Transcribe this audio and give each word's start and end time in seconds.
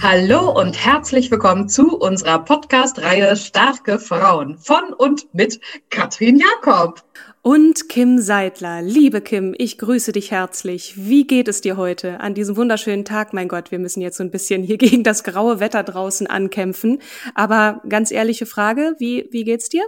Hallo 0.00 0.52
und 0.56 0.74
herzlich 0.74 1.28
willkommen 1.30 1.68
zu 1.68 1.98
unserer 1.98 2.38
Podcast-Reihe 2.38 3.34
Starke 3.36 3.98
Frauen 3.98 4.56
von 4.56 4.92
und 4.96 5.34
mit 5.34 5.60
Katrin 5.90 6.38
Jakob. 6.38 7.02
Und 7.42 7.88
Kim 7.88 8.20
Seidler. 8.20 8.80
Liebe 8.80 9.20
Kim, 9.20 9.56
ich 9.58 9.76
grüße 9.76 10.12
dich 10.12 10.30
herzlich. 10.30 10.94
Wie 10.96 11.26
geht 11.26 11.48
es 11.48 11.62
dir 11.62 11.76
heute 11.76 12.20
an 12.20 12.34
diesem 12.34 12.56
wunderschönen 12.56 13.04
Tag? 13.04 13.32
Mein 13.32 13.48
Gott, 13.48 13.72
wir 13.72 13.80
müssen 13.80 14.00
jetzt 14.00 14.18
so 14.18 14.22
ein 14.22 14.30
bisschen 14.30 14.62
hier 14.62 14.78
gegen 14.78 15.02
das 15.02 15.24
graue 15.24 15.58
Wetter 15.58 15.82
draußen 15.82 16.28
ankämpfen. 16.28 17.00
Aber 17.34 17.82
ganz 17.88 18.12
ehrliche 18.12 18.46
Frage, 18.46 18.94
wie, 18.98 19.28
wie 19.32 19.42
geht's 19.42 19.68
dir? 19.68 19.82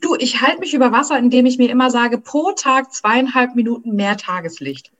Du, 0.00 0.16
ich 0.18 0.40
halte 0.40 0.60
mich 0.60 0.72
über 0.72 0.90
Wasser, 0.90 1.18
indem 1.18 1.44
ich 1.44 1.58
mir 1.58 1.70
immer 1.70 1.90
sage, 1.90 2.18
pro 2.18 2.52
Tag 2.52 2.94
zweieinhalb 2.94 3.54
Minuten 3.54 3.94
mehr 3.94 4.16
Tageslicht. 4.16 4.90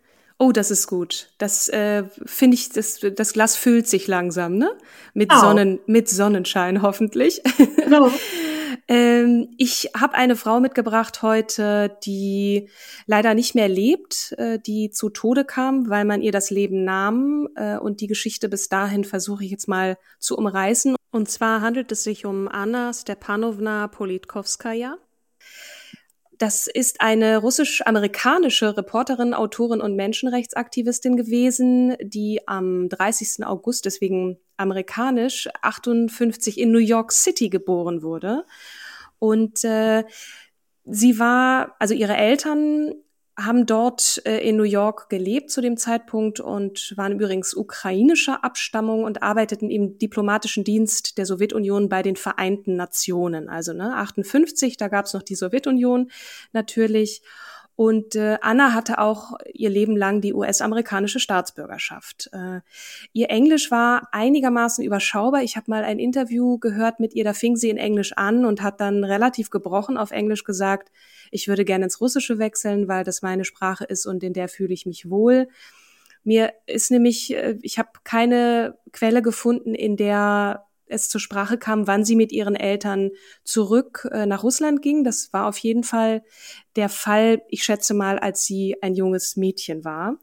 Oh, 0.40 0.52
das 0.52 0.70
ist 0.70 0.86
gut. 0.86 1.30
Das 1.38 1.68
äh, 1.68 2.04
finde 2.24 2.54
ich, 2.54 2.68
das, 2.70 3.00
das 3.16 3.32
Glas 3.32 3.56
füllt 3.56 3.88
sich 3.88 4.06
langsam, 4.06 4.56
ne? 4.56 4.70
Mit, 5.12 5.30
Genau. 5.30 5.40
Sonnen, 5.40 5.80
mit 5.86 6.08
Sonnenschein 6.08 6.80
hoffentlich. 6.82 7.42
Genau. 7.76 8.12
ähm, 8.88 9.48
ich 9.58 9.90
habe 9.98 10.14
eine 10.14 10.36
Frau 10.36 10.60
mitgebracht 10.60 11.22
heute, 11.22 11.96
die 12.04 12.68
leider 13.06 13.34
nicht 13.34 13.56
mehr 13.56 13.68
lebt, 13.68 14.32
äh, 14.38 14.60
die 14.60 14.90
zu 14.90 15.10
Tode 15.10 15.44
kam, 15.44 15.90
weil 15.90 16.04
man 16.04 16.22
ihr 16.22 16.32
das 16.32 16.50
Leben 16.50 16.84
nahm. 16.84 17.48
Äh, 17.56 17.78
und 17.78 18.00
die 18.00 18.06
Geschichte 18.06 18.48
bis 18.48 18.68
dahin 18.68 19.02
versuche 19.02 19.44
ich 19.44 19.50
jetzt 19.50 19.66
mal 19.66 19.98
zu 20.20 20.36
umreißen. 20.36 20.94
Und 21.10 21.28
zwar 21.28 21.62
handelt 21.62 21.90
es 21.90 22.04
sich 22.04 22.26
um 22.26 22.46
Anna 22.46 22.92
Stepanovna 22.92 23.88
Politkovskaya. 23.88 24.98
Das 26.38 26.68
ist 26.68 27.00
eine 27.00 27.38
russisch-amerikanische 27.38 28.76
Reporterin, 28.76 29.34
Autorin 29.34 29.80
und 29.80 29.96
Menschenrechtsaktivistin 29.96 31.16
gewesen, 31.16 31.96
die 32.00 32.46
am 32.46 32.88
30. 32.88 33.44
August, 33.44 33.86
deswegen 33.86 34.38
amerikanisch, 34.56 35.48
58 35.62 36.58
in 36.58 36.70
New 36.70 36.78
York 36.78 37.10
City 37.10 37.48
geboren 37.48 38.02
wurde. 38.02 38.44
Und 39.18 39.64
äh, 39.64 40.04
sie 40.84 41.18
war, 41.18 41.74
also 41.80 41.94
ihre 41.94 42.16
Eltern 42.16 42.94
haben 43.38 43.66
dort 43.66 44.20
äh, 44.24 44.38
in 44.38 44.56
New 44.56 44.64
York 44.64 45.08
gelebt 45.08 45.50
zu 45.50 45.60
dem 45.60 45.76
Zeitpunkt 45.76 46.40
und 46.40 46.92
waren 46.96 47.12
übrigens 47.12 47.54
ukrainischer 47.54 48.42
Abstammung 48.44 49.04
und 49.04 49.22
arbeiteten 49.22 49.70
im 49.70 49.96
diplomatischen 49.96 50.64
Dienst 50.64 51.18
der 51.18 51.24
Sowjetunion 51.24 51.88
bei 51.88 52.02
den 52.02 52.16
Vereinten 52.16 52.74
Nationen. 52.74 53.48
Also 53.48 53.72
ne, 53.72 53.94
58, 53.96 54.76
da 54.76 54.88
gab 54.88 55.06
es 55.06 55.14
noch 55.14 55.22
die 55.22 55.36
Sowjetunion 55.36 56.10
natürlich. 56.52 57.22
Und 57.78 58.16
äh, 58.16 58.38
Anna 58.40 58.74
hatte 58.74 58.98
auch 58.98 59.38
ihr 59.54 59.70
Leben 59.70 59.96
lang 59.96 60.20
die 60.20 60.34
US-amerikanische 60.34 61.20
Staatsbürgerschaft. 61.20 62.28
Äh, 62.32 62.58
ihr 63.12 63.30
Englisch 63.30 63.70
war 63.70 64.08
einigermaßen 64.10 64.82
überschaubar. 64.84 65.44
Ich 65.44 65.56
habe 65.56 65.70
mal 65.70 65.84
ein 65.84 66.00
Interview 66.00 66.58
gehört 66.58 66.98
mit 66.98 67.14
ihr, 67.14 67.22
da 67.22 67.34
fing 67.34 67.54
sie 67.54 67.70
in 67.70 67.76
Englisch 67.76 68.14
an 68.14 68.44
und 68.44 68.62
hat 68.62 68.80
dann 68.80 69.04
relativ 69.04 69.50
gebrochen 69.50 69.96
auf 69.96 70.10
Englisch 70.10 70.42
gesagt, 70.42 70.90
ich 71.30 71.46
würde 71.46 71.64
gerne 71.64 71.84
ins 71.84 72.00
Russische 72.00 72.40
wechseln, 72.40 72.88
weil 72.88 73.04
das 73.04 73.22
meine 73.22 73.44
Sprache 73.44 73.84
ist 73.84 74.06
und 74.06 74.24
in 74.24 74.32
der 74.32 74.48
fühle 74.48 74.74
ich 74.74 74.84
mich 74.84 75.08
wohl. 75.08 75.46
Mir 76.24 76.54
ist 76.66 76.90
nämlich, 76.90 77.32
äh, 77.32 77.58
ich 77.62 77.78
habe 77.78 77.90
keine 78.02 78.76
Quelle 78.90 79.22
gefunden, 79.22 79.76
in 79.76 79.96
der 79.96 80.66
es 80.90 81.08
zur 81.08 81.20
Sprache 81.20 81.58
kam, 81.58 81.86
wann 81.86 82.04
sie 82.04 82.16
mit 82.16 82.32
ihren 82.32 82.56
Eltern 82.56 83.10
zurück 83.44 84.08
äh, 84.12 84.26
nach 84.26 84.42
Russland 84.42 84.82
ging. 84.82 85.04
Das 85.04 85.32
war 85.32 85.46
auf 85.46 85.58
jeden 85.58 85.84
Fall 85.84 86.22
der 86.76 86.88
Fall, 86.88 87.42
ich 87.48 87.64
schätze 87.64 87.94
mal, 87.94 88.18
als 88.18 88.42
sie 88.42 88.76
ein 88.82 88.94
junges 88.94 89.36
Mädchen 89.36 89.84
war. 89.84 90.18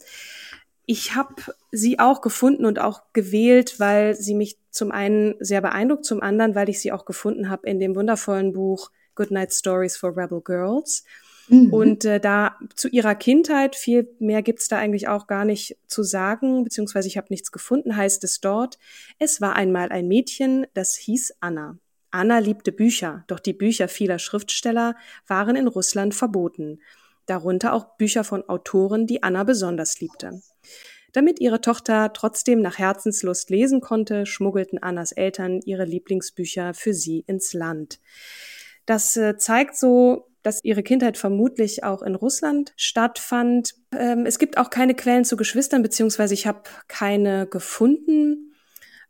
Ich 0.86 1.16
habe 1.16 1.36
sie 1.72 2.00
auch 2.00 2.22
gefunden 2.22 2.66
und 2.66 2.80
auch 2.80 3.02
gewählt, 3.14 3.80
weil 3.80 4.16
sie 4.16 4.36
mich 4.36 4.60
zum 4.70 4.92
einen 4.92 5.36
sehr 5.40 5.62
beeindruckt, 5.62 6.06
zum 6.06 6.22
anderen, 6.22 6.54
weil 6.54 6.70
ich 6.70 6.80
sie 6.80 6.92
auch 6.92 7.06
gefunden 7.06 7.50
habe 7.50 7.68
in 7.68 7.80
dem 7.80 7.96
wundervollen 7.96 8.54
Buch 8.54 8.92
Goodnight 9.16 9.54
Stories 9.54 9.98
for 9.98 10.16
Rebel 10.16 10.42
Girls. 10.42 11.04
Mhm. 11.48 11.74
Und 11.74 12.06
äh, 12.06 12.20
da 12.20 12.58
zu 12.76 12.88
ihrer 12.90 13.16
Kindheit, 13.16 13.76
viel 13.76 14.10
mehr 14.20 14.42
gibt's 14.42 14.68
da 14.68 14.78
eigentlich 14.78 15.08
auch 15.08 15.28
gar 15.28 15.46
nicht 15.46 15.78
zu 15.88 16.04
sagen, 16.04 16.64
beziehungsweise 16.64 17.08
ich 17.08 17.18
habe 17.18 17.28
nichts 17.30 17.52
gefunden, 17.52 17.96
heißt 17.96 18.24
es 18.24 18.42
dort, 18.42 18.78
es 19.20 19.42
war 19.42 19.56
einmal 19.56 19.90
ein 19.90 20.08
Mädchen, 20.08 20.66
das 20.74 20.96
hieß 20.96 21.36
Anna. 21.40 21.78
Anna 22.12 22.40
liebte 22.40 22.72
Bücher, 22.72 23.26
doch 23.28 23.40
die 23.40 23.54
Bücher 23.54 23.88
vieler 23.88 24.20
Schriftsteller 24.20 24.96
waren 25.28 25.56
in 25.56 25.68
Russland 25.68 26.16
verboten, 26.16 26.80
darunter 27.26 27.74
auch 27.74 27.98
Bücher 27.98 28.24
von 28.24 28.48
Autoren, 28.48 29.06
die 29.06 29.22
Anna 29.22 29.44
besonders 29.44 30.00
liebte. 30.00 30.42
Damit 31.12 31.40
ihre 31.40 31.62
Tochter 31.62 32.12
trotzdem 32.14 32.62
nach 32.62 32.78
Herzenslust 32.78 33.50
lesen 33.50 33.82
konnte, 33.82 34.26
schmuggelten 34.26 34.82
Annas 34.82 35.12
Eltern 35.12 35.62
ihre 35.64 35.86
Lieblingsbücher 35.86 36.74
für 36.74 36.94
sie 36.94 37.24
ins 37.28 37.54
Land. 37.54 38.00
Das 38.86 39.16
äh, 39.16 39.38
zeigt 39.38 39.78
so, 39.78 40.28
dass 40.46 40.64
ihre 40.64 40.84
Kindheit 40.84 41.18
vermutlich 41.18 41.84
auch 41.84 42.02
in 42.02 42.16
Russland 42.16 42.74
stattfand. 42.76 43.74
Ähm, 43.98 44.26
es 44.26 44.40
gibt 44.40 44.58
auch 44.58 44.70
keine 44.70 44.94
Quellen 44.94 45.26
zu 45.26 45.38
Geschwistern, 45.38 45.82
beziehungsweise 45.82 46.34
ich 46.34 46.46
habe 46.46 46.64
keine 46.88 47.48
gefunden. 47.48 48.54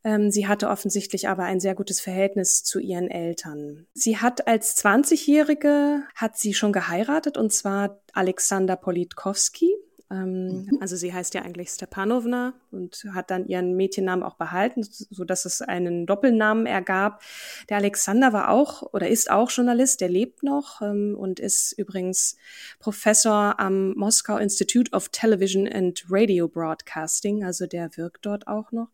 Ähm, 0.05 0.31
sie 0.31 0.47
hatte 0.47 0.69
offensichtlich 0.69 1.27
aber 1.27 1.43
ein 1.43 1.59
sehr 1.59 1.75
gutes 1.75 1.99
Verhältnis 1.99 2.63
zu 2.63 2.79
ihren 2.79 3.09
Eltern. 3.09 3.87
Sie 3.93 4.17
hat 4.17 4.47
als 4.47 4.77
20-Jährige 4.77 6.03
hat 6.15 6.37
sie 6.37 6.53
schon 6.53 6.71
geheiratet 6.71 7.37
und 7.37 7.51
zwar 7.51 7.99
Alexander 8.13 8.75
Politkovsky. 8.75 9.73
Ähm, 10.11 10.69
Also 10.81 10.95
sie 10.95 11.13
heißt 11.13 11.33
ja 11.33 11.41
eigentlich 11.41 11.69
Stepanovna 11.69 12.53
und 12.71 13.05
hat 13.13 13.31
dann 13.31 13.47
ihren 13.47 13.75
Mädchennamen 13.75 14.23
auch 14.23 14.35
behalten, 14.35 14.83
so 14.83 15.23
dass 15.23 15.45
es 15.45 15.61
einen 15.61 16.05
Doppelnamen 16.05 16.65
ergab. 16.65 17.21
Der 17.69 17.77
Alexander 17.77 18.33
war 18.33 18.49
auch 18.49 18.83
oder 18.93 19.07
ist 19.07 19.31
auch 19.31 19.49
Journalist, 19.49 20.01
der 20.01 20.09
lebt 20.09 20.43
noch 20.43 20.81
ähm, 20.81 21.15
und 21.17 21.39
ist 21.39 21.73
übrigens 21.73 22.37
Professor 22.79 23.59
am 23.59 23.93
Moscow 23.95 24.39
Institute 24.39 24.91
of 24.91 25.09
Television 25.09 25.67
and 25.67 26.05
Radio 26.09 26.47
Broadcasting, 26.47 27.43
also 27.43 27.65
der 27.65 27.97
wirkt 27.97 28.25
dort 28.25 28.47
auch 28.47 28.71
noch. 28.71 28.89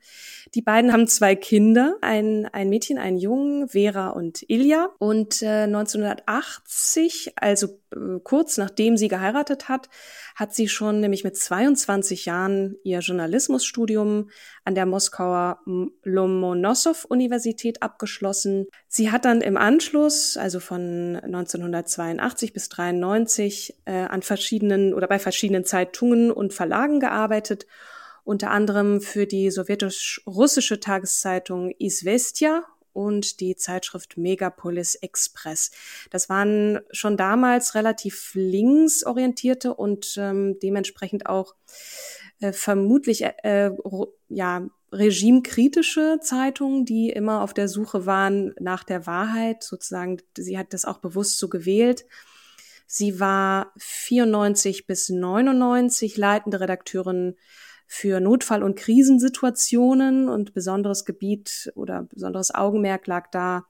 Die 0.53 0.61
beiden 0.61 0.93
haben 0.93 1.07
zwei 1.07 1.35
Kinder, 1.35 1.97
ein, 2.01 2.45
ein 2.45 2.69
Mädchen, 2.69 2.97
einen 2.97 3.17
Jungen, 3.17 3.67
Vera 3.69 4.09
und 4.09 4.43
Ilja. 4.49 4.89
Und 4.99 5.41
äh, 5.41 5.63
1980, 5.63 7.33
also 7.35 7.67
äh, 7.91 8.19
kurz 8.23 8.57
nachdem 8.57 8.97
sie 8.97 9.07
geheiratet 9.07 9.69
hat, 9.69 9.89
hat 10.35 10.53
sie 10.53 10.67
schon 10.67 11.00
nämlich 11.01 11.23
mit 11.23 11.35
22 11.35 12.25
Jahren 12.25 12.75
ihr 12.83 12.99
Journalismusstudium 12.99 14.29
an 14.63 14.75
der 14.75 14.85
Moskauer 14.85 15.59
Lomonossow-Universität 16.03 17.81
abgeschlossen. 17.81 18.67
Sie 18.87 19.11
hat 19.11 19.25
dann 19.25 19.41
im 19.41 19.57
Anschluss, 19.57 20.37
also 20.37 20.59
von 20.59 21.17
1982 21.17 22.53
bis 22.53 22.69
93, 22.69 23.75
äh, 23.85 23.91
an 23.91 24.21
verschiedenen 24.21 24.93
oder 24.93 25.07
bei 25.07 25.19
verschiedenen 25.19 25.65
Zeitungen 25.65 26.31
und 26.31 26.53
Verlagen 26.53 26.99
gearbeitet 26.99 27.65
unter 28.23 28.51
anderem 28.51 29.01
für 29.01 29.25
die 29.25 29.49
sowjetisch-russische 29.49 30.79
Tageszeitung 30.79 31.73
Izvestia 31.79 32.63
und 32.93 33.39
die 33.39 33.55
Zeitschrift 33.55 34.17
Megapolis 34.17 34.95
Express. 34.95 35.71
Das 36.09 36.29
waren 36.29 36.79
schon 36.91 37.17
damals 37.17 37.75
relativ 37.75 38.31
linksorientierte 38.33 39.73
und 39.73 40.15
ähm, 40.17 40.57
dementsprechend 40.61 41.25
auch 41.25 41.55
äh, 42.39 42.53
vermutlich 42.53 43.23
äh, 43.23 43.71
ja 44.29 44.67
regimekritische 44.91 46.19
Zeitungen, 46.21 46.85
die 46.85 47.09
immer 47.09 47.41
auf 47.41 47.53
der 47.53 47.67
Suche 47.67 48.05
waren 48.05 48.53
nach 48.59 48.83
der 48.83 49.05
Wahrheit. 49.07 49.63
Sozusagen, 49.63 50.17
sie 50.37 50.57
hat 50.57 50.73
das 50.73 50.85
auch 50.85 50.97
bewusst 50.97 51.37
so 51.37 51.47
gewählt. 51.47 52.05
Sie 52.87 53.21
war 53.21 53.71
94 53.77 54.85
bis 54.85 55.07
99 55.07 56.17
leitende 56.17 56.59
Redakteurin 56.59 57.37
für 57.93 58.21
Notfall- 58.21 58.63
und 58.63 58.77
Krisensituationen 58.77 60.29
und 60.29 60.53
besonderes 60.53 61.03
Gebiet 61.03 61.73
oder 61.75 62.03
besonderes 62.03 62.55
Augenmerk 62.55 63.05
lag 63.05 63.29
da 63.31 63.65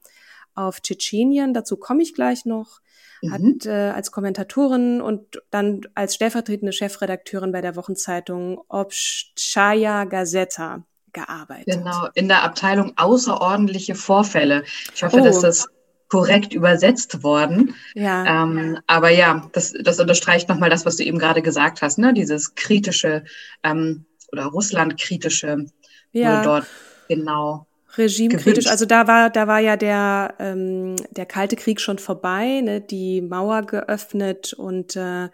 auf 0.54 0.80
Tschetschenien. 0.80 1.54
Dazu 1.54 1.76
komme 1.76 2.04
ich 2.04 2.14
gleich 2.14 2.44
noch. 2.44 2.80
Mhm. 3.20 3.32
Hat 3.32 3.66
äh, 3.66 3.90
als 3.90 4.12
Kommentatorin 4.12 5.00
und 5.00 5.42
dann 5.50 5.80
als 5.96 6.14
stellvertretende 6.14 6.72
Chefredakteurin 6.72 7.50
bei 7.50 7.62
der 7.62 7.74
Wochenzeitung 7.74 8.60
Obstschaya 8.68 10.04
Gazeta 10.04 10.84
gearbeitet. 11.12 11.74
Genau, 11.74 12.06
in 12.14 12.28
der 12.28 12.44
Abteilung 12.44 12.92
außerordentliche 12.94 13.96
Vorfälle. 13.96 14.62
Ich 14.94 15.02
hoffe, 15.02 15.18
oh. 15.20 15.24
dass 15.24 15.40
das 15.40 15.66
korrekt 16.08 16.54
übersetzt 16.54 17.24
worden. 17.24 17.74
Ja. 17.94 18.44
Ähm, 18.44 18.78
aber 18.86 19.10
ja, 19.10 19.48
das, 19.52 19.74
das 19.82 19.98
unterstreicht 19.98 20.48
nochmal 20.48 20.70
das, 20.70 20.86
was 20.86 20.96
du 20.96 21.02
eben 21.02 21.18
gerade 21.18 21.42
gesagt 21.42 21.82
hast, 21.82 21.98
ne? 21.98 22.14
Dieses 22.14 22.54
kritische 22.54 23.24
ähm, 23.64 24.04
oder 24.32 24.46
Russland-kritische 24.46 25.66
ja. 26.12 26.42
dort 26.42 26.66
genau 27.08 27.66
regimekritisch. 27.96 28.66
Also 28.68 28.86
da 28.86 29.06
war, 29.06 29.30
da 29.30 29.46
war 29.46 29.60
ja 29.60 29.76
der, 29.76 30.34
ähm, 30.38 30.96
der 31.10 31.26
Kalte 31.26 31.56
Krieg 31.56 31.80
schon 31.80 31.98
vorbei, 31.98 32.60
ne? 32.62 32.80
die 32.80 33.20
Mauer 33.20 33.62
geöffnet 33.62 34.52
und 34.54 34.96
äh, 34.96 35.28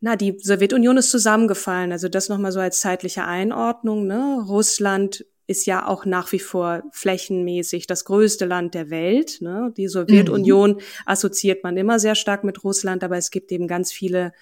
na, 0.00 0.16
die 0.16 0.38
Sowjetunion 0.38 0.96
ist 0.98 1.10
zusammengefallen. 1.10 1.92
Also 1.92 2.08
das 2.08 2.28
nochmal 2.28 2.52
so 2.52 2.60
als 2.60 2.80
zeitliche 2.80 3.24
Einordnung. 3.24 4.06
Ne? 4.06 4.44
Russland 4.46 5.24
ist 5.46 5.66
ja 5.66 5.86
auch 5.86 6.04
nach 6.04 6.32
wie 6.32 6.40
vor 6.40 6.82
flächenmäßig 6.92 7.86
das 7.86 8.04
größte 8.04 8.46
Land 8.46 8.74
der 8.74 8.90
Welt. 8.90 9.38
Ne? 9.40 9.72
Die 9.76 9.88
Sowjetunion 9.88 10.72
mhm. 10.72 10.80
assoziiert 11.06 11.62
man 11.62 11.76
immer 11.76 11.98
sehr 11.98 12.16
stark 12.16 12.42
mit 12.44 12.64
Russland, 12.64 13.04
aber 13.04 13.16
es 13.16 13.30
gibt 13.30 13.52
eben 13.52 13.68
ganz 13.68 13.92
viele 13.92 14.32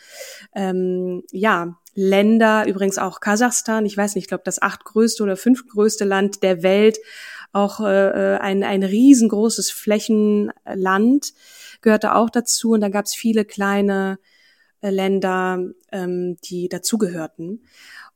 ähm, 0.55 1.23
ja, 1.31 1.79
Länder, 1.95 2.67
übrigens 2.67 2.99
auch 2.99 3.21
Kasachstan, 3.21 3.87
ich 3.87 3.97
weiß 3.97 4.15
nicht, 4.15 4.25
ich 4.25 4.29
glaube 4.29 4.43
das 4.45 4.61
achtgrößte 4.61 5.23
oder 5.23 5.37
fünftgrößte 5.37 6.05
Land 6.05 6.43
der 6.43 6.63
Welt, 6.63 6.99
auch 7.53 7.81
äh, 7.81 8.37
ein, 8.41 8.65
ein 8.65 8.83
riesengroßes 8.83 9.71
Flächenland 9.71 11.33
gehörte 11.83 12.15
auch 12.15 12.31
dazu 12.31 12.71
und 12.73 12.81
da 12.81 12.89
gab 12.89 13.05
es 13.05 13.15
viele 13.15 13.45
kleine 13.45 14.19
äh, 14.81 14.91
Länder, 14.91 15.61
ähm, 15.93 16.37
die 16.45 16.69
dazugehörten. 16.69 17.63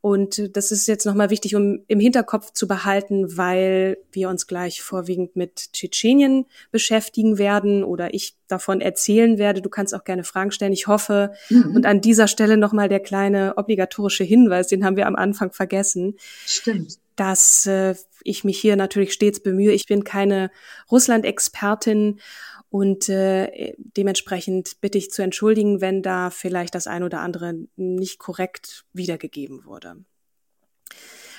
Und 0.00 0.56
das 0.56 0.70
ist 0.70 0.86
jetzt 0.86 1.06
nochmal 1.06 1.30
wichtig, 1.30 1.56
um 1.56 1.80
im 1.88 1.98
Hinterkopf 1.98 2.52
zu 2.52 2.68
behalten, 2.68 3.36
weil 3.36 3.98
wir 4.12 4.28
uns 4.28 4.46
gleich 4.46 4.80
vorwiegend 4.80 5.34
mit 5.34 5.72
Tschetschenien 5.72 6.46
beschäftigen 6.70 7.36
werden 7.36 7.82
oder 7.82 8.14
ich 8.14 8.36
davon 8.46 8.80
erzählen 8.80 9.38
werde. 9.38 9.60
Du 9.60 9.68
kannst 9.68 9.94
auch 9.94 10.04
gerne 10.04 10.22
Fragen 10.22 10.52
stellen. 10.52 10.72
Ich 10.72 10.86
hoffe. 10.86 11.32
Mhm. 11.50 11.74
Und 11.74 11.86
an 11.86 12.00
dieser 12.00 12.28
Stelle 12.28 12.56
nochmal 12.56 12.88
der 12.88 13.00
kleine 13.00 13.54
obligatorische 13.56 14.24
Hinweis, 14.24 14.68
den 14.68 14.84
haben 14.84 14.96
wir 14.96 15.06
am 15.08 15.16
Anfang 15.16 15.52
vergessen. 15.52 16.14
Stimmt. 16.46 16.98
Dass 17.16 17.66
äh, 17.66 17.96
ich 18.22 18.44
mich 18.44 18.60
hier 18.60 18.76
natürlich 18.76 19.12
stets 19.12 19.40
bemühe. 19.40 19.72
Ich 19.72 19.86
bin 19.86 20.04
keine 20.04 20.52
Russland-Expertin 20.90 22.20
und 22.70 23.08
äh, 23.08 23.74
dementsprechend 23.76 24.80
bitte 24.80 24.98
ich 24.98 25.10
zu 25.10 25.22
entschuldigen, 25.22 25.80
wenn 25.80 26.02
da 26.02 26.30
vielleicht 26.30 26.74
das 26.74 26.86
ein 26.86 27.02
oder 27.02 27.20
andere 27.20 27.54
nicht 27.76 28.18
korrekt 28.18 28.84
wiedergegeben 28.92 29.64
wurde. 29.64 29.96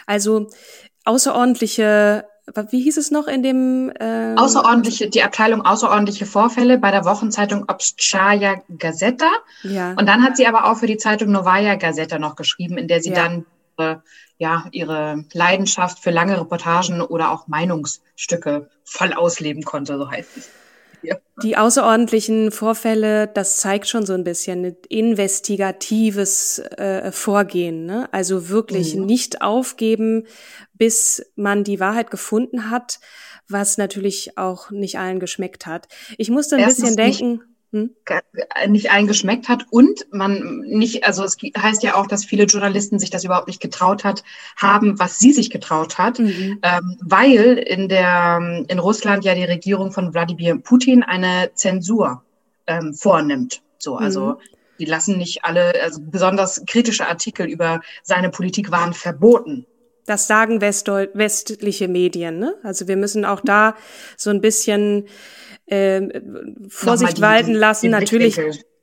Also 0.07 0.49
außerordentliche, 1.05 2.25
wie 2.71 2.81
hieß 2.81 2.97
es 2.97 3.11
noch 3.11 3.27
in 3.27 3.43
dem? 3.43 3.91
Äh, 3.99 4.33
außerordentliche, 4.37 5.07
die 5.07 5.21
Abteilung 5.21 5.63
außerordentliche 5.63 6.25
Vorfälle 6.25 6.79
bei 6.79 6.89
der 6.89 7.05
Wochenzeitung 7.05 7.65
Obstschaya 7.67 8.63
Gazeta. 8.75 9.29
Ja. 9.61 9.91
Und 9.91 10.07
dann 10.07 10.23
hat 10.23 10.35
sie 10.35 10.47
aber 10.47 10.65
auch 10.65 10.77
für 10.77 10.87
die 10.87 10.97
Zeitung 10.97 11.31
Novaya 11.31 11.75
Gazeta 11.75 12.17
noch 12.17 12.35
geschrieben, 12.35 12.79
in 12.79 12.87
der 12.87 13.03
sie 13.03 13.11
ja. 13.11 13.15
dann 13.15 13.45
äh, 13.77 13.97
ja 14.39 14.65
ihre 14.71 15.25
Leidenschaft 15.33 15.99
für 15.99 16.09
lange 16.09 16.39
Reportagen 16.39 17.01
oder 17.01 17.31
auch 17.31 17.47
Meinungsstücke 17.47 18.67
voll 18.83 19.13
ausleben 19.13 19.61
konnte, 19.61 19.99
so 19.99 20.09
heißt 20.09 20.37
es. 20.37 20.49
Die 21.41 21.55
außerordentlichen 21.55 22.51
Vorfälle, 22.51 23.27
das 23.27 23.57
zeigt 23.57 23.87
schon 23.87 24.05
so 24.05 24.13
ein 24.13 24.23
bisschen 24.23 24.65
ein 24.65 24.77
investigatives 24.89 26.59
äh, 26.59 27.11
Vorgehen. 27.11 27.85
Ne? 27.85 28.09
Also 28.11 28.49
wirklich 28.49 28.95
mhm. 28.95 29.05
nicht 29.05 29.41
aufgeben, 29.41 30.25
bis 30.73 31.25
man 31.35 31.63
die 31.63 31.79
Wahrheit 31.79 32.11
gefunden 32.11 32.69
hat, 32.69 32.99
was 33.47 33.77
natürlich 33.77 34.37
auch 34.37 34.69
nicht 34.71 34.99
allen 34.99 35.19
geschmeckt 35.19 35.65
hat. 35.65 35.87
Ich 36.17 36.29
musste 36.29 36.55
ein 36.55 36.61
Erstens 36.61 36.95
bisschen 36.95 36.97
denken 36.97 37.41
hm? 37.71 37.91
nicht 38.67 38.89
eingeschmeckt 38.89 39.47
hat 39.47 39.65
und 39.69 40.07
man 40.11 40.61
nicht, 40.61 41.05
also 41.05 41.23
es 41.23 41.37
heißt 41.55 41.83
ja 41.83 41.95
auch, 41.95 42.07
dass 42.07 42.25
viele 42.25 42.45
Journalisten 42.45 42.97
sich 42.97 43.11
das 43.11 43.23
überhaupt 43.23 43.47
nicht 43.47 43.61
getraut 43.61 44.03
hat, 44.03 44.23
haben, 44.57 44.97
was 44.97 45.19
sie 45.19 45.31
sich 45.31 45.51
getraut 45.51 45.99
hat, 45.99 46.17
mhm. 46.17 46.59
ähm, 46.63 46.97
weil 47.01 47.59
in 47.59 47.87
der 47.87 48.65
in 48.67 48.79
Russland 48.79 49.23
ja 49.23 49.35
die 49.35 49.43
Regierung 49.43 49.91
von 49.91 50.13
Wladimir 50.13 50.57
Putin 50.57 51.03
eine 51.03 51.51
Zensur 51.53 52.23
ähm, 52.65 52.93
vornimmt. 52.95 53.61
So, 53.77 53.97
also 53.97 54.21
mhm. 54.21 54.35
die 54.79 54.85
lassen 54.85 55.17
nicht 55.17 55.45
alle, 55.45 55.73
also 55.81 56.01
besonders 56.01 56.63
kritische 56.65 57.07
Artikel 57.07 57.47
über 57.47 57.81
seine 58.01 58.29
Politik 58.29 58.71
waren 58.71 58.93
verboten. 58.93 59.67
Das 60.07 60.25
sagen 60.25 60.59
westliche 60.59 61.87
Medien. 61.87 62.39
Ne? 62.39 62.55
Also 62.63 62.87
wir 62.87 62.97
müssen 62.97 63.25
auch 63.25 63.41
da 63.41 63.75
so 64.17 64.31
ein 64.31 64.41
bisschen 64.41 65.05
äh, 65.69 66.21
Vorsicht 66.67 67.17
die, 67.17 67.21
walten 67.21 67.53
lassen. 67.53 67.89
Natürlich 67.89 68.39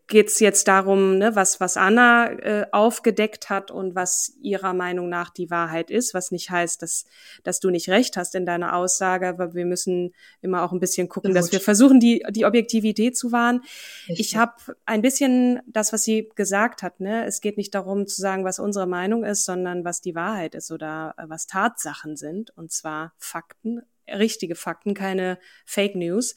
geht's 0.08 0.38
jetzt 0.38 0.68
darum, 0.68 1.18
ne, 1.18 1.34
was, 1.34 1.58
was 1.58 1.76
Anna 1.76 2.30
äh, 2.30 2.66
aufgedeckt 2.70 3.50
hat 3.50 3.70
und 3.70 3.94
was 3.94 4.34
ihrer 4.40 4.72
Meinung 4.72 5.08
nach 5.08 5.30
die 5.30 5.50
Wahrheit 5.50 5.90
ist, 5.90 6.14
was 6.14 6.30
nicht 6.30 6.50
heißt, 6.50 6.80
dass, 6.82 7.06
dass 7.42 7.58
du 7.58 7.70
nicht 7.70 7.88
recht 7.88 8.16
hast 8.16 8.34
in 8.34 8.46
deiner 8.46 8.76
Aussage, 8.76 9.28
aber 9.28 9.54
wir 9.54 9.66
müssen 9.66 10.14
immer 10.42 10.62
auch 10.62 10.72
ein 10.72 10.78
bisschen 10.78 11.08
gucken, 11.08 11.30
Gut. 11.30 11.38
dass 11.38 11.50
wir 11.50 11.60
versuchen, 11.60 11.98
die, 11.98 12.24
die 12.30 12.44
Objektivität 12.44 13.16
zu 13.16 13.32
wahren. 13.32 13.62
Richtig. 14.08 14.26
Ich 14.26 14.36
habe 14.36 14.54
ein 14.84 15.02
bisschen 15.02 15.60
das, 15.66 15.92
was 15.92 16.04
sie 16.04 16.30
gesagt 16.36 16.82
hat. 16.82 17.00
Ne? 17.00 17.24
Es 17.26 17.40
geht 17.40 17.56
nicht 17.56 17.74
darum 17.74 18.06
zu 18.06 18.20
sagen, 18.20 18.44
was 18.44 18.60
unsere 18.60 18.86
Meinung 18.86 19.24
ist, 19.24 19.44
sondern 19.44 19.84
was 19.84 20.00
die 20.00 20.14
Wahrheit 20.14 20.54
ist 20.54 20.70
oder 20.70 21.14
äh, 21.18 21.24
was 21.26 21.46
Tatsachen 21.46 22.16
sind, 22.16 22.56
und 22.56 22.70
zwar 22.70 23.12
Fakten, 23.18 23.82
richtige 24.08 24.54
Fakten, 24.54 24.94
keine 24.94 25.38
Fake 25.64 25.96
News, 25.96 26.34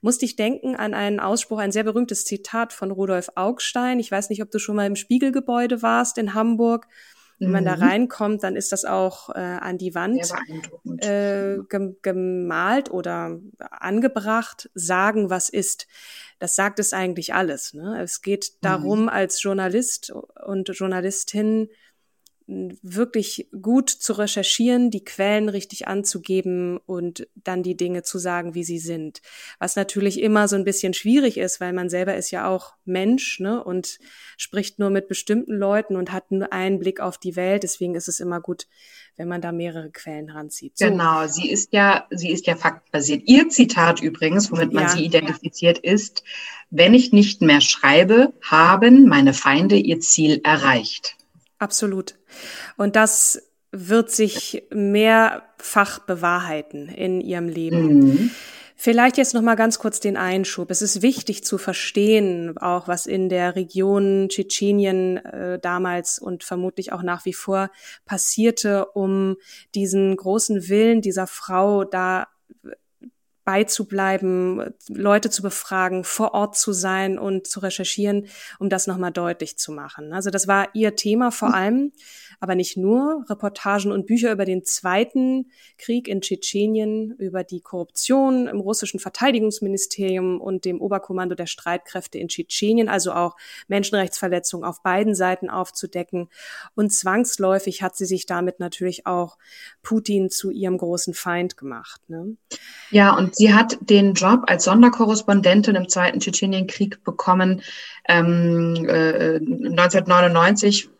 musste 0.00 0.24
ich 0.24 0.36
denken 0.36 0.74
an 0.74 0.94
einen 0.94 1.20
Ausspruch, 1.20 1.58
ein 1.58 1.72
sehr 1.72 1.84
berühmtes 1.84 2.24
Zitat 2.24 2.72
von 2.72 2.90
Rudolf 2.90 3.30
Augstein. 3.36 4.00
Ich 4.00 4.10
weiß 4.10 4.30
nicht, 4.30 4.42
ob 4.42 4.50
du 4.50 4.58
schon 4.58 4.76
mal 4.76 4.86
im 4.86 4.96
Spiegelgebäude 4.96 5.82
warst 5.82 6.18
in 6.18 6.34
Hamburg. 6.34 6.88
Wenn 7.42 7.50
man 7.50 7.64
da 7.64 7.74
mhm. 7.74 7.82
reinkommt, 7.82 8.44
dann 8.44 8.54
ist 8.54 8.70
das 8.70 8.84
auch 8.84 9.30
äh, 9.30 9.40
an 9.40 9.76
die 9.76 9.96
Wand 9.96 10.32
äh, 10.98 11.56
gemalt 12.02 12.90
oder 12.92 13.40
angebracht, 13.58 14.70
sagen, 14.74 15.28
was 15.28 15.48
ist. 15.48 15.88
Das 16.38 16.54
sagt 16.54 16.78
es 16.78 16.92
eigentlich 16.92 17.34
alles. 17.34 17.74
Ne? 17.74 18.00
Es 18.00 18.22
geht 18.22 18.64
darum, 18.64 19.02
mhm. 19.02 19.08
als 19.08 19.42
Journalist 19.42 20.12
und 20.46 20.70
Journalistin 20.72 21.68
wirklich 22.46 23.48
gut 23.60 23.90
zu 23.90 24.12
recherchieren, 24.14 24.90
die 24.90 25.04
Quellen 25.04 25.48
richtig 25.48 25.88
anzugeben 25.88 26.78
und 26.78 27.26
dann 27.34 27.62
die 27.62 27.76
Dinge 27.76 28.02
zu 28.02 28.18
sagen, 28.18 28.54
wie 28.54 28.64
sie 28.64 28.78
sind. 28.78 29.22
Was 29.58 29.76
natürlich 29.76 30.20
immer 30.20 30.48
so 30.48 30.56
ein 30.56 30.64
bisschen 30.64 30.94
schwierig 30.94 31.38
ist, 31.38 31.60
weil 31.60 31.72
man 31.72 31.88
selber 31.88 32.16
ist 32.16 32.30
ja 32.30 32.48
auch 32.48 32.74
Mensch 32.84 33.40
ne, 33.40 33.62
und 33.62 33.98
spricht 34.36 34.78
nur 34.78 34.90
mit 34.90 35.08
bestimmten 35.08 35.54
Leuten 35.54 35.96
und 35.96 36.12
hat 36.12 36.30
nur 36.30 36.52
einen 36.52 36.78
Blick 36.78 37.00
auf 37.00 37.18
die 37.18 37.36
Welt. 37.36 37.62
Deswegen 37.62 37.94
ist 37.94 38.08
es 38.08 38.20
immer 38.20 38.40
gut, 38.40 38.66
wenn 39.16 39.28
man 39.28 39.40
da 39.40 39.52
mehrere 39.52 39.90
Quellen 39.90 40.30
ranzieht. 40.30 40.78
So. 40.78 40.86
Genau, 40.86 41.26
sie 41.26 41.50
ist 41.50 41.72
ja, 41.72 42.06
sie 42.10 42.30
ist 42.30 42.46
ja 42.46 42.56
faktenbasiert. 42.56 43.22
Ihr 43.26 43.48
Zitat 43.48 44.00
übrigens, 44.02 44.50
womit 44.50 44.72
man 44.72 44.84
ja. 44.84 44.88
sie 44.88 45.04
identifiziert, 45.04 45.78
ist, 45.78 46.24
wenn 46.70 46.94
ich 46.94 47.12
nicht 47.12 47.42
mehr 47.42 47.60
schreibe, 47.60 48.32
haben 48.42 49.06
meine 49.06 49.34
Feinde 49.34 49.76
ihr 49.76 50.00
Ziel 50.00 50.40
erreicht. 50.42 51.16
Absolut. 51.62 52.16
Und 52.76 52.96
das 52.96 53.40
wird 53.70 54.10
sich 54.10 54.64
mehrfach 54.74 56.00
bewahrheiten 56.00 56.88
in 56.88 57.20
ihrem 57.20 57.48
Leben. 57.48 57.98
Mhm. 58.00 58.30
Vielleicht 58.74 59.16
jetzt 59.16 59.32
noch 59.32 59.42
mal 59.42 59.54
ganz 59.54 59.78
kurz 59.78 60.00
den 60.00 60.16
Einschub. 60.16 60.72
Es 60.72 60.82
ist 60.82 61.02
wichtig 61.02 61.44
zu 61.44 61.58
verstehen, 61.58 62.58
auch 62.58 62.88
was 62.88 63.06
in 63.06 63.28
der 63.28 63.54
Region 63.54 64.28
Tschetschenien 64.28 65.18
äh, 65.18 65.60
damals 65.60 66.18
und 66.18 66.42
vermutlich 66.42 66.92
auch 66.92 67.04
nach 67.04 67.24
wie 67.24 67.32
vor 67.32 67.70
passierte, 68.06 68.86
um 68.86 69.36
diesen 69.76 70.16
großen 70.16 70.68
Willen 70.68 71.00
dieser 71.00 71.28
Frau 71.28 71.84
da 71.84 72.26
beizubleiben, 73.44 74.74
Leute 74.88 75.30
zu 75.30 75.42
befragen, 75.42 76.04
vor 76.04 76.34
Ort 76.34 76.56
zu 76.56 76.72
sein 76.72 77.18
und 77.18 77.46
zu 77.46 77.60
recherchieren, 77.60 78.26
um 78.58 78.68
das 78.68 78.86
nochmal 78.86 79.12
deutlich 79.12 79.58
zu 79.58 79.72
machen. 79.72 80.12
Also 80.12 80.30
das 80.30 80.46
war 80.46 80.68
ihr 80.74 80.94
Thema 80.96 81.30
vor 81.30 81.54
allem 81.54 81.92
aber 82.42 82.56
nicht 82.56 82.76
nur. 82.76 83.24
Reportagen 83.28 83.92
und 83.92 84.06
Bücher 84.06 84.32
über 84.32 84.44
den 84.44 84.64
Zweiten 84.64 85.52
Krieg 85.78 86.08
in 86.08 86.20
Tschetschenien, 86.20 87.14
über 87.18 87.44
die 87.44 87.60
Korruption 87.60 88.48
im 88.48 88.58
russischen 88.58 88.98
Verteidigungsministerium 88.98 90.40
und 90.40 90.64
dem 90.64 90.80
Oberkommando 90.80 91.36
der 91.36 91.46
Streitkräfte 91.46 92.18
in 92.18 92.26
Tschetschenien, 92.26 92.88
also 92.88 93.12
auch 93.12 93.36
Menschenrechtsverletzungen 93.68 94.68
auf 94.68 94.82
beiden 94.82 95.14
Seiten 95.14 95.50
aufzudecken. 95.50 96.30
Und 96.74 96.92
zwangsläufig 96.92 97.80
hat 97.80 97.94
sie 97.94 98.06
sich 98.06 98.26
damit 98.26 98.58
natürlich 98.58 99.06
auch 99.06 99.38
Putin 99.84 100.28
zu 100.28 100.50
ihrem 100.50 100.78
großen 100.78 101.14
Feind 101.14 101.56
gemacht. 101.56 102.00
Ne? 102.08 102.36
Ja, 102.90 103.16
und 103.16 103.36
sie 103.36 103.54
hat 103.54 103.78
den 103.82 104.14
Job 104.14 104.40
als 104.48 104.64
Sonderkorrespondentin 104.64 105.76
im 105.76 105.88
Zweiten 105.88 106.18
Tschetschenienkrieg 106.18 107.04
bekommen. 107.04 107.62
Ähm, 108.08 108.84
äh, 108.88 109.36
1999 109.36 110.90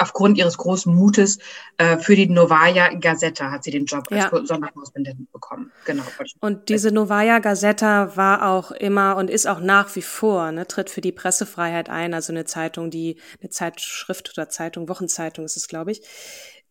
aufgrund 0.00 0.38
ihres 0.38 0.56
großen 0.56 0.94
Mutes 0.94 1.38
äh, 1.78 1.98
für 1.98 2.16
die 2.16 2.28
Novaya 2.28 2.92
Gazeta 2.94 3.50
hat 3.50 3.64
sie 3.64 3.70
den 3.70 3.84
Job 3.84 4.04
als 4.10 4.24
ja. 4.30 4.46
Sonderkorrespondentin 4.46 5.28
bekommen. 5.32 5.70
Genau. 5.84 6.02
Und 6.40 6.68
diese 6.68 6.92
Novaya 6.92 7.38
Gazeta 7.38 8.16
war 8.16 8.48
auch 8.48 8.70
immer 8.70 9.16
und 9.16 9.30
ist 9.30 9.46
auch 9.46 9.60
nach 9.60 9.94
wie 9.96 10.02
vor, 10.02 10.52
ne, 10.52 10.66
tritt 10.66 10.90
für 10.90 11.00
die 11.00 11.12
Pressefreiheit 11.12 11.90
ein, 11.90 12.14
also 12.14 12.32
eine 12.32 12.44
Zeitung, 12.44 12.90
die, 12.90 13.16
eine 13.40 13.50
Zeitschrift 13.50 14.32
oder 14.36 14.48
Zeitung, 14.48 14.88
Wochenzeitung 14.88 15.44
ist 15.44 15.56
es, 15.56 15.68
glaube 15.68 15.92
ich, 15.92 16.02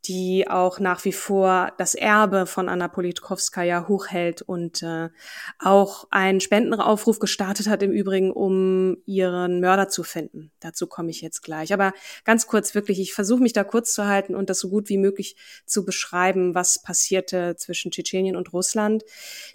die 0.06 0.48
auch 0.48 0.79
nach 0.79 1.03
wie 1.03 1.12
vor 1.12 1.74
das 1.77 1.94
Erbe 1.94 2.46
von 2.46 2.70
Anna 2.70 2.88
Politkovskaya 2.88 3.88
hochhält 3.88 4.41
und 4.41 4.82
äh, 4.82 5.10
auch 5.60 6.08
einen 6.10 6.39
Spendenaufruf 6.39 7.20
gestartet 7.20 7.68
hat 7.68 7.84
im 7.84 7.91
Übrigen, 7.91 8.32
um 8.32 8.98
ihren 9.06 9.60
Mörder 9.60 9.89
zu 9.89 10.03
finden. 10.03 10.51
Dazu 10.62 10.88
komme 10.88 11.10
ich 11.10 11.22
jetzt 11.22 11.41
gleich. 11.41 11.74
Aber 11.74 11.94
ganz 12.24 12.48
kurz 12.48 12.75
wirklich, 12.75 13.00
ich 13.00 13.13
versuche 13.13 13.41
mich 13.41 13.53
da 13.53 13.63
kurz 13.65 13.94
zu 13.94 14.06
halten 14.06 14.36
und 14.36 14.50
das 14.50 14.60
so 14.60 14.70
gut 14.70 14.88
wie 14.88 14.98
möglich 14.98 15.36
zu 15.65 15.84
beschreiben, 15.84 16.56
was 16.56 16.82
passierte 16.82 17.56
zwischen 17.58 17.91
Tschetschenien 17.91 18.38
und 18.38 18.53
Russland. 18.53 19.03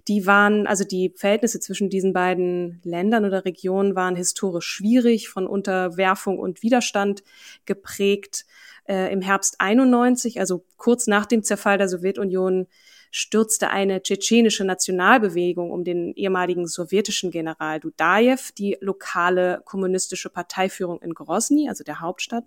Die 0.09 0.27
waren, 0.27 0.67
also 0.67 0.85
die 0.85 1.15
Verhältnisse 1.17 1.59
zwischen 1.59 1.89
diesen 1.89 2.13
beiden 2.13 2.81
Ländern 2.85 3.25
oder 3.25 3.47
Regionen 3.47 3.97
waren 3.97 4.15
historisch 4.15 4.67
schwierig, 4.67 5.29
von 5.29 5.47
Unterwerfung 5.47 6.39
und 6.39 6.63
Widerstand 6.63 7.23
geprägt 7.65 8.45
äh, 8.89 9.13
im 9.13 9.21
Herbst 9.21 9.57
91, 9.59 10.41
also 10.41 10.65
kurz 10.77 11.07
nach 11.07 11.27
dem 11.27 11.43
Zerfall 11.43 11.79
der 11.79 11.89
Sowjetunion, 11.89 12.67
stürzte 13.11 13.71
eine 13.71 14.03
tschetschenische 14.03 14.65
Nationalbewegung 14.65 15.71
um 15.71 15.85
den 15.85 16.15
ehemaligen 16.15 16.67
sowjetischen 16.67 17.31
General 17.31 17.79
Dudajew 17.79 18.41
die 18.59 18.77
lokale 18.81 19.63
kommunistische 19.65 20.31
Parteiführung 20.31 21.01
in 21.01 21.15
Grozny, 21.15 21.69
also 21.69 21.85
der 21.85 22.01
Hauptstadt, 22.01 22.45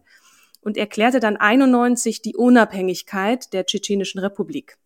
und 0.60 0.76
erklärte 0.76 1.22
dann 1.22 1.38
91 1.38 2.22
die 2.22 2.36
Unabhängigkeit 2.36 3.54
der 3.54 3.66
tschetschenischen 3.66 4.20
Republik. 4.20 4.78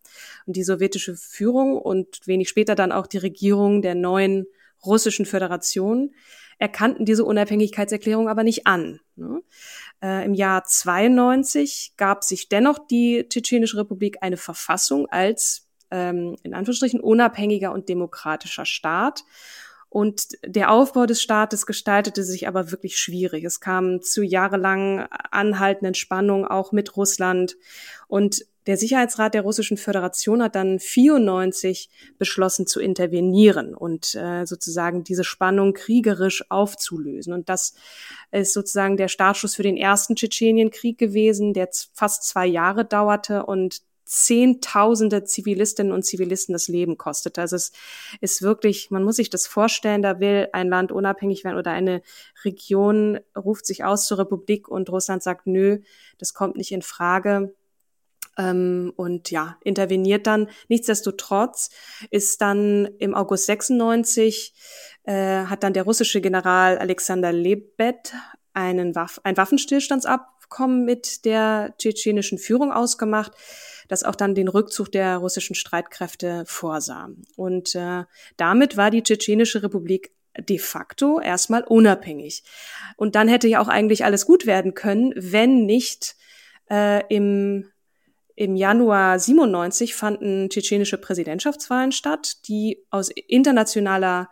Und 0.46 0.54
die 0.54 0.62
sowjetische 0.62 1.16
Führung 1.16 1.76
und 1.76 2.20
wenig 2.28 2.48
später 2.48 2.76
dann 2.76 2.92
auch 2.92 3.08
die 3.08 3.18
Regierung 3.18 3.82
der 3.82 3.96
neuen 3.96 4.46
russischen 4.84 5.26
Föderation 5.26 6.14
erkannten 6.58 7.04
diese 7.04 7.24
Unabhängigkeitserklärung 7.24 8.28
aber 8.28 8.44
nicht 8.44 8.68
an. 8.68 9.00
Äh, 10.02 10.24
Im 10.24 10.34
Jahr 10.34 10.64
92 10.64 11.94
gab 11.96 12.24
sich 12.24 12.48
dennoch 12.48 12.78
die 12.86 13.26
Tschetschenische 13.28 13.78
Republik 13.78 14.18
eine 14.20 14.36
Verfassung 14.36 15.06
als 15.06 15.68
ähm, 15.90 16.36
in 16.42 16.54
Anführungsstrichen 16.54 17.00
unabhängiger 17.00 17.72
und 17.72 17.88
demokratischer 17.88 18.66
Staat. 18.66 19.24
Und 19.88 20.28
der 20.44 20.70
Aufbau 20.70 21.04
des 21.04 21.20
Staates 21.20 21.66
gestaltete 21.66 22.24
sich 22.24 22.48
aber 22.48 22.70
wirklich 22.70 22.96
schwierig. 22.96 23.44
Es 23.44 23.60
kam 23.60 24.00
zu 24.00 24.22
jahrelang 24.22 25.06
anhaltenden 25.30 25.94
Spannungen 25.94 26.46
auch 26.46 26.72
mit 26.72 26.96
Russland. 26.96 27.56
Und 28.08 28.46
der 28.66 28.76
Sicherheitsrat 28.76 29.34
der 29.34 29.42
Russischen 29.42 29.76
Föderation 29.76 30.42
hat 30.42 30.54
dann 30.54 30.78
94 30.78 31.90
beschlossen 32.18 32.66
zu 32.66 32.80
intervenieren 32.80 33.74
und 33.74 34.14
äh, 34.14 34.46
sozusagen 34.46 35.04
diese 35.04 35.24
Spannung 35.24 35.72
kriegerisch 35.74 36.44
aufzulösen. 36.50 37.32
Und 37.32 37.48
das 37.48 37.74
ist 38.30 38.52
sozusagen 38.52 38.96
der 38.96 39.08
Startschuss 39.08 39.56
für 39.56 39.64
den 39.64 39.76
ersten 39.76 40.14
Tschetschenienkrieg 40.14 40.96
gewesen, 40.96 41.54
der 41.54 41.68
fast 41.92 42.24
zwei 42.24 42.46
Jahre 42.46 42.84
dauerte 42.84 43.46
und 43.46 43.82
Zehntausende 44.04 45.24
Zivilistinnen 45.24 45.90
und 45.90 46.04
Zivilisten 46.04 46.52
das 46.52 46.68
Leben 46.68 46.98
kostete. 46.98 47.40
Also 47.40 47.56
es 47.56 47.72
ist 48.20 48.42
wirklich, 48.42 48.90
man 48.90 49.04
muss 49.04 49.16
sich 49.16 49.30
das 49.30 49.46
vorstellen, 49.46 50.02
da 50.02 50.20
will 50.20 50.48
ein 50.52 50.68
Land 50.68 50.92
unabhängig 50.92 51.44
werden 51.44 51.56
oder 51.56 51.70
eine 51.70 52.02
Region 52.44 53.20
ruft 53.34 53.64
sich 53.64 53.84
aus 53.84 54.04
zur 54.04 54.18
Republik 54.18 54.68
und 54.68 54.90
Russland 54.90 55.22
sagt, 55.22 55.46
nö, 55.46 55.78
das 56.18 56.34
kommt 56.34 56.56
nicht 56.56 56.72
in 56.72 56.82
Frage 56.82 57.54
ähm, 58.38 58.92
und 58.96 59.30
ja, 59.30 59.56
interveniert 59.62 60.26
dann. 60.26 60.48
Nichtsdestotrotz 60.68 61.70
ist 62.10 62.40
dann 62.40 62.86
im 62.98 63.14
August 63.14 63.46
96 63.46 64.54
äh, 65.04 65.44
hat 65.44 65.62
dann 65.62 65.72
der 65.72 65.84
russische 65.84 66.20
General 66.20 66.78
Alexander 66.78 67.32
Lebed 67.32 68.14
einen 68.54 68.94
Waff 68.94 69.20
ein 69.24 69.36
Waffenstillstandsabkommen 69.36 70.84
mit 70.84 71.24
der 71.24 71.74
tschetschenischen 71.78 72.38
Führung 72.38 72.72
ausgemacht, 72.72 73.32
das 73.88 74.04
auch 74.04 74.14
dann 74.14 74.34
den 74.34 74.48
Rückzug 74.48 74.92
der 74.92 75.16
russischen 75.16 75.54
Streitkräfte 75.54 76.44
vorsah. 76.46 77.10
Und 77.36 77.74
äh, 77.74 78.04
damit 78.36 78.76
war 78.76 78.90
die 78.90 79.02
tschetschenische 79.02 79.62
Republik 79.62 80.12
de 80.38 80.58
facto 80.58 81.20
erstmal 81.20 81.62
unabhängig. 81.64 82.42
Und 82.96 83.14
dann 83.14 83.28
hätte 83.28 83.48
ja 83.48 83.60
auch 83.60 83.68
eigentlich 83.68 84.04
alles 84.04 84.24
gut 84.26 84.46
werden 84.46 84.74
können, 84.74 85.12
wenn 85.16 85.66
nicht 85.66 86.16
äh, 86.70 87.04
im 87.14 87.71
im 88.36 88.56
Januar 88.56 89.18
97 89.18 89.94
fanden 89.94 90.48
tschetschenische 90.48 90.98
Präsidentschaftswahlen 90.98 91.92
statt, 91.92 92.48
die 92.48 92.84
aus 92.90 93.10
internationaler 93.10 94.30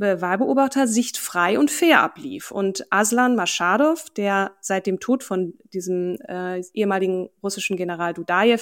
äh, 0.00 0.20
Wahlbeobachtersicht 0.20 1.18
frei 1.18 1.58
und 1.58 1.70
fair 1.70 2.00
ablief. 2.00 2.50
Und 2.50 2.86
Aslan 2.90 3.36
Maschadow, 3.36 3.98
der 4.16 4.52
seit 4.60 4.86
dem 4.86 5.00
Tod 5.00 5.22
von 5.22 5.54
diesem 5.72 6.16
äh, 6.26 6.62
ehemaligen 6.72 7.28
russischen 7.42 7.76
General 7.76 8.14
Dudajew 8.14 8.60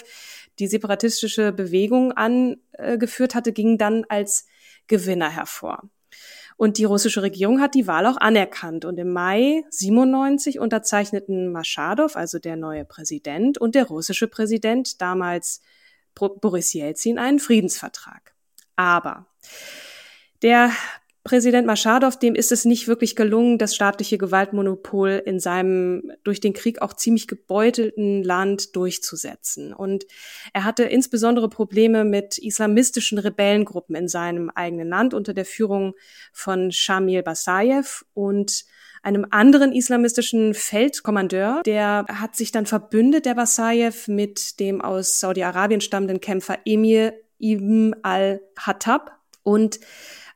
die 0.59 0.67
separatistische 0.67 1.53
Bewegung 1.53 2.13
angeführt 2.13 3.35
hatte, 3.35 3.53
ging 3.53 3.79
dann 3.79 4.05
als 4.09 4.47
Gewinner 4.89 5.31
hervor. 5.31 5.89
Und 6.59 6.77
die 6.77 6.85
russische 6.85 7.23
Regierung 7.23 7.61
hat 7.61 7.77
die 7.77 7.87
Wahl 7.87 8.05
auch 8.05 8.17
anerkannt. 8.17 8.85
Und 8.85 8.99
im 8.99 9.13
Mai 9.13 9.63
97 9.71 10.59
unterzeichneten 10.59 11.53
Maschadow, 11.53 12.17
also 12.17 12.41
der 12.41 12.57
neue 12.57 12.85
Präsident, 12.85 13.59
und 13.59 13.77
der 13.77 13.85
russische 13.87 14.27
Präsident, 14.27 15.01
damals 15.01 15.63
Boris 16.15 16.73
Jelzin, 16.73 17.17
einen 17.17 17.39
Friedensvertrag. 17.39 18.35
Aber 18.75 19.27
der 20.43 20.73
Präsident 21.25 21.67
Maschadow, 21.67 22.17
dem 22.17 22.35
ist 22.35 22.53
es 22.53 22.65
nicht 22.65 22.89
wirklich 22.89 23.15
gelungen, 23.15 23.59
das 23.59 23.75
staatliche 23.75 24.19
Gewaltmonopol 24.19 25.23
in 25.27 25.41
seinem 25.41 26.11
durch 26.25 26.41
den 26.41 26.55
Krieg 26.55 26.81
auch 26.81 26.95
ziemlich 26.95 27.29
gebeutelten 27.29 28.23
Land 28.23 28.77
durchzusetzen. 28.77 29.75
Und 29.75 30.07
er 30.53 30.65
hatte 30.65 30.85
insbesondere 30.85 31.49
Probleme 31.49 32.05
mit 32.05 32.39
islamistischen 32.39 33.19
Rebellengruppen 33.19 33.95
in 33.95 34.09
seinem 34.09 34.51
eigenen 34.51 34.89
Land 34.89 35.13
unter 35.13 35.35
der 35.35 35.45
Führung 35.45 35.95
von 36.33 36.73
Shamil 36.73 37.23
Basayev 37.23 38.05
und 38.15 38.65
einem 39.03 39.27
anderen 39.31 39.73
islamistischen 39.73 40.55
Feldkommandeur, 40.55 41.63
der 41.65 42.05
hat 42.09 42.37
sich 42.37 42.53
dann 42.53 42.67
verbündet, 42.67 43.27
der 43.27 43.35
Basayev, 43.35 44.09
mit 44.09 44.61
dem 44.61 44.81
aus 44.81 45.21
Saudi-Arabien 45.21 45.81
stammenden 45.81 46.21
Kämpfer 46.21 46.59
Emir 46.65 47.15
ibn 47.39 47.95
al-Hattab 48.03 49.13
und 49.43 49.79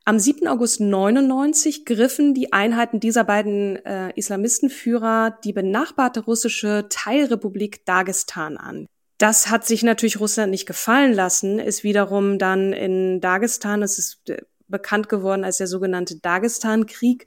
am 0.04 0.18
7. 0.18 0.48
August 0.48 0.80
99 0.80 1.84
griffen 1.84 2.34
die 2.34 2.52
Einheiten 2.52 3.00
dieser 3.00 3.24
beiden 3.24 3.76
äh, 3.84 4.12
Islamistenführer 4.16 5.38
die 5.44 5.52
benachbarte 5.52 6.20
russische 6.20 6.86
Teilrepublik 6.88 7.84
Dagestan 7.84 8.56
an. 8.56 8.86
Das 9.18 9.50
hat 9.50 9.64
sich 9.64 9.84
natürlich 9.84 10.18
Russland 10.18 10.50
nicht 10.50 10.66
gefallen 10.66 11.12
lassen, 11.12 11.60
ist 11.60 11.84
wiederum 11.84 12.38
dann 12.38 12.72
in 12.72 13.20
Dagestan, 13.20 13.82
es 13.82 13.98
ist 13.98 14.28
äh, 14.28 14.38
bekannt 14.66 15.08
geworden 15.08 15.44
als 15.44 15.58
der 15.58 15.68
sogenannte 15.68 16.18
Dagestan-Krieg, 16.18 17.26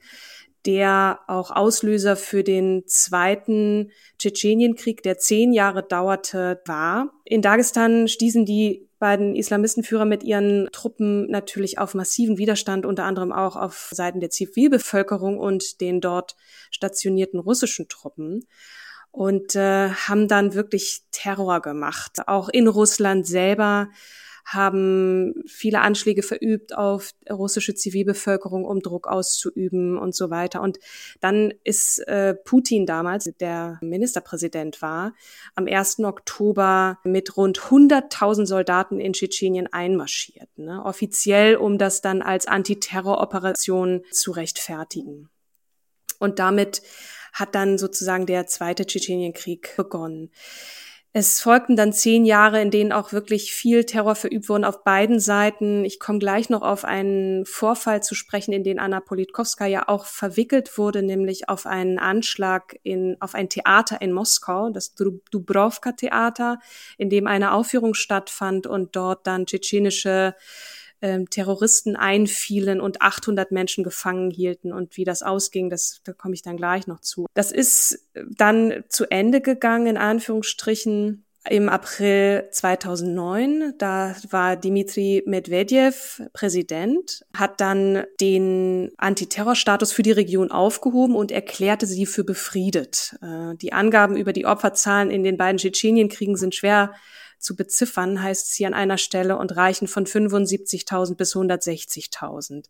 der 0.66 1.20
auch 1.28 1.50
Auslöser 1.50 2.16
für 2.16 2.42
den 2.42 2.82
zweiten 2.86 3.92
Tschetschenienkrieg, 4.18 5.02
der 5.02 5.16
zehn 5.16 5.52
Jahre 5.52 5.82
dauerte, 5.82 6.60
war. 6.66 7.12
In 7.24 7.40
Dagestan 7.40 8.08
stießen 8.08 8.44
die 8.44 8.85
beiden 8.98 9.36
Islamistenführer 9.36 10.04
mit 10.04 10.22
ihren 10.22 10.68
Truppen 10.72 11.30
natürlich 11.30 11.78
auf 11.78 11.94
massiven 11.94 12.38
Widerstand, 12.38 12.86
unter 12.86 13.04
anderem 13.04 13.32
auch 13.32 13.56
auf 13.56 13.90
Seiten 13.92 14.20
der 14.20 14.30
Zivilbevölkerung 14.30 15.38
und 15.38 15.80
den 15.80 16.00
dort 16.00 16.36
stationierten 16.70 17.38
russischen 17.40 17.88
Truppen 17.88 18.46
und 19.10 19.54
äh, 19.56 19.90
haben 19.90 20.28
dann 20.28 20.54
wirklich 20.54 21.02
Terror 21.10 21.60
gemacht. 21.60 22.26
Auch 22.28 22.48
in 22.48 22.68
Russland 22.68 23.26
selber 23.26 23.88
haben 24.46 25.42
viele 25.46 25.80
Anschläge 25.80 26.22
verübt 26.22 26.74
auf 26.74 27.10
russische 27.28 27.74
Zivilbevölkerung, 27.74 28.64
um 28.64 28.80
Druck 28.80 29.08
auszuüben 29.08 29.98
und 29.98 30.14
so 30.14 30.30
weiter. 30.30 30.62
Und 30.62 30.78
dann 31.20 31.52
ist 31.64 31.98
äh, 32.06 32.34
Putin 32.34 32.86
damals, 32.86 33.24
der 33.40 33.78
Ministerpräsident 33.82 34.80
war, 34.80 35.14
am 35.56 35.66
1. 35.66 35.98
Oktober 36.00 36.98
mit 37.02 37.36
rund 37.36 37.58
100.000 37.58 38.46
Soldaten 38.46 39.00
in 39.00 39.14
Tschetschenien 39.14 39.66
einmarschiert, 39.72 40.48
ne? 40.56 40.80
offiziell, 40.84 41.56
um 41.56 41.76
das 41.76 42.00
dann 42.00 42.22
als 42.22 42.46
Antiterroroperation 42.46 44.04
zu 44.12 44.30
rechtfertigen. 44.30 45.28
Und 46.20 46.38
damit 46.38 46.82
hat 47.32 47.54
dann 47.56 47.78
sozusagen 47.78 48.26
der 48.26 48.46
zweite 48.46 48.86
Tschetschenienkrieg 48.86 49.74
begonnen. 49.76 50.30
Es 51.18 51.40
folgten 51.40 51.76
dann 51.76 51.94
zehn 51.94 52.26
Jahre, 52.26 52.60
in 52.60 52.70
denen 52.70 52.92
auch 52.92 53.10
wirklich 53.10 53.54
viel 53.54 53.84
Terror 53.84 54.16
verübt 54.16 54.50
wurden 54.50 54.66
auf 54.66 54.84
beiden 54.84 55.18
Seiten. 55.18 55.82
Ich 55.86 55.98
komme 55.98 56.18
gleich 56.18 56.50
noch 56.50 56.60
auf 56.60 56.84
einen 56.84 57.46
Vorfall 57.46 58.02
zu 58.02 58.14
sprechen, 58.14 58.52
in 58.52 58.64
den 58.64 58.78
Anna 58.78 59.00
Politkovskaya 59.00 59.84
auch 59.86 60.04
verwickelt 60.04 60.76
wurde, 60.76 61.02
nämlich 61.02 61.48
auf 61.48 61.64
einen 61.64 61.98
Anschlag 61.98 62.78
in, 62.82 63.16
auf 63.20 63.34
ein 63.34 63.48
Theater 63.48 64.02
in 64.02 64.12
Moskau, 64.12 64.68
das 64.68 64.94
Dubrovka-Theater, 64.94 66.58
in 66.98 67.08
dem 67.08 67.26
eine 67.26 67.52
Aufführung 67.52 67.94
stattfand 67.94 68.66
und 68.66 68.94
dort 68.94 69.26
dann 69.26 69.46
tschetschenische 69.46 70.34
ähm, 71.06 71.30
Terroristen 71.30 71.94
einfielen 71.94 72.80
und 72.80 73.00
800 73.00 73.52
Menschen 73.52 73.84
gefangen 73.84 74.30
hielten. 74.30 74.72
Und 74.72 74.96
wie 74.96 75.04
das 75.04 75.22
ausging, 75.22 75.70
das, 75.70 76.00
da 76.02 76.12
komme 76.12 76.34
ich 76.34 76.42
dann 76.42 76.56
gleich 76.56 76.88
noch 76.88 77.00
zu. 77.00 77.26
Das 77.34 77.52
ist 77.52 78.08
dann 78.14 78.82
zu 78.88 79.08
Ende 79.08 79.40
gegangen, 79.40 79.86
in 79.86 79.96
Anführungsstrichen, 79.96 81.22
im 81.48 81.68
April 81.68 82.48
2009. 82.50 83.74
Da 83.78 84.16
war 84.30 84.56
Dmitri 84.56 85.22
Medvedev 85.26 86.22
Präsident, 86.32 87.24
hat 87.32 87.60
dann 87.60 88.02
den 88.20 88.90
Antiterrorstatus 88.96 89.92
für 89.92 90.02
die 90.02 90.10
Region 90.10 90.50
aufgehoben 90.50 91.14
und 91.14 91.30
erklärte 91.30 91.86
sie 91.86 92.06
für 92.06 92.24
befriedet. 92.24 93.16
Äh, 93.22 93.54
die 93.56 93.72
Angaben 93.72 94.16
über 94.16 94.32
die 94.32 94.46
Opferzahlen 94.46 95.12
in 95.12 95.22
den 95.22 95.36
beiden 95.36 95.58
Tschetschenienkriegen 95.58 96.36
sind 96.36 96.56
schwer 96.56 96.94
zu 97.46 97.56
beziffern, 97.56 98.22
heißt 98.22 98.48
es 98.48 98.54
hier 98.54 98.66
an 98.66 98.74
einer 98.74 98.98
Stelle, 98.98 99.38
und 99.38 99.56
reichen 99.56 99.86
von 99.88 100.04
75.000 100.04 101.14
bis 101.14 101.34
160.000. 101.34 102.66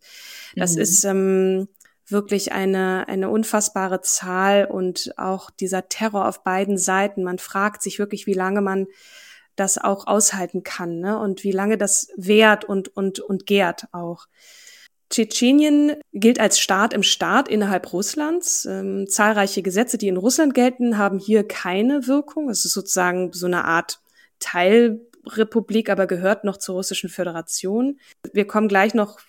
Das 0.55 0.75
mhm. 0.75 0.81
ist 0.81 1.03
ähm, 1.03 1.67
wirklich 2.05 2.51
eine, 2.51 3.07
eine 3.07 3.29
unfassbare 3.29 4.01
Zahl 4.01 4.65
und 4.65 5.13
auch 5.17 5.49
dieser 5.49 5.89
Terror 5.89 6.27
auf 6.27 6.43
beiden 6.43 6.77
Seiten. 6.77 7.23
Man 7.23 7.39
fragt 7.39 7.81
sich 7.81 7.99
wirklich, 7.99 8.27
wie 8.27 8.33
lange 8.33 8.61
man 8.61 8.87
das 9.55 9.77
auch 9.79 10.05
aushalten 10.05 10.63
kann 10.63 10.99
ne? 10.99 11.19
und 11.19 11.43
wie 11.43 11.51
lange 11.51 11.77
das 11.77 12.09
währt 12.15 12.63
und, 12.63 12.95
und, 12.95 13.19
und 13.19 13.45
gärt 13.47 13.87
auch. 13.91 14.27
Tschetschenien 15.09 15.95
gilt 16.13 16.39
als 16.39 16.59
Staat 16.59 16.93
im 16.93 17.03
Staat 17.03 17.47
innerhalb 17.47 17.91
Russlands. 17.93 18.65
Ähm, 18.65 19.07
zahlreiche 19.07 19.61
Gesetze, 19.61 19.97
die 19.97 20.09
in 20.09 20.17
Russland 20.17 20.53
gelten, 20.53 20.97
haben 20.97 21.17
hier 21.17 21.47
keine 21.47 22.07
Wirkung. 22.07 22.49
Es 22.49 22.65
ist 22.65 22.73
sozusagen 22.73 23.31
so 23.33 23.45
eine 23.45 23.65
Art 23.65 23.99
Teilrepublik, 24.39 25.89
aber 25.89 26.07
gehört 26.07 26.43
noch 26.43 26.57
zur 26.57 26.75
Russischen 26.75 27.09
Föderation. 27.09 27.99
Wir 28.33 28.45
kommen 28.45 28.67
gleich 28.67 28.93
noch, 28.93 29.19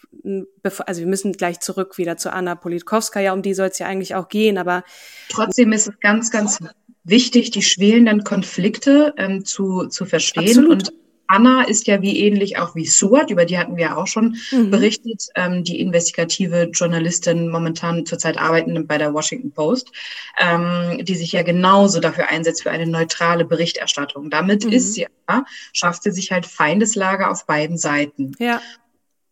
also 0.86 1.00
wir 1.00 1.08
müssen 1.08 1.32
gleich 1.32 1.60
zurück 1.60 1.98
wieder 1.98 2.16
zu 2.16 2.32
Anna 2.32 2.54
Politkovskaya, 2.54 3.32
um 3.32 3.42
die 3.42 3.54
soll 3.54 3.68
es 3.68 3.78
ja 3.78 3.86
eigentlich 3.86 4.14
auch 4.14 4.28
gehen, 4.28 4.58
aber 4.58 4.84
trotzdem 5.28 5.72
ist 5.72 5.88
es 5.88 6.00
ganz, 6.00 6.30
ganz 6.30 6.58
wichtig, 7.04 7.50
die 7.50 7.62
schwelenden 7.62 8.24
Konflikte 8.24 9.14
ähm, 9.16 9.44
zu, 9.44 9.86
zu 9.86 10.04
verstehen 10.04 10.48
Absolut. 10.48 10.70
und 10.70 10.92
Anna 11.28 11.62
ist 11.62 11.86
ja 11.86 12.00
wie 12.02 12.18
ähnlich 12.18 12.58
auch 12.58 12.74
wie 12.74 12.86
Suat, 12.86 13.30
über 13.30 13.44
die 13.44 13.58
hatten 13.58 13.76
wir 13.76 13.84
ja 13.84 13.96
auch 13.96 14.06
schon 14.06 14.38
mhm. 14.50 14.70
berichtet, 14.70 15.28
ähm, 15.36 15.62
die 15.62 15.78
investigative 15.80 16.70
Journalistin 16.72 17.50
momentan 17.50 18.06
zurzeit 18.06 18.38
arbeitende 18.38 18.82
bei 18.82 18.98
der 18.98 19.12
Washington 19.12 19.52
Post, 19.52 19.92
ähm, 20.38 21.04
die 21.04 21.14
sich 21.14 21.32
ja 21.32 21.42
genauso 21.42 22.00
dafür 22.00 22.28
einsetzt 22.28 22.62
für 22.62 22.70
eine 22.70 22.86
neutrale 22.86 23.44
Berichterstattung. 23.44 24.30
Damit 24.30 24.64
mhm. 24.64 24.72
ist 24.72 24.94
sie, 24.94 25.06
ja, 25.28 25.44
schafft 25.72 26.02
sie 26.02 26.12
sich 26.12 26.32
halt 26.32 26.46
Feindeslager 26.46 27.30
auf 27.30 27.46
beiden 27.46 27.76
Seiten. 27.76 28.32
Ja. 28.38 28.60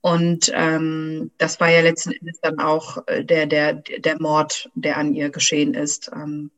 Und 0.03 0.53
ähm, 0.55 1.33
das 1.39 1.59
war 1.59 1.71
ja 1.71 1.81
letzten 1.81 2.13
Endes 2.13 2.39
dann 2.41 2.61
auch 2.61 2.99
äh, 3.07 3.25
der, 3.25 3.47
der, 3.47 3.73
der 3.73 4.21
Mord, 4.21 4.71
der 4.75 4.99
an 4.99 5.15
ihr 5.15 5.31
geschehen 5.31 5.75
ist. 5.75 6.11
Ähm, 6.15 6.51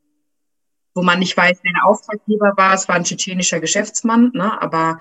wo 0.93 1.01
man 1.01 1.19
nicht 1.19 1.37
weiß, 1.37 1.59
wer 1.63 1.73
der 1.73 1.85
Auftraggeber 1.85 2.53
war. 2.57 2.73
Es 2.73 2.87
war 2.89 2.95
ein 2.95 3.05
tschetschenischer 3.05 3.59
Geschäftsmann, 3.59 4.31
ne? 4.33 4.61
aber 4.61 4.99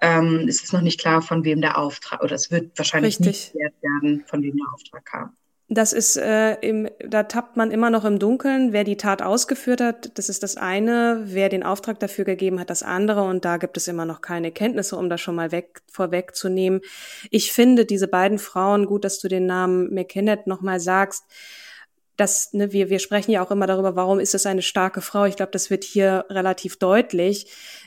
ähm, 0.00 0.46
es 0.48 0.62
ist 0.62 0.72
noch 0.72 0.80
nicht 0.80 1.00
klar, 1.00 1.22
von 1.22 1.44
wem 1.44 1.60
der 1.60 1.78
Auftrag, 1.78 2.22
oder 2.22 2.34
es 2.34 2.50
wird 2.50 2.76
wahrscheinlich 2.78 3.18
Richtig. 3.18 3.26
nicht 3.26 3.52
geklärt 3.52 3.74
werden, 3.82 4.24
von 4.26 4.42
wem 4.42 4.56
der 4.56 4.66
Auftrag 4.72 5.04
kam. 5.04 5.36
Das 5.72 5.92
ist, 5.92 6.16
äh, 6.16 6.54
im, 6.62 6.88
da 6.98 7.22
tappt 7.22 7.56
man 7.56 7.70
immer 7.70 7.90
noch 7.90 8.04
im 8.04 8.18
Dunkeln, 8.18 8.72
wer 8.72 8.82
die 8.82 8.96
Tat 8.96 9.22
ausgeführt 9.22 9.80
hat. 9.80 10.18
Das 10.18 10.28
ist 10.28 10.42
das 10.42 10.56
eine, 10.56 11.22
wer 11.26 11.48
den 11.48 11.62
Auftrag 11.62 12.00
dafür 12.00 12.24
gegeben 12.24 12.58
hat, 12.58 12.70
das 12.70 12.82
andere. 12.82 13.22
Und 13.22 13.44
da 13.44 13.56
gibt 13.56 13.76
es 13.76 13.86
immer 13.86 14.04
noch 14.04 14.20
keine 14.20 14.50
Kenntnisse, 14.50 14.96
um 14.96 15.08
das 15.08 15.20
schon 15.20 15.36
mal 15.36 15.52
weg, 15.52 15.82
vorwegzunehmen. 15.86 16.80
Ich 17.30 17.52
finde 17.52 17.84
diese 17.84 18.08
beiden 18.08 18.40
Frauen, 18.40 18.86
gut, 18.86 19.04
dass 19.04 19.20
du 19.20 19.28
den 19.28 19.46
Namen 19.46 19.94
McKinnon 19.94 20.38
nochmal 20.44 20.80
sagst, 20.80 21.24
dass 22.20 22.52
ne, 22.52 22.72
wir, 22.72 22.90
wir 22.90 22.98
sprechen 22.98 23.30
ja 23.30 23.44
auch 23.44 23.50
immer 23.50 23.66
darüber, 23.66 23.96
warum 23.96 24.20
ist 24.20 24.34
es 24.34 24.46
eine 24.46 24.62
starke 24.62 25.00
Frau. 25.00 25.24
Ich 25.24 25.36
glaube, 25.36 25.52
das 25.52 25.70
wird 25.70 25.84
hier 25.84 26.26
relativ 26.28 26.78
deutlich 26.78 27.46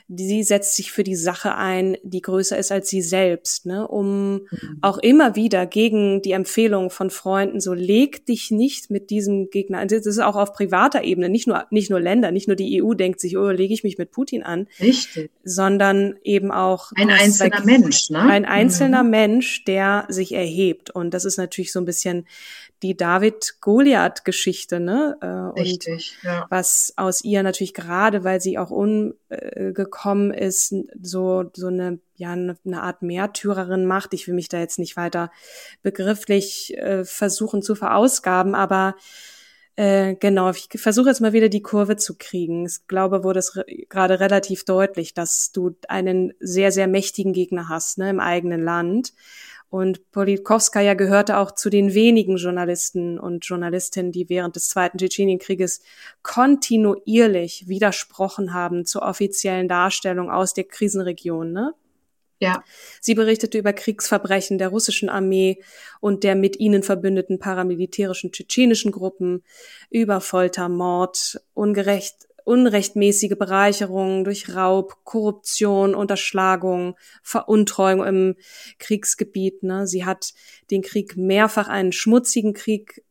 sie 0.09 0.43
setzt 0.43 0.75
sich 0.75 0.91
für 0.91 1.03
die 1.03 1.15
Sache 1.15 1.55
ein, 1.55 1.97
die 2.03 2.21
größer 2.21 2.57
ist 2.57 2.71
als 2.71 2.89
sie 2.89 3.01
selbst, 3.01 3.65
ne? 3.65 3.87
um 3.87 4.33
mhm. 4.33 4.77
auch 4.81 4.97
immer 4.97 5.35
wieder 5.35 5.65
gegen 5.65 6.21
die 6.21 6.31
Empfehlung 6.31 6.89
von 6.89 7.09
Freunden, 7.09 7.59
so 7.61 7.73
leg 7.73 8.25
dich 8.25 8.51
nicht 8.51 8.89
mit 8.89 9.09
diesem 9.09 9.49
Gegner 9.49 9.79
an. 9.79 9.87
Das 9.87 10.05
ist 10.05 10.19
auch 10.19 10.35
auf 10.35 10.53
privater 10.53 11.03
Ebene, 11.03 11.29
nicht 11.29 11.47
nur, 11.47 11.65
nicht 11.69 11.89
nur 11.89 11.99
Länder, 11.99 12.31
nicht 12.31 12.47
nur 12.47 12.55
die 12.55 12.83
EU 12.83 12.93
denkt 12.93 13.19
sich, 13.19 13.37
oh, 13.37 13.49
lege 13.49 13.73
ich 13.73 13.83
mich 13.83 13.97
mit 13.97 14.11
Putin 14.11 14.43
an, 14.43 14.67
Richtig. 14.79 15.31
sondern 15.43 16.15
eben 16.23 16.51
auch 16.51 16.91
ein 16.95 17.09
einzelner 17.09 17.63
Mensch, 17.63 18.09
ne? 18.09 18.19
Ein 18.19 18.45
einzelner 18.45 19.03
mhm. 19.03 19.09
Mensch, 19.09 19.63
der 19.65 20.05
sich 20.09 20.33
erhebt. 20.33 20.89
Und 20.89 21.13
das 21.13 21.25
ist 21.25 21.37
natürlich 21.37 21.71
so 21.71 21.79
ein 21.79 21.85
bisschen 21.85 22.27
die 22.83 22.95
David-Goliath-Geschichte, 22.95 24.79
ne? 24.79 25.17
Äh, 25.21 25.59
Richtig, 25.59 26.17
ja. 26.21 26.45
was 26.49 26.93
aus 26.97 27.23
ihr 27.23 27.41
natürlich 27.41 27.73
gerade, 27.73 28.23
weil 28.23 28.41
sie 28.41 28.57
auch 28.57 28.69
umgekommen 28.69 30.31
ist, 30.31 30.75
so 31.01 31.49
so 31.53 31.67
eine 31.67 31.99
ja 32.15 32.31
eine 32.31 32.81
Art 32.81 33.01
Märtyrerin 33.01 33.85
macht. 33.85 34.13
Ich 34.13 34.27
will 34.27 34.35
mich 34.35 34.49
da 34.49 34.59
jetzt 34.59 34.79
nicht 34.79 34.97
weiter 34.97 35.31
begrifflich 35.81 36.77
äh, 36.77 37.05
versuchen 37.05 37.61
zu 37.61 37.73
verausgaben, 37.73 38.53
aber 38.53 38.95
äh, 39.75 40.15
genau, 40.15 40.51
ich 40.51 40.67
versuche 40.75 41.09
jetzt 41.09 41.21
mal 41.21 41.33
wieder 41.33 41.49
die 41.49 41.63
Kurve 41.63 41.95
zu 41.95 42.15
kriegen. 42.17 42.67
Ich 42.67 42.85
glaube, 42.87 43.23
wurde 43.23 43.39
es 43.39 43.55
re 43.55 43.65
gerade 43.89 44.19
relativ 44.19 44.65
deutlich, 44.65 45.15
dass 45.15 45.51
du 45.51 45.75
einen 45.87 46.33
sehr, 46.39 46.71
sehr 46.71 46.87
mächtigen 46.87 47.33
Gegner 47.33 47.69
hast 47.69 47.97
ne, 47.97 48.09
im 48.11 48.19
eigenen 48.19 48.63
Land 48.63 49.13
und 49.73 50.11
Politkovskaya 50.11 50.93
gehörte 50.93 51.37
auch 51.39 51.49
zu 51.49 51.71
den 51.71 51.95
wenigen 51.95 52.37
Journalisten 52.37 53.17
und 53.17 53.43
Journalistinnen, 53.43 54.11
die 54.11 54.29
während 54.29 54.55
des 54.55 54.67
Zweiten 54.67 54.99
Tschetschenienkrieges 54.99 55.81
kontinuierlich 56.21 57.67
widersprochen 57.67 58.53
haben 58.53 58.85
zur 58.85 59.01
offiziellen 59.01 59.67
Darstellung 59.67 60.29
aus 60.29 60.53
der 60.53 60.65
Krisenregion. 60.65 61.53
Ne? 61.53 61.73
Ja. 62.37 62.63
Sie 63.01 63.15
berichtete 63.15 63.57
über 63.57 63.73
Kriegsverbrechen 63.73 64.59
der 64.59 64.67
russischen 64.67 65.09
Armee 65.09 65.59
und 66.01 66.23
der 66.23 66.35
mit 66.35 66.59
ihnen 66.59 66.83
verbündeten 66.83 67.39
paramilitärischen 67.39 68.31
tschetschenischen 68.31 68.91
Gruppen, 68.91 69.43
über 69.89 70.21
Folter, 70.21 70.69
Mord, 70.69 71.41
ungerecht, 71.55 72.27
unrechtmäßige 72.45 73.35
Bereicherung 73.37 74.23
durch 74.23 74.55
Raub, 74.55 75.03
Korruption, 75.03 75.95
Unterschlagung, 75.95 76.95
Veruntreuung 77.21 78.03
im 78.03 78.35
Kriegsgebiet. 78.79 79.63
Ne? 79.63 79.87
Sie 79.87 80.05
hat 80.05 80.33
den 80.71 80.81
Krieg 80.81 81.17
mehrfach 81.17 81.67
einen 81.67 81.91
schmutzigen 81.91 82.53
Krieg 82.53 83.03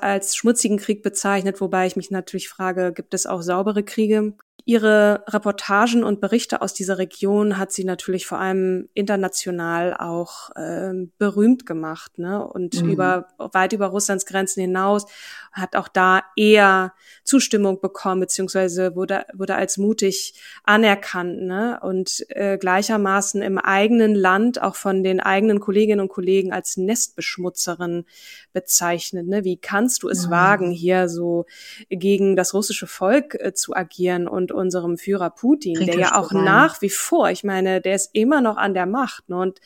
als 0.00 0.36
schmutzigen 0.36 0.76
Krieg 0.76 1.02
bezeichnet, 1.02 1.60
wobei 1.60 1.86
ich 1.86 1.96
mich 1.96 2.10
natürlich 2.10 2.48
frage, 2.48 2.92
gibt 2.92 3.14
es 3.14 3.26
auch 3.26 3.40
saubere 3.40 3.82
Kriege? 3.82 4.34
Ihre 4.68 5.22
Reportagen 5.28 6.02
und 6.02 6.20
Berichte 6.20 6.60
aus 6.60 6.74
dieser 6.74 6.98
Region 6.98 7.56
hat 7.56 7.70
sie 7.70 7.84
natürlich 7.84 8.26
vor 8.26 8.40
allem 8.40 8.88
international 8.94 9.96
auch 9.96 10.50
äh, 10.56 10.92
berühmt 11.18 11.66
gemacht, 11.66 12.18
ne? 12.18 12.44
Und 12.44 12.82
mhm. 12.82 12.90
über 12.90 13.28
weit 13.38 13.72
über 13.72 13.86
Russlands 13.86 14.26
Grenzen 14.26 14.60
hinaus 14.60 15.06
hat 15.52 15.76
auch 15.76 15.86
da 15.86 16.22
eher 16.34 16.94
Zustimmung 17.22 17.80
bekommen 17.80 18.22
beziehungsweise 18.22 18.96
wurde 18.96 19.24
wurde 19.34 19.54
als 19.54 19.78
mutig 19.78 20.34
anerkannt, 20.64 21.42
ne? 21.42 21.78
Und 21.80 22.26
äh, 22.30 22.58
gleichermaßen 22.58 23.42
im 23.42 23.58
eigenen 23.58 24.16
Land 24.16 24.60
auch 24.60 24.74
von 24.74 25.04
den 25.04 25.20
eigenen 25.20 25.60
Kolleginnen 25.60 26.00
und 26.00 26.08
Kollegen 26.08 26.52
als 26.52 26.76
Nestbeschmutzerin 26.76 28.04
bezeichnet. 28.52 29.28
Ne? 29.28 29.44
Wie 29.44 29.58
kannst 29.58 30.02
du 30.02 30.08
es 30.08 30.26
mhm. 30.26 30.30
wagen, 30.30 30.70
hier 30.72 31.08
so 31.08 31.46
gegen 31.88 32.34
das 32.34 32.52
russische 32.52 32.88
Volk 32.88 33.36
äh, 33.38 33.52
zu 33.54 33.76
agieren 33.76 34.26
und 34.26 34.55
unserem 34.56 34.98
Führer 34.98 35.30
Putin, 35.30 35.86
der 35.86 35.98
ja 35.98 36.14
auch 36.16 36.32
nach 36.32 36.82
wie 36.82 36.90
vor, 36.90 37.30
ich 37.30 37.44
meine, 37.44 37.80
der 37.80 37.94
ist 37.94 38.10
immer 38.12 38.40
noch 38.40 38.56
an 38.56 38.74
der 38.74 38.86
Macht. 38.86 39.28
Ne? 39.28 39.38
Und 39.38 39.60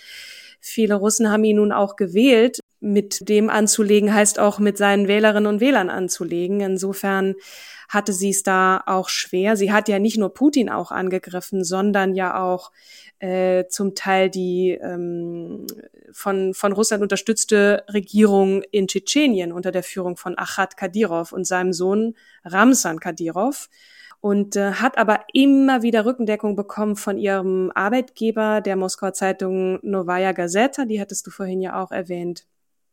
viele 0.61 0.95
Russen 0.95 1.31
haben 1.31 1.45
ihn 1.45 1.57
nun 1.57 1.73
auch 1.73 1.97
gewählt. 1.97 2.61
Mit 2.81 3.29
dem 3.29 3.51
anzulegen 3.51 4.13
heißt 4.13 4.39
auch 4.39 4.59
mit 4.59 4.79
seinen 4.79 5.07
Wählerinnen 5.07 5.47
und 5.47 5.61
Wählern 5.61 5.91
anzulegen. 5.91 6.61
Insofern 6.61 7.35
hatte 7.91 8.13
sie 8.13 8.31
es 8.31 8.43
da 8.43 8.83
auch 8.87 9.09
schwer. 9.09 9.57
Sie 9.57 9.73
hat 9.73 9.89
ja 9.89 9.99
nicht 9.99 10.17
nur 10.17 10.33
Putin 10.33 10.71
auch 10.71 10.93
angegriffen, 10.93 11.65
sondern 11.65 12.15
ja 12.15 12.41
auch 12.41 12.71
äh, 13.19 13.67
zum 13.69 13.95
Teil 13.97 14.31
die 14.31 14.79
ähm, 14.81 15.67
von, 16.13 16.55
von 16.55 16.73
Russland 16.73 17.03
unterstützte 17.03 17.85
Regierung 17.93 18.63
in 18.71 18.87
Tschetschenien 18.87 19.53
unter 19.53 19.73
der 19.73 19.83
Führung 19.83 20.17
von 20.17 20.39
Achat 20.39 20.77
Kadyrov 20.77 21.33
und 21.33 21.47
seinem 21.47 21.73
Sohn 21.73 22.15
Ramsan 22.45 23.01
Kadyrov 23.01 23.69
und 24.21 24.57
äh, 24.57 24.73
hat 24.73 24.99
aber 24.99 25.21
immer 25.33 25.83
wieder 25.83 26.05
Rückendeckung 26.05 26.57
bekommen 26.57 26.97
von 26.97 27.19
ihrem 27.19 27.73
Arbeitgeber, 27.75 28.61
der 28.61 28.77
Moskauer 28.77 29.15
Zeitung 29.15 29.79
Novaya 29.83 30.33
Gazeta, 30.33 30.85
die 30.85 31.01
hattest 31.01 31.27
du 31.27 31.31
vorhin 31.31 31.61
ja 31.61 31.83
auch 31.83 31.91
erwähnt. 31.91 32.47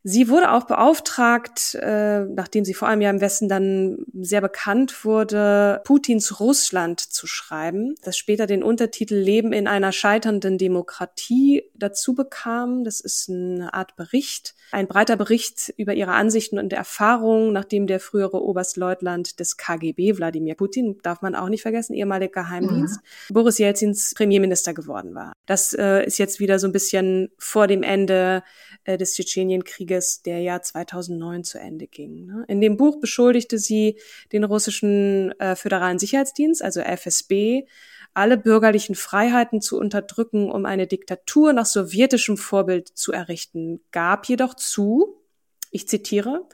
Sie 0.03 0.29
wurde 0.29 0.51
auch 0.51 0.63
beauftragt, 0.63 1.75
äh, 1.75 2.21
nachdem 2.21 2.63
sie 2.63 2.73
vor 2.73 2.87
allem 2.87 3.01
ja 3.01 3.09
im 3.09 3.19
Westen 3.19 3.49
dann 3.49 4.05
sehr 4.13 4.41
bekannt 4.41 5.03
wurde, 5.03 5.81
Putins 5.83 6.39
Russland 6.39 6.99
zu 7.01 7.27
schreiben, 7.27 7.95
das 8.03 8.17
später 8.17 8.47
den 8.47 8.63
Untertitel 8.63 9.15
Leben 9.15 9.51
in 9.51 9.67
einer 9.67 9.91
scheiternden 9.91 10.57
Demokratie 10.57 11.63
dazu 11.73 12.15
bekam. 12.15 12.83
Das 12.83 13.01
ist 13.01 13.29
eine 13.29 13.73
Art 13.73 13.95
Bericht, 13.95 14.55
ein 14.71 14.87
breiter 14.87 15.17
Bericht 15.17 15.73
über 15.77 15.93
ihre 15.93 16.13
Ansichten 16.13 16.57
und 16.59 16.71
Erfahrungen, 16.73 17.51
nachdem 17.51 17.87
der 17.87 17.99
frühere 17.99 18.41
Oberstleutnant 18.41 19.39
des 19.39 19.57
KGB, 19.57 20.17
Wladimir 20.17 20.55
Putin, 20.55 20.99
darf 21.03 21.21
man 21.21 21.35
auch 21.35 21.49
nicht 21.49 21.63
vergessen, 21.63 21.93
ehemaliger 21.93 22.43
Geheimdienst, 22.43 22.99
mhm. 23.29 23.33
Boris 23.33 23.57
Jelzins 23.57 24.13
Premierminister 24.15 24.73
geworden 24.73 25.15
war. 25.15 25.33
Das 25.45 25.73
äh, 25.73 26.05
ist 26.05 26.17
jetzt 26.17 26.39
wieder 26.39 26.59
so 26.59 26.67
ein 26.67 26.71
bisschen 26.71 27.29
vor 27.37 27.67
dem 27.67 27.83
Ende 27.83 28.43
äh, 28.87 28.97
des 28.97 29.13
Tschetschenienkrieges, 29.13 30.21
der 30.23 30.39
ja 30.39 30.61
2009 30.61 31.43
zu 31.43 31.59
Ende 31.59 31.87
ging. 31.87 32.25
Ne? 32.25 32.45
In 32.47 32.61
dem 32.61 32.77
Buch 32.77 32.99
beschuldigte 32.99 33.59
sie 33.59 33.99
den 34.31 34.45
russischen 34.45 35.37
äh, 35.39 35.55
Föderalen 35.55 35.99
Sicherheitsdienst, 35.99 36.63
also 36.63 36.79
FSB, 36.79 37.65
alle 38.13 38.37
bürgerlichen 38.37 38.95
Freiheiten 38.95 39.61
zu 39.61 39.77
unterdrücken, 39.77 40.49
um 40.49 40.65
eine 40.65 40.87
Diktatur 40.87 41.51
nach 41.53 41.65
sowjetischem 41.65 42.37
Vorbild 42.37 42.87
zu 42.87 43.11
errichten, 43.11 43.81
gab 43.91 44.27
jedoch 44.27 44.55
zu, 44.55 45.21
ich 45.69 45.87
zitiere, 45.87 46.47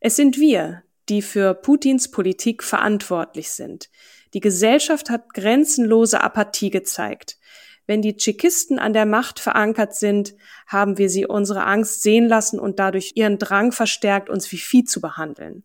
es 0.00 0.16
sind 0.16 0.38
wir, 0.38 0.82
die 1.08 1.22
für 1.22 1.54
Putins 1.54 2.10
Politik 2.10 2.62
verantwortlich 2.62 3.50
sind. 3.50 3.88
Die 4.34 4.40
Gesellschaft 4.40 5.08
hat 5.08 5.32
grenzenlose 5.32 6.20
Apathie 6.20 6.70
gezeigt. 6.70 7.38
Wenn 7.86 8.02
die 8.02 8.16
Tschekisten 8.16 8.78
an 8.78 8.92
der 8.92 9.06
Macht 9.06 9.40
verankert 9.40 9.94
sind, 9.94 10.34
haben 10.66 10.96
wir 10.98 11.10
sie 11.10 11.26
unsere 11.26 11.64
Angst 11.64 12.02
sehen 12.02 12.26
lassen 12.26 12.58
und 12.58 12.78
dadurch 12.78 13.12
ihren 13.14 13.38
Drang 13.38 13.72
verstärkt, 13.72 14.30
uns 14.30 14.50
wie 14.52 14.58
Vieh 14.58 14.84
zu 14.84 15.00
behandeln. 15.00 15.64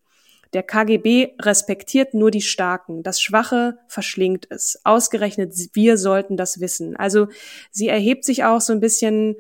Der 0.54 0.64
KGB 0.64 1.36
respektiert 1.40 2.16
nur 2.16 2.32
die 2.32 2.42
Starken. 2.42 3.04
Das 3.04 3.22
Schwache 3.22 3.78
verschlingt 3.88 4.48
es. 4.50 4.82
Ausgerechnet 4.84 5.54
wir 5.74 5.98
sollten 5.98 6.38
das 6.38 6.60
wissen. 6.60 6.96
Also 6.96 7.28
sie 7.72 7.88
erhebt 7.88 8.26
sich 8.26 8.44
auch 8.44 8.60
so 8.60 8.74
ein 8.74 8.80
bisschen 8.80 9.36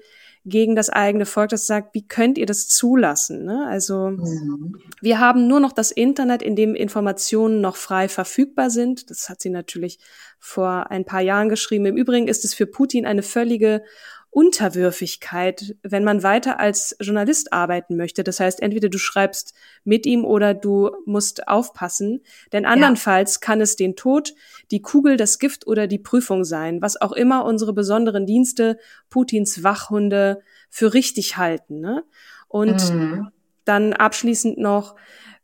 gegen 0.49 0.75
das 0.75 0.89
eigene 0.89 1.25
Volk, 1.25 1.49
das 1.49 1.67
sagt, 1.67 1.93
wie 1.93 2.07
könnt 2.07 2.37
ihr 2.37 2.45
das 2.45 2.67
zulassen? 2.67 3.45
Ne? 3.45 3.65
Also 3.67 4.09
mhm. 4.09 4.75
wir 5.01 5.19
haben 5.19 5.47
nur 5.47 5.59
noch 5.59 5.71
das 5.71 5.91
Internet, 5.91 6.41
in 6.41 6.55
dem 6.55 6.75
Informationen 6.75 7.61
noch 7.61 7.75
frei 7.75 8.09
verfügbar 8.09 8.69
sind. 8.69 9.09
Das 9.09 9.29
hat 9.29 9.41
sie 9.41 9.49
natürlich 9.49 9.99
vor 10.39 10.91
ein 10.91 11.05
paar 11.05 11.21
Jahren 11.21 11.49
geschrieben. 11.49 11.85
Im 11.85 11.97
Übrigen 11.97 12.27
ist 12.27 12.45
es 12.45 12.53
für 12.53 12.65
Putin 12.65 13.05
eine 13.05 13.23
völlige 13.23 13.83
Unterwürfigkeit, 14.31 15.75
wenn 15.81 16.03
man 16.03 16.21
weiter 16.21 16.59
als 16.59 16.95
Journalist 16.99 17.51
arbeiten 17.51 17.97
möchte. 17.97 18.23
Das 18.23 18.39
heißt, 18.39 18.61
entweder 18.61 18.89
du 18.89 18.99
schreibst 18.99 19.55
mit 19.83 20.05
ihm 20.05 20.23
oder 20.23 20.53
du 20.53 20.91
musst 21.05 21.47
aufpassen, 21.47 22.21
denn 22.51 22.65
andernfalls 22.65 23.35
ja. 23.35 23.39
kann 23.41 23.61
es 23.61 23.75
den 23.75 23.95
Tod, 23.95 24.35
die 24.69 24.81
Kugel, 24.81 25.17
das 25.17 25.39
Gift 25.39 25.65
oder 25.65 25.87
die 25.87 25.97
Prüfung 25.97 26.43
sein, 26.43 26.81
was 26.81 27.01
auch 27.01 27.11
immer 27.11 27.43
unsere 27.43 27.73
besonderen 27.73 28.27
Dienste, 28.27 28.77
Putins 29.09 29.63
Wachhunde 29.63 30.41
für 30.69 30.93
richtig 30.93 31.37
halten. 31.37 31.79
Ne? 31.79 32.03
Und 32.47 32.93
mhm. 32.93 33.29
dann 33.65 33.93
abschließend 33.93 34.59
noch, 34.59 34.95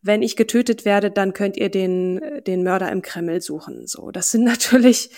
wenn 0.05 0.21
ich 0.21 0.35
getötet 0.35 0.85
werde, 0.85 1.09
dann 1.09 1.33
könnt 1.33 1.57
ihr 1.57 1.69
den, 1.69 2.21
den 2.45 2.63
Mörder 2.63 2.91
im 2.91 3.01
Kreml 3.01 3.41
suchen. 3.41 3.87
So, 3.87 4.11
das 4.11 4.29
sind 4.31 4.43
natürlich 4.45 5.09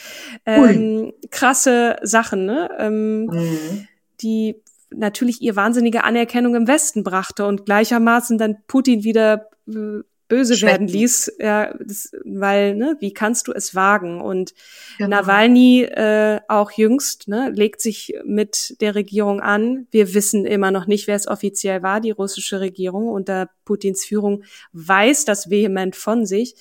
ähm, 0.45 1.13
krasse 1.29 1.97
Sachen, 2.01 2.45
ne? 2.45 2.69
Ähm, 2.79 3.25
mhm. 3.25 3.87
die 4.21 4.63
natürlich 4.89 5.41
ihr 5.41 5.57
wahnsinnige 5.57 6.05
Anerkennung 6.05 6.55
im 6.55 6.67
Westen 6.67 7.03
brachte 7.03 7.45
und 7.45 7.65
gleichermaßen 7.65 8.37
dann 8.37 8.57
Putin 8.67 9.03
wieder 9.03 9.49
äh, 9.67 10.01
böse 10.27 10.55
Schwecken. 10.55 10.71
werden 10.71 10.87
ließ, 10.87 11.33
ja, 11.39 11.73
das, 11.79 12.11
weil, 12.23 12.75
ne, 12.75 12.97
wie 12.99 13.13
kannst 13.13 13.47
du 13.47 13.53
es 13.53 13.75
wagen? 13.75 14.21
Und 14.21 14.53
genau. 14.97 15.09
Nawalny 15.09 15.83
äh, 15.83 16.39
auch 16.47 16.71
jüngst, 16.71 17.27
ne, 17.27 17.49
legt 17.49 17.81
sich 17.81 18.13
mit 18.25 18.79
der 18.81 18.95
Regierung 18.95 19.41
an. 19.41 19.87
Wir 19.91 20.13
wissen 20.13 20.45
immer 20.45 20.71
noch 20.71 20.87
nicht, 20.87 21.07
wer 21.07 21.15
es 21.15 21.27
offiziell 21.27 21.83
war. 21.83 22.01
Die 22.01 22.11
russische 22.11 22.59
Regierung 22.59 23.07
unter 23.07 23.49
Putins 23.65 24.05
Führung 24.05 24.43
weiß 24.73 25.25
das 25.25 25.49
vehement 25.49 25.95
von 25.95 26.25
sich. 26.25 26.55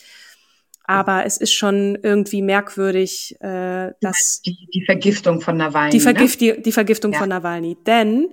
Aber 0.89 1.27
es 1.27 1.37
ist 1.37 1.53
schon 1.53 1.99
irgendwie 2.01 2.43
merkwürdig, 2.43 3.35
äh, 3.41 3.91
dass 4.01 4.41
die, 4.47 4.69
die 4.73 4.85
Vergiftung 4.85 5.41
von 5.41 5.57
Nawalny. 5.57 5.91
Die, 5.91 6.01
Vergift, 6.01 6.41
ne? 6.41 6.55
die, 6.55 6.63
die 6.63 6.73
Vergiftung 6.73 7.13
ja. 7.13 7.19
von 7.19 7.29
Nawalny. 7.29 7.77
Denn 7.85 8.29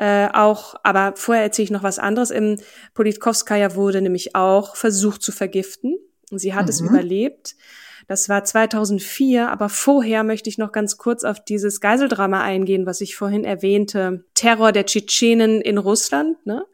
äh, 0.00 0.30
auch, 0.32 0.76
aber 0.82 1.12
vorher 1.14 1.44
erzähle 1.44 1.64
ich 1.64 1.70
noch 1.70 1.82
was 1.82 1.98
anderes. 1.98 2.30
Im 2.30 2.56
Politkovskaya 2.94 3.74
wurde 3.74 4.00
nämlich 4.00 4.34
auch 4.34 4.74
versucht 4.74 5.22
zu 5.22 5.30
vergiften. 5.30 5.98
Und 6.30 6.38
sie 6.38 6.54
hat 6.54 6.64
mhm. 6.64 6.70
es 6.70 6.80
überlebt. 6.80 7.54
Das 8.08 8.30
war 8.30 8.42
2004, 8.42 9.50
aber 9.50 9.68
vorher 9.68 10.24
möchte 10.24 10.48
ich 10.48 10.56
noch 10.56 10.72
ganz 10.72 10.96
kurz 10.96 11.22
auf 11.22 11.44
dieses 11.44 11.82
Geiseldrama 11.82 12.42
eingehen, 12.42 12.86
was 12.86 13.02
ich 13.02 13.14
vorhin 13.14 13.44
erwähnte. 13.44 14.24
Terror 14.32 14.72
der 14.72 14.86
Tschetschenen 14.86 15.60
in 15.60 15.76
Russland. 15.76 16.44
Ne? 16.46 16.64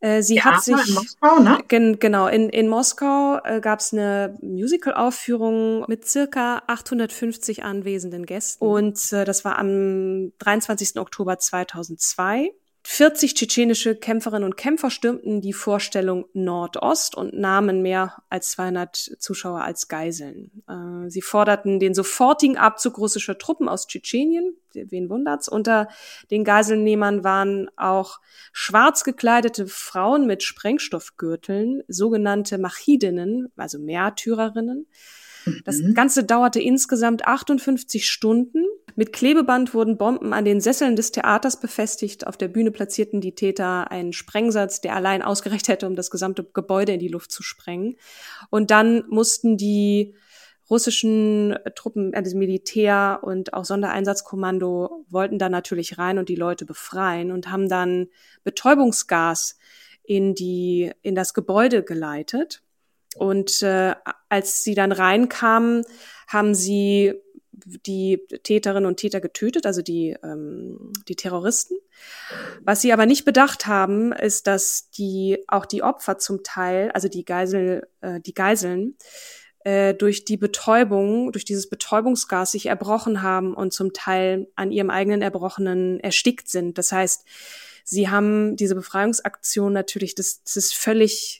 Äh, 0.00 0.22
sie 0.22 0.36
ja, 0.36 0.44
hat 0.44 0.62
sich 0.62 0.74
in 0.88 0.94
Moskau, 0.94 1.38
ne? 1.40 1.58
Gen, 1.68 1.98
genau 1.98 2.26
in 2.26 2.48
in 2.48 2.68
Moskau 2.68 3.38
äh, 3.44 3.60
gab 3.60 3.80
es 3.80 3.92
eine 3.92 4.34
Musical-Aufführung 4.40 5.84
mit 5.88 6.06
circa 6.06 6.62
850 6.66 7.64
anwesenden 7.64 8.24
Gästen 8.24 8.64
und 8.64 9.12
äh, 9.12 9.24
das 9.24 9.44
war 9.44 9.58
am 9.58 10.32
23. 10.38 10.98
Oktober 10.98 11.38
2002. 11.38 12.52
40 12.92 13.34
tschetschenische 13.34 13.94
Kämpferinnen 13.94 14.42
und 14.42 14.56
Kämpfer 14.56 14.90
stürmten 14.90 15.40
die 15.40 15.52
Vorstellung 15.52 16.26
Nordost 16.32 17.14
und 17.14 17.32
nahmen 17.32 17.82
mehr 17.82 18.20
als 18.28 18.50
200 18.50 18.96
Zuschauer 18.96 19.62
als 19.62 19.86
Geiseln. 19.86 20.64
Äh, 20.68 21.08
sie 21.08 21.22
forderten 21.22 21.78
den 21.78 21.94
sofortigen 21.94 22.58
Abzug 22.58 22.98
russischer 22.98 23.38
Truppen 23.38 23.68
aus 23.68 23.86
Tschetschenien. 23.86 24.56
Wen 24.74 25.08
wundert's? 25.08 25.46
Unter 25.48 25.86
den 26.32 26.42
Geiselnehmern 26.42 27.22
waren 27.22 27.70
auch 27.76 28.18
schwarz 28.52 29.04
gekleidete 29.04 29.68
Frauen 29.68 30.26
mit 30.26 30.42
Sprengstoffgürteln, 30.42 31.84
sogenannte 31.86 32.58
Machidinnen, 32.58 33.52
also 33.56 33.78
Märtyrerinnen. 33.78 34.88
Das 35.64 35.78
mhm. 35.78 35.94
Ganze 35.94 36.24
dauerte 36.24 36.60
insgesamt 36.60 37.26
58 37.26 38.08
Stunden. 38.08 38.64
Mit 38.96 39.12
Klebeband 39.12 39.72
wurden 39.74 39.96
Bomben 39.96 40.32
an 40.32 40.44
den 40.44 40.60
Sesseln 40.60 40.96
des 40.96 41.12
Theaters 41.12 41.60
befestigt. 41.60 42.26
Auf 42.26 42.36
der 42.36 42.48
Bühne 42.48 42.70
platzierten 42.70 43.20
die 43.20 43.34
Täter 43.34 43.90
einen 43.90 44.12
Sprengsatz, 44.12 44.80
der 44.80 44.96
allein 44.96 45.22
ausgereicht 45.22 45.68
hätte, 45.68 45.86
um 45.86 45.96
das 45.96 46.10
gesamte 46.10 46.44
Gebäude 46.44 46.92
in 46.92 47.00
die 47.00 47.08
Luft 47.08 47.32
zu 47.32 47.42
sprengen. 47.42 47.96
Und 48.50 48.70
dann 48.70 49.04
mussten 49.08 49.56
die 49.56 50.14
russischen 50.70 51.56
Truppen, 51.74 52.14
also 52.14 52.36
Militär 52.38 53.18
und 53.22 53.54
auch 53.54 53.64
Sondereinsatzkommando 53.64 55.04
wollten 55.10 55.38
da 55.38 55.48
natürlich 55.48 55.98
rein 55.98 56.18
und 56.18 56.28
die 56.28 56.36
Leute 56.36 56.64
befreien 56.64 57.32
und 57.32 57.50
haben 57.50 57.68
dann 57.68 58.06
Betäubungsgas 58.44 59.58
in 60.04 60.34
die 60.34 60.92
in 61.02 61.16
das 61.16 61.34
Gebäude 61.34 61.82
geleitet. 61.82 62.62
Und 63.16 63.62
äh, 63.62 63.94
als 64.28 64.62
sie 64.62 64.74
dann 64.74 64.92
reinkamen, 64.92 65.84
haben 66.28 66.54
sie 66.54 67.14
die 67.52 68.26
Täterinnen 68.42 68.86
und 68.86 68.96
Täter 68.96 69.20
getötet, 69.20 69.66
also 69.66 69.82
die, 69.82 70.16
ähm, 70.22 70.92
die 71.08 71.16
Terroristen. 71.16 71.76
Was 72.62 72.80
sie 72.80 72.92
aber 72.92 73.06
nicht 73.06 73.24
bedacht 73.24 73.66
haben, 73.66 74.12
ist, 74.12 74.46
dass 74.46 74.90
die 74.90 75.44
auch 75.48 75.66
die 75.66 75.82
Opfer 75.82 76.18
zum 76.18 76.42
Teil, 76.42 76.90
also 76.92 77.08
die 77.08 77.24
Geisel, 77.24 77.88
äh, 78.00 78.20
die 78.20 78.34
Geiseln, 78.34 78.96
äh, 79.64 79.94
durch 79.94 80.24
die 80.24 80.36
Betäubung, 80.36 81.32
durch 81.32 81.44
dieses 81.44 81.68
Betäubungsgas 81.68 82.52
sich 82.52 82.66
erbrochen 82.66 83.22
haben 83.22 83.54
und 83.54 83.72
zum 83.72 83.92
Teil 83.92 84.48
an 84.56 84.72
ihrem 84.72 84.90
eigenen 84.90 85.22
Erbrochenen 85.22 86.00
erstickt 86.00 86.48
sind. 86.48 86.78
Das 86.78 86.92
heißt, 86.92 87.26
sie 87.84 88.08
haben 88.08 88.56
diese 88.56 88.74
Befreiungsaktion 88.74 89.72
natürlich, 89.72 90.14
das, 90.14 90.42
das 90.44 90.56
ist 90.56 90.74
völlig 90.74 91.39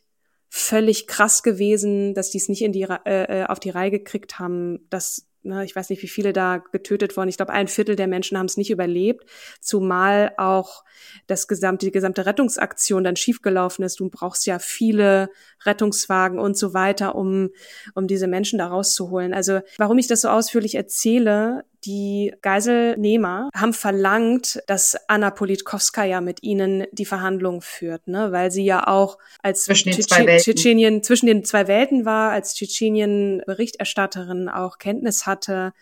völlig 0.50 1.06
krass 1.06 1.42
gewesen, 1.42 2.12
dass 2.12 2.30
die 2.30 2.38
es 2.38 2.48
nicht 2.48 2.62
in 2.62 2.72
die, 2.72 2.82
äh, 2.82 3.42
äh, 3.42 3.44
auf 3.46 3.60
die 3.60 3.70
Reihe 3.70 3.92
gekriegt 3.92 4.38
haben, 4.40 4.86
dass 4.90 5.30
ne, 5.42 5.64
ich 5.64 5.74
weiß 5.74 5.90
nicht, 5.90 6.02
wie 6.02 6.08
viele 6.08 6.32
da 6.32 6.58
getötet 6.58 7.16
wurden. 7.16 7.28
Ich 7.28 7.36
glaube, 7.36 7.52
ein 7.52 7.68
Viertel 7.68 7.96
der 7.96 8.08
Menschen 8.08 8.36
haben 8.36 8.46
es 8.46 8.56
nicht 8.56 8.70
überlebt, 8.70 9.24
zumal 9.60 10.32
auch 10.36 10.84
das 11.28 11.48
gesamte, 11.48 11.86
die 11.86 11.92
gesamte 11.92 12.26
Rettungsaktion 12.26 13.04
dann 13.04 13.16
schiefgelaufen 13.16 13.84
ist. 13.84 14.00
Du 14.00 14.10
brauchst 14.10 14.44
ja 14.44 14.58
viele 14.58 15.30
Rettungswagen 15.64 16.38
und 16.40 16.58
so 16.58 16.74
weiter, 16.74 17.14
um, 17.14 17.50
um 17.94 18.06
diese 18.08 18.26
Menschen 18.26 18.58
da 18.58 18.66
rauszuholen. 18.66 19.32
Also 19.32 19.60
warum 19.78 19.98
ich 19.98 20.08
das 20.08 20.22
so 20.22 20.28
ausführlich 20.28 20.74
erzähle, 20.74 21.64
die 21.84 22.34
Geiselnehmer 22.42 23.48
haben 23.54 23.72
verlangt, 23.72 24.62
dass 24.66 24.96
Anna 25.08 25.30
Politkovskaya 25.30 26.20
mit 26.20 26.42
ihnen 26.42 26.86
die 26.92 27.06
Verhandlungen 27.06 27.62
führt, 27.62 28.06
ne? 28.06 28.32
weil 28.32 28.50
sie 28.50 28.64
ja 28.64 28.86
auch 28.86 29.18
als 29.42 29.64
zwischen 29.64 29.92
Tschetschenien, 29.92 31.02
zwischen 31.02 31.26
den 31.26 31.44
zwei 31.44 31.68
Welten 31.68 32.04
war, 32.04 32.32
als 32.32 32.54
Tschetschenien-Berichterstatterin 32.54 34.48
auch 34.48 34.78
Kenntnis 34.78 35.26
hatte. 35.26 35.72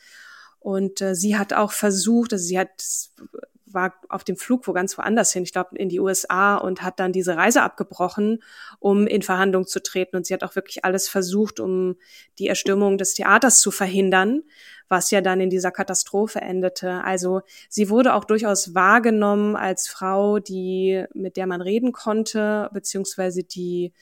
Und 0.61 1.00
äh, 1.00 1.14
sie 1.14 1.37
hat 1.37 1.52
auch 1.52 1.72
versucht, 1.72 2.32
also 2.32 2.44
sie 2.44 2.58
hat 2.58 2.70
war 3.72 3.94
auf 4.08 4.24
dem 4.24 4.37
Flug 4.37 4.66
wo 4.66 4.72
ganz 4.72 4.96
woanders 4.98 5.32
hin, 5.32 5.42
ich 5.42 5.52
glaube 5.52 5.76
in 5.76 5.88
die 5.88 6.00
USA 6.00 6.56
und 6.56 6.82
hat 6.82 7.00
dann 7.00 7.12
diese 7.12 7.37
Reise 7.37 7.62
abgebrochen, 7.62 8.42
um 8.78 9.06
in 9.06 9.22
Verhandlungen 9.22 9.66
zu 9.66 9.82
treten. 9.82 10.16
Und 10.16 10.26
sie 10.26 10.34
hat 10.34 10.42
auch 10.42 10.56
wirklich 10.56 10.84
alles 10.84 11.08
versucht, 11.08 11.61
um 11.61 11.96
die 12.38 12.48
Erstürmung 12.48 12.98
des 12.98 13.14
Theaters 13.14 13.61
zu 13.61 13.70
verhindern, 13.70 14.42
was 14.88 15.11
ja 15.11 15.20
dann 15.20 15.40
in 15.40 15.51
dieser 15.51 15.70
Katastrophe 15.70 16.40
endete. 16.40 17.05
Also 17.05 17.42
sie 17.68 17.90
wurde 17.90 18.14
auch 18.14 18.24
durchaus 18.24 18.74
wahrgenommen 18.74 19.57
als 19.57 19.88
Frau, 19.88 20.38
die 20.38 21.05
mit 21.14 21.37
der 21.37 21.46
man 21.46 21.61
reden 21.61 21.92
konnte, 21.92 22.70
beziehungsweise 22.72 23.44
die 23.44 23.92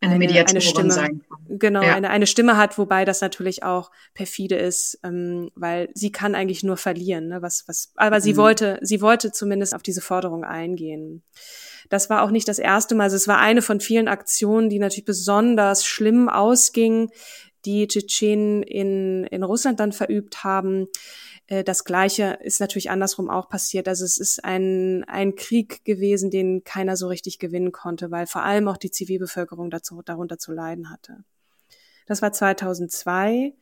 eine, 0.00 0.18
Mediatorin 0.18 0.50
eine 0.50 0.60
Stimme, 0.60 0.90
sein. 0.90 1.24
Genau, 1.48 1.82
ja. 1.82 1.94
eine, 1.94 2.10
eine 2.10 2.26
Stimme 2.26 2.56
hat, 2.56 2.76
wobei 2.78 3.04
das 3.04 3.20
natürlich 3.20 3.62
auch 3.62 3.90
perfide 4.14 4.56
ist, 4.56 4.98
ähm, 5.02 5.50
weil 5.54 5.88
sie 5.94 6.12
kann 6.12 6.34
eigentlich 6.34 6.62
nur 6.62 6.76
verlieren. 6.76 7.28
Ne? 7.28 7.42
Was, 7.42 7.64
was, 7.66 7.92
aber 7.96 8.20
sie 8.20 8.34
mhm. 8.34 8.38
wollte, 8.38 8.78
sie 8.82 9.00
wollte 9.00 9.32
zumindest 9.32 9.74
auf 9.74 9.82
diese 9.82 10.00
Forderung 10.00 10.44
eingehen. 10.44 11.22
Das 11.88 12.10
war 12.10 12.22
auch 12.22 12.30
nicht 12.30 12.48
das 12.48 12.58
erste 12.58 12.94
Mal. 12.94 13.04
Also 13.04 13.16
es 13.16 13.28
war 13.28 13.38
eine 13.38 13.62
von 13.62 13.80
vielen 13.80 14.08
Aktionen, 14.08 14.68
die 14.68 14.78
natürlich 14.78 15.04
besonders 15.04 15.86
schlimm 15.86 16.28
ausging, 16.28 17.10
die 17.66 17.88
Tschetschenen 17.88 18.62
in, 18.62 19.24
in 19.24 19.42
Russland 19.42 19.80
dann 19.80 19.92
verübt 19.92 20.44
haben. 20.44 20.86
Äh, 21.46 21.64
das 21.64 21.84
Gleiche 21.84 22.38
ist 22.42 22.60
natürlich 22.60 22.90
andersrum 22.90 23.28
auch 23.28 23.48
passiert. 23.48 23.88
Also 23.88 24.04
es 24.04 24.18
ist 24.18 24.44
ein, 24.44 25.04
ein 25.08 25.34
Krieg 25.34 25.84
gewesen, 25.84 26.30
den 26.30 26.64
keiner 26.64 26.96
so 26.96 27.08
richtig 27.08 27.38
gewinnen 27.38 27.72
konnte, 27.72 28.10
weil 28.10 28.26
vor 28.26 28.44
allem 28.44 28.68
auch 28.68 28.76
die 28.76 28.90
Zivilbevölkerung 28.90 29.70
dazu, 29.70 30.00
darunter 30.02 30.38
zu 30.38 30.52
leiden 30.52 30.90
hatte. 30.90 31.24
Das 32.06 32.22
war 32.22 32.32
2002. 32.32 33.54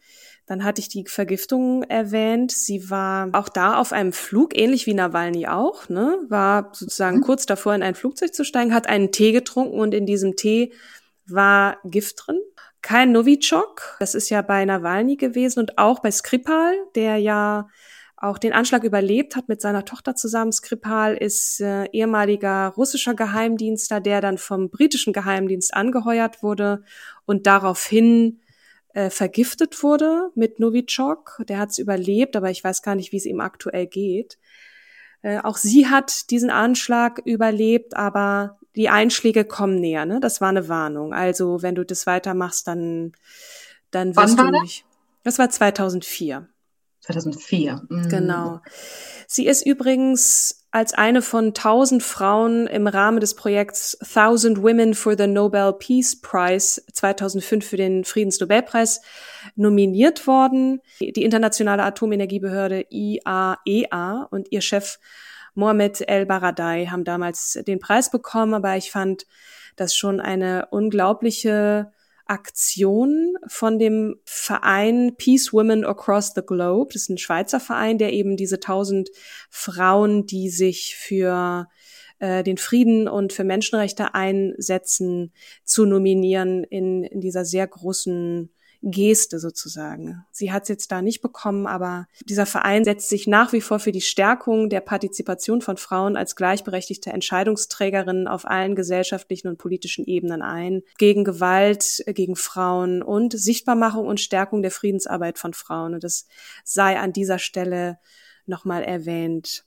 Dann 0.47 0.65
hatte 0.65 0.83
ich 0.83 0.91
die 0.91 1.07
Vergiftung 1.07 1.83
erwähnt. 1.85 2.53
Sie 2.53 2.91
war 2.91 3.31
auch 3.33 3.49
da 3.49 3.79
auf 3.79 3.93
einem 3.93 4.13
Flug, 4.13 4.55
ähnlich 4.55 4.85
wie 4.85 4.93
Nawalny 4.93 5.47
auch, 5.47 5.89
ne? 5.89 6.19
war 6.29 6.71
sozusagen 6.75 7.19
mhm. 7.19 7.23
kurz 7.23 7.47
davor 7.47 7.75
in 7.75 7.83
ein 7.83 7.95
Flugzeug 7.95 8.35
zu 8.35 8.45
steigen, 8.45 8.75
hat 8.75 8.87
einen 8.87 9.11
Tee 9.11 9.33
getrunken 9.33 9.81
und 9.81 9.95
in 9.95 10.05
diesem 10.05 10.37
Tee 10.37 10.75
war 11.27 11.79
Gift 11.85 12.27
drin 12.27 12.39
kein 12.85 13.13
Novichok, 13.13 13.97
das 13.99 14.15
ist 14.15 14.29
ja 14.29 14.43
bei 14.43 14.63
Nawalny 14.63 15.17
gewesen 15.17 15.59
und 15.59 15.79
auch 15.79 16.01
bei 16.01 16.11
Skripal, 16.11 16.75
der 16.95 17.17
ja 17.17 17.67
auch 18.19 18.37
den 18.37 18.53
Anschlag 18.53 18.85
überlebt 18.85 19.37
hat 19.37 19.49
mit 19.49 19.63
seiner 19.63 19.87
Tochter 19.87 20.15
zusammen. 20.15 20.53
Skripal 20.53 21.17
ist 21.17 21.63
äh, 21.63 21.87
ehemaliger 21.93 22.69
russischer 22.77 23.15
Geheimdienster, 23.15 24.01
der 24.01 24.21
dann 24.21 24.37
vom 24.37 24.69
britischen 24.69 25.15
Geheimdienst 25.15 25.73
angeheuert 25.73 26.43
wurde 26.43 26.85
und 27.25 27.47
daraufhin 27.47 28.41
äh, 28.93 29.09
vergiftet 29.09 29.83
wurde 29.83 30.31
mit 30.35 30.61
Novichok. 30.61 31.43
Der 31.49 31.59
hat 31.59 31.71
es 31.71 31.79
überlebt, 31.79 32.37
aber 32.37 32.51
ich 32.51 32.63
weiß 32.63 32.83
gar 32.83 32.97
nicht, 32.97 33.13
wie 33.13 33.17
es 33.17 33.25
ihm 33.25 33.41
aktuell 33.41 33.87
geht. 33.87 34.39
Äh, 35.23 35.39
auch 35.39 35.57
sie 35.57 35.87
hat 35.87 36.31
diesen 36.31 36.51
Anschlag 36.51 37.23
überlebt, 37.25 37.97
aber 37.97 38.59
die 38.77 38.89
Einschläge 38.89 39.45
kommen 39.45 39.81
näher. 39.81 40.05
Ne? 40.05 40.21
Das 40.21 40.41
war 40.41 40.49
eine 40.49 40.69
Warnung. 40.69 41.15
Also 41.15 41.63
wenn 41.63 41.75
du 41.75 41.85
das 41.85 42.07
weitermachst, 42.07 42.67
dann, 42.67 43.13
dann 43.91 44.17
wirst 44.17 44.39
du 44.39 44.51
nicht. 44.51 44.85
Das? 45.23 45.35
das 45.35 45.39
war 45.39 45.51
2004. 45.51 46.49
2004. 47.01 47.83
Mhm. 47.89 48.09
Genau. 48.09 48.61
Sie 49.27 49.47
ist 49.47 49.67
übrigens 49.67 50.67
als 50.71 50.93
eine 50.95 51.23
von 51.23 51.55
tausend 51.55 52.03
Frauen 52.03 52.67
im 52.67 52.87
Rahmen 52.87 53.21
des 53.21 53.35
Projekts 53.35 53.97
Thousand 54.13 54.63
Women 54.63 54.95
for 54.95 55.17
the 55.17 55.27
Nobel 55.27 55.75
Peace 55.75 56.21
Prize 56.21 56.83
2005 56.93 57.65
für 57.65 57.77
den 57.77 58.05
Friedensnobelpreis 58.05 59.03
nominiert 59.55 60.27
worden. 60.27 60.81
Die 60.99 61.23
internationale 61.23 61.85
Atomenergiebehörde 61.85 62.87
IAEA 62.91 63.59
e 63.65 63.87
und 64.31 64.49
ihr 64.51 64.63
Chef 64.63 64.99
Mohamed 65.55 66.09
El 66.09 66.27
Baradei 66.27 66.87
haben 66.87 67.05
damals 67.05 67.59
den 67.67 67.79
Preis 67.79 68.11
bekommen, 68.11 68.55
aber 68.55 68.77
ich 68.77 68.91
fand 68.91 69.27
das 69.77 69.95
schon 69.95 70.21
eine 70.21 70.69
unglaubliche 70.71 71.93
Aktion 72.27 73.37
von 73.47 73.79
dem 73.79 74.17
Verein 74.25 75.15
Peace 75.17 75.53
Women 75.53 75.85
Across 75.85 76.33
the 76.35 76.43
Globe. 76.45 76.93
Das 76.93 77.03
ist 77.03 77.11
ein 77.11 77.19
Schweizer 77.19 77.61
Verein, 77.61 77.99
der 77.99 78.13
eben 78.13 78.37
diese 78.37 78.61
tausend 78.61 79.11
Frauen, 79.51 80.27
die 80.27 80.49
sich 80.49 80.97
für 80.97 81.69
äh, 82.19 82.43
den 82.43 82.57
Frieden 82.57 83.09
und 83.09 83.33
für 83.33 83.45
Menschenrechte 83.45 84.15
einsetzen, 84.15 85.33
zu 85.65 85.85
nominieren 85.85 86.65
in, 86.65 87.05
in 87.05 87.21
dieser 87.21 87.45
sehr 87.45 87.67
großen 87.67 88.54
Geste 88.91 89.39
sozusagen. 89.39 90.25
Sie 90.31 90.53
hat 90.53 90.65
es 90.65 90.69
jetzt 90.69 90.93
da 90.93 91.01
nicht 91.01 91.23
bekommen, 91.23 91.67
aber 91.67 92.07
dieser 92.27 92.45
Verein 92.45 92.85
setzt 92.85 93.09
sich 93.09 93.27
nach 93.27 93.53
wie 93.53 93.61
vor 93.61 93.79
für 93.79 93.93
die 93.93 94.01
Stärkung 94.01 94.69
der 94.69 94.81
Partizipation 94.81 95.63
von 95.63 95.77
Frauen 95.77 96.17
als 96.17 96.37
gleichberechtigte 96.37 97.11
Entscheidungsträgerinnen 97.11 98.29
auf 98.29 98.47
allen 98.47 98.75
gesellschaftlichen 98.75 99.49
und 99.49 99.59
politischen 99.59 100.05
Ebenen 100.05 100.43
ein, 100.43 100.83
gegen 100.99 101.25
Gewalt 101.25 102.03
äh, 102.07 102.13
gegen 102.13 102.37
Frauen 102.37 103.03
und 103.03 103.39
Sichtbarmachung 103.39 104.07
und 104.07 104.21
Stärkung 104.21 104.63
der 104.63 104.71
Friedensarbeit 104.71 105.39
von 105.39 105.55
Frauen. 105.55 105.95
Und 105.95 106.05
das 106.05 106.27
sei 106.63 106.99
an 106.99 107.13
dieser 107.13 107.39
Stelle 107.39 107.99
nochmal 108.47 108.83
erwähnt. 108.83 109.65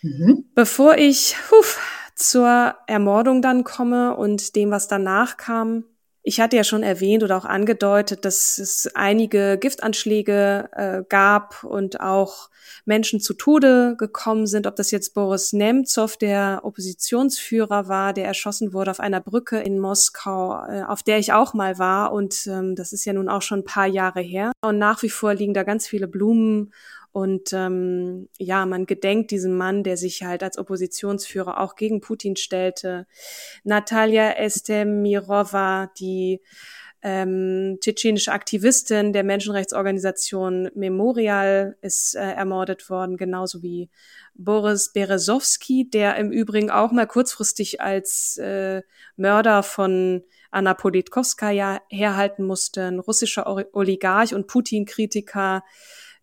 Mhm. 0.00 0.46
Bevor 0.54 0.96
ich 0.96 1.36
huf, 1.50 1.78
zur 2.14 2.74
Ermordung 2.86 3.42
dann 3.42 3.64
komme 3.64 4.16
und 4.16 4.56
dem, 4.56 4.70
was 4.70 4.88
danach 4.88 5.36
kam, 5.36 5.84
ich 6.24 6.40
hatte 6.40 6.56
ja 6.56 6.64
schon 6.64 6.82
erwähnt 6.82 7.22
oder 7.24 7.36
auch 7.36 7.44
angedeutet, 7.44 8.24
dass 8.24 8.58
es 8.58 8.88
einige 8.94 9.58
Giftanschläge 9.58 10.68
äh, 10.72 11.02
gab 11.08 11.64
und 11.64 12.00
auch 12.00 12.48
Menschen 12.84 13.20
zu 13.20 13.34
Tode 13.34 13.96
gekommen 13.98 14.46
sind, 14.46 14.66
ob 14.66 14.76
das 14.76 14.92
jetzt 14.92 15.14
Boris 15.14 15.52
Nemtsov, 15.52 16.16
der 16.16 16.60
Oppositionsführer 16.62 17.88
war, 17.88 18.12
der 18.12 18.26
erschossen 18.26 18.72
wurde 18.72 18.92
auf 18.92 19.00
einer 19.00 19.20
Brücke 19.20 19.58
in 19.58 19.80
Moskau, 19.80 20.64
äh, 20.68 20.84
auf 20.84 21.02
der 21.02 21.18
ich 21.18 21.32
auch 21.32 21.54
mal 21.54 21.78
war. 21.78 22.12
Und 22.12 22.46
ähm, 22.46 22.76
das 22.76 22.92
ist 22.92 23.04
ja 23.04 23.12
nun 23.12 23.28
auch 23.28 23.42
schon 23.42 23.60
ein 23.60 23.64
paar 23.64 23.86
Jahre 23.86 24.20
her. 24.20 24.52
Und 24.62 24.78
nach 24.78 25.02
wie 25.02 25.10
vor 25.10 25.34
liegen 25.34 25.54
da 25.54 25.64
ganz 25.64 25.88
viele 25.88 26.06
Blumen 26.06 26.72
und 27.12 27.52
ähm, 27.52 28.28
ja, 28.38 28.64
man 28.64 28.86
gedenkt 28.86 29.30
diesem 29.30 29.56
Mann, 29.56 29.84
der 29.84 29.96
sich 29.96 30.22
halt 30.22 30.42
als 30.42 30.56
Oppositionsführer 30.56 31.60
auch 31.60 31.76
gegen 31.76 32.00
Putin 32.00 32.36
stellte. 32.36 33.06
Natalia 33.64 34.32
Estemirova, 34.32 35.90
die 35.98 36.40
ähm, 37.02 37.78
tschetschenische 37.80 38.32
Aktivistin 38.32 39.12
der 39.12 39.24
Menschenrechtsorganisation 39.24 40.70
Memorial 40.74 41.76
ist 41.82 42.14
äh, 42.14 42.20
ermordet 42.20 42.88
worden, 42.88 43.16
genauso 43.16 43.62
wie 43.62 43.90
Boris 44.34 44.92
Berezowski, 44.92 45.90
der 45.90 46.16
im 46.16 46.30
Übrigen 46.30 46.70
auch 46.70 46.92
mal 46.92 47.08
kurzfristig 47.08 47.80
als 47.80 48.38
äh, 48.38 48.82
Mörder 49.16 49.64
von 49.64 50.22
Anna 50.52 50.74
Politkovskaya 50.74 51.80
herhalten 51.88 52.44
musste, 52.44 52.84
ein 52.84 53.00
russischer 53.00 53.46
Oligarch 53.74 54.32
und 54.32 54.46
Putin-Kritiker, 54.46 55.64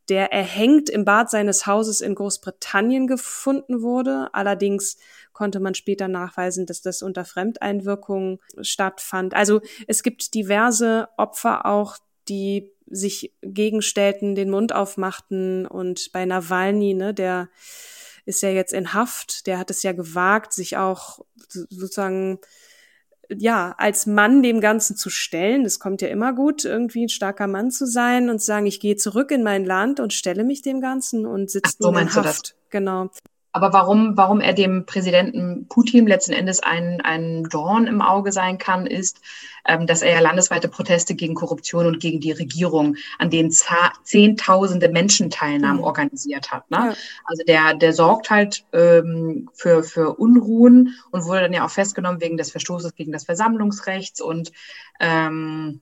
der 0.10 0.34
erhängt 0.34 0.90
im 0.90 1.06
Bad 1.06 1.30
seines 1.30 1.68
Hauses 1.68 2.02
in 2.02 2.16
Großbritannien 2.16 3.08
gefunden 3.08 3.82
wurde. 3.82 4.30
Allerdings 4.34 4.98
konnte 5.34 5.60
man 5.60 5.76
später 5.76 6.08
nachweisen, 6.08 6.66
dass 6.66 6.82
das 6.82 7.02
unter 7.02 7.26
Fremdeinwirkung 7.26 8.42
stattfand. 8.62 9.34
Also 9.34 9.62
es 9.88 10.04
gibt 10.04 10.34
diverse 10.34 11.10
Opfer 11.18 11.66
auch, 11.66 11.98
die 12.28 12.72
sich 12.88 13.34
gegenstellten, 13.42 14.36
den 14.36 14.50
Mund 14.50 14.74
aufmachten 14.74 15.68
und 15.68 16.12
bei 16.12 16.26
Nawalny, 16.26 16.96
ne, 16.96 17.14
der 17.14 17.50
ist 18.26 18.42
ja 18.42 18.50
jetzt 18.50 18.74
in 18.74 18.94
Haft, 18.94 19.48
der 19.48 19.60
hat 19.60 19.70
es 19.70 19.84
ja 19.84 19.92
gewagt, 19.92 20.54
sich 20.54 20.78
auch 20.78 21.20
sozusagen 21.48 22.40
ja, 23.38 23.76
als 23.78 24.06
Mann 24.06 24.42
dem 24.42 24.60
Ganzen 24.60 24.96
zu 24.96 25.10
stellen, 25.10 25.64
das 25.64 25.80
kommt 25.80 26.02
ja 26.02 26.08
immer 26.08 26.34
gut, 26.34 26.66
irgendwie 26.66 27.06
ein 27.06 27.10
starker 27.10 27.48
Mann 27.48 27.72
zu 27.72 27.86
sein 27.86 28.30
und 28.30 28.40
zu 28.40 28.46
sagen, 28.46 28.66
ich 28.66 28.80
gehe 28.80 28.96
zurück 28.96 29.32
in 29.32 29.44
mein 29.44 29.66
Land 29.66 30.00
und 30.00 30.14
stelle 30.14 30.44
mich 30.44 30.62
dem 30.62 30.82
Ganzen 30.82 31.26
und 31.26 31.52
sitze 31.52 31.76
so, 31.80 31.92
in 31.92 32.14
Haft. 32.14 32.56
Genau. 32.70 33.10
Aber 33.52 33.74
warum, 33.74 34.16
warum 34.16 34.42
er 34.42 34.54
dem 34.54 34.86
Präsidenten 34.86 35.68
Putin 35.68 36.08
letzten 36.08 36.34
Endes 36.34 36.62
ein, 36.62 37.02
ein 37.02 37.44
Dorn 37.46 37.88
im 37.88 38.02
Auge 38.02 38.32
sein 38.32 38.58
kann, 38.58 38.86
ist, 38.86 39.22
ähm, 39.66 39.88
dass 39.88 40.02
er 40.02 40.14
ja 40.14 40.20
landesweite 40.20 40.68
Proteste 40.68 41.16
gegen 41.16 41.34
Korruption 41.34 41.88
und 41.88 42.00
gegen 42.00 42.20
die 42.20 42.32
Regierung, 42.32 42.96
an 43.18 43.30
denen 43.30 43.52
zehntausende 44.04 44.90
Menschen 44.90 45.30
teilnahmen, 45.30 45.80
mhm. 45.80 45.86
organisiert 45.86 46.52
hat. 46.52 46.70
Ne? 46.70 46.78
Ja. 46.78 46.96
Also 47.26 47.44
der, 47.48 47.74
der 47.74 47.94
sorgt 47.94 48.30
halt 48.30 48.66
ähm, 48.72 49.50
für, 49.54 49.84
für 49.84 50.16
Unruhen 50.16 50.96
und 51.12 51.26
wurde 51.26 51.42
dann 51.42 51.54
ja 51.54 51.66
auch 51.66 51.72
festgenommen 51.72 52.22
wegen 52.22 52.38
des 52.38 52.52
Verstoßes 52.52 52.96
gegen 52.96 53.12
das 53.12 53.26
Versammlungsrechts 53.26 54.22
und 54.22 54.52
ähm, 55.00 55.82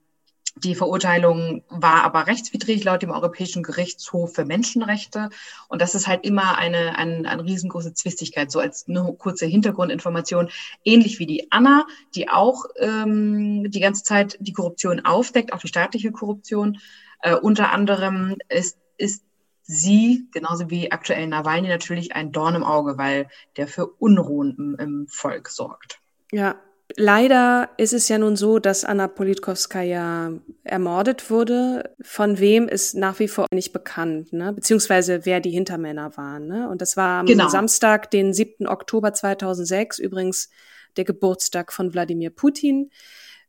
die 0.63 0.76
Verurteilung 0.76 1.63
war 1.70 2.04
aber 2.04 2.28
rechtswidrig 2.28 2.84
laut 2.84 3.02
dem 3.02 3.12
Europäischen 3.12 3.63
Gerichtshof 3.63 4.34
für 4.34 4.46
Menschenrechte. 4.46 5.30
Und 5.67 5.82
das 5.82 5.96
ist 5.96 6.08
halt 6.08 6.26
immer 6.26 6.58
eine, 6.58 6.98
eine, 6.98 7.30
eine 7.30 7.43
riesengroße 7.43 7.93
Zwistigkeit. 7.93 8.52
So 8.52 8.60
als 8.60 8.88
eine 8.88 9.13
kurze 9.17 9.46
Hintergrundinformation. 9.46 10.50
Ähnlich 10.84 11.20
wie 11.20 11.26
die 11.26 11.52
Anna, 11.52 11.86
die 12.15 12.30
auch 12.30 12.65
ähm, 12.78 13.70
die 13.70 13.80
ganze 13.80 14.04
Zeit 14.04 14.38
die 14.39 14.54
Korruption 14.54 15.06
aufdeckt, 15.06 15.54
auch 15.54 15.60
die 15.60 15.67
staatliche 15.67 16.12
Korruption. 16.12 16.80
Äh, 17.22 17.36
unter 17.36 17.72
anderem 17.72 18.38
ist, 18.50 18.78
ist 18.98 19.24
sie, 19.63 20.28
genauso 20.32 20.70
wie 20.70 20.91
aktuell 20.91 21.28
Nawalny, 21.28 21.67
natürlich 21.67 22.15
ein 22.15 22.32
Dorn 22.32 22.56
im 22.56 22.63
Auge, 22.63 22.98
weil 22.98 23.28
der 23.58 23.67
für 23.67 23.88
Unruhen 23.88 24.56
im, 24.58 24.76
im 24.80 25.08
Volk 25.08 25.50
sorgt. 25.50 26.00
Ja, 26.32 26.56
Leider 26.95 27.69
ist 27.78 27.93
es 27.93 28.08
ja 28.08 28.17
nun 28.17 28.38
so, 28.38 28.60
dass 28.60 28.86
Anna 28.86 29.08
Politkovskaya 29.08 30.32
ermordet 30.63 31.30
wurde. 31.30 31.95
Von 32.02 32.39
wem 32.39 32.67
ist 32.69 32.95
nach 32.95 33.19
wie 33.19 33.28
vor 33.28 33.45
nicht 33.52 33.73
bekannt, 33.73 34.32
ne? 34.32 34.54
beziehungsweise 34.54 35.26
wer 35.26 35.41
die 35.41 35.52
Hintermänner 35.52 36.15
waren. 36.15 36.47
Ne? 36.47 36.69
Und 36.69 36.82
das 36.82 36.95
war 36.95 37.19
am 37.19 37.26
genau. 37.26 37.50
Samstag, 37.50 38.10
den 38.10 38.34
7. 38.34 38.67
Oktober 38.67 39.13
2006, 39.13 40.00
übrigens 40.00 40.50
der 40.95 41.04
Geburtstag 41.04 41.73
von 41.73 41.93
Wladimir 41.93 42.30
Putin, 42.30 42.89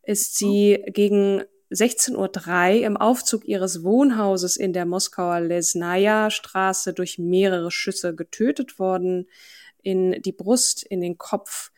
ist 0.02 0.36
sie 0.36 0.82
oh. 0.86 0.90
gegen 0.90 1.44
16.03 1.70 2.78
Uhr 2.80 2.86
im 2.86 2.96
Aufzug 2.96 3.44
ihres 3.44 3.84
Wohnhauses 3.84 4.56
in 4.56 4.72
der 4.72 4.86
Moskauer 4.86 5.40
Lesnaya 5.40 6.30
Straße 6.30 6.92
durch 6.94 7.18
mehrere 7.18 7.70
Schüsse 7.70 8.14
getötet 8.14 8.78
worden, 8.78 9.28
in 9.82 10.20
die 10.22 10.32
Brust, 10.32 10.82
in 10.82 11.00
den 11.00 11.18
Kopf. 11.18 11.70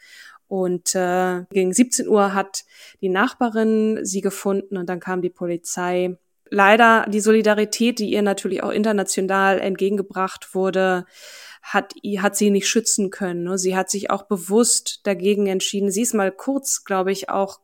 Und 0.50 0.96
äh, 0.96 1.44
gegen 1.52 1.72
17 1.72 2.08
Uhr 2.08 2.34
hat 2.34 2.64
die 3.00 3.08
Nachbarin 3.08 4.00
sie 4.04 4.20
gefunden 4.20 4.76
und 4.76 4.88
dann 4.88 4.98
kam 4.98 5.22
die 5.22 5.30
Polizei. 5.30 6.16
Leider 6.50 7.06
die 7.08 7.20
Solidarität, 7.20 8.00
die 8.00 8.10
ihr 8.10 8.22
natürlich 8.22 8.64
auch 8.64 8.72
international 8.72 9.60
entgegengebracht 9.60 10.52
wurde, 10.52 11.06
hat, 11.62 11.94
hat 12.18 12.34
sie 12.34 12.50
nicht 12.50 12.66
schützen 12.66 13.10
können. 13.10 13.44
Ne? 13.44 13.58
Sie 13.58 13.76
hat 13.76 13.90
sich 13.90 14.10
auch 14.10 14.24
bewusst 14.24 15.02
dagegen 15.04 15.46
entschieden. 15.46 15.92
Sie 15.92 16.02
ist 16.02 16.14
mal 16.14 16.32
kurz, 16.32 16.82
glaube 16.82 17.12
ich, 17.12 17.28
auch 17.28 17.60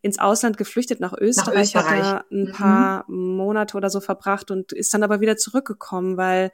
ins 0.00 0.18
Ausland 0.18 0.56
geflüchtet 0.56 0.98
nach 0.98 1.12
Österreich, 1.12 1.74
nach 1.74 1.84
Österreich. 1.84 2.04
hat 2.04 2.22
da 2.22 2.24
ein 2.32 2.44
mhm. 2.44 2.52
paar 2.52 3.04
Monate 3.06 3.76
oder 3.76 3.90
so 3.90 4.00
verbracht 4.00 4.50
und 4.50 4.72
ist 4.72 4.94
dann 4.94 5.02
aber 5.02 5.20
wieder 5.20 5.36
zurückgekommen, 5.36 6.16
weil 6.16 6.52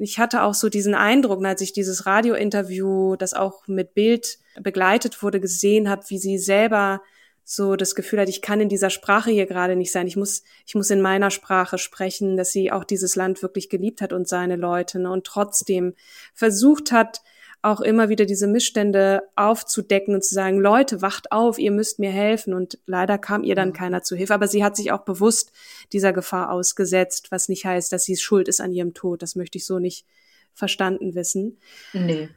ich 0.00 0.18
hatte 0.18 0.42
auch 0.42 0.54
so 0.54 0.68
diesen 0.68 0.94
Eindruck, 0.94 1.44
als 1.44 1.60
ich 1.60 1.72
dieses 1.72 2.06
Radiointerview, 2.06 3.16
das 3.16 3.34
auch 3.34 3.66
mit 3.66 3.94
Bild 3.94 4.38
begleitet 4.60 5.22
wurde, 5.22 5.40
gesehen 5.40 5.88
habe, 5.88 6.04
wie 6.08 6.18
sie 6.18 6.38
selber 6.38 7.02
so 7.44 7.74
das 7.74 7.94
Gefühl 7.96 8.20
hat, 8.20 8.28
ich 8.28 8.42
kann 8.42 8.60
in 8.60 8.68
dieser 8.68 8.90
Sprache 8.90 9.30
hier 9.30 9.46
gerade 9.46 9.74
nicht 9.74 9.90
sein. 9.90 10.06
Ich 10.06 10.16
muss, 10.16 10.44
ich 10.66 10.76
muss 10.76 10.88
in 10.90 11.00
meiner 11.00 11.30
Sprache 11.30 11.78
sprechen, 11.78 12.36
dass 12.36 12.52
sie 12.52 12.70
auch 12.70 12.84
dieses 12.84 13.16
Land 13.16 13.42
wirklich 13.42 13.68
geliebt 13.68 14.00
hat 14.02 14.12
und 14.12 14.28
seine 14.28 14.56
Leute 14.56 15.00
ne, 15.00 15.10
und 15.10 15.26
trotzdem 15.26 15.94
versucht 16.32 16.92
hat, 16.92 17.22
auch 17.62 17.80
immer 17.80 18.08
wieder 18.08 18.24
diese 18.24 18.46
Missstände 18.46 19.22
aufzudecken 19.36 20.14
und 20.14 20.24
zu 20.24 20.34
sagen, 20.34 20.58
Leute, 20.58 21.02
wacht 21.02 21.30
auf, 21.30 21.58
ihr 21.58 21.70
müsst 21.70 21.98
mir 21.98 22.10
helfen. 22.10 22.54
Und 22.54 22.78
leider 22.86 23.18
kam 23.18 23.44
ihr 23.44 23.54
dann 23.54 23.72
keiner 23.72 24.02
zu 24.02 24.16
Hilfe. 24.16 24.34
Aber 24.34 24.48
sie 24.48 24.64
hat 24.64 24.76
sich 24.76 24.92
auch 24.92 25.00
bewusst 25.00 25.52
dieser 25.92 26.12
Gefahr 26.12 26.50
ausgesetzt, 26.50 27.30
was 27.30 27.48
nicht 27.48 27.66
heißt, 27.66 27.92
dass 27.92 28.04
sie 28.04 28.16
schuld 28.16 28.48
ist 28.48 28.60
an 28.60 28.72
ihrem 28.72 28.94
Tod. 28.94 29.22
Das 29.22 29.36
möchte 29.36 29.58
ich 29.58 29.66
so 29.66 29.78
nicht 29.78 30.06
verstanden 30.54 31.14
wissen. 31.14 31.58
Nee. 31.92 32.30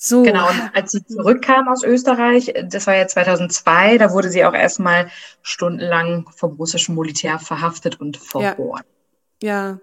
So. 0.00 0.22
Genau, 0.22 0.48
und 0.48 0.70
als 0.74 0.92
sie 0.92 1.04
zurückkam 1.04 1.66
aus 1.66 1.82
Österreich, 1.82 2.54
das 2.66 2.86
war 2.86 2.94
ja 2.94 3.08
2002, 3.08 3.98
da 3.98 4.12
wurde 4.12 4.30
sie 4.30 4.44
auch 4.44 4.54
erstmal 4.54 5.10
stundenlang 5.42 6.30
vom 6.36 6.52
russischen 6.52 6.94
Militär 6.94 7.40
verhaftet 7.40 8.00
und 8.00 8.16
verbohrt. 8.16 8.84
Ja. 9.42 9.70
ja. 9.72 9.80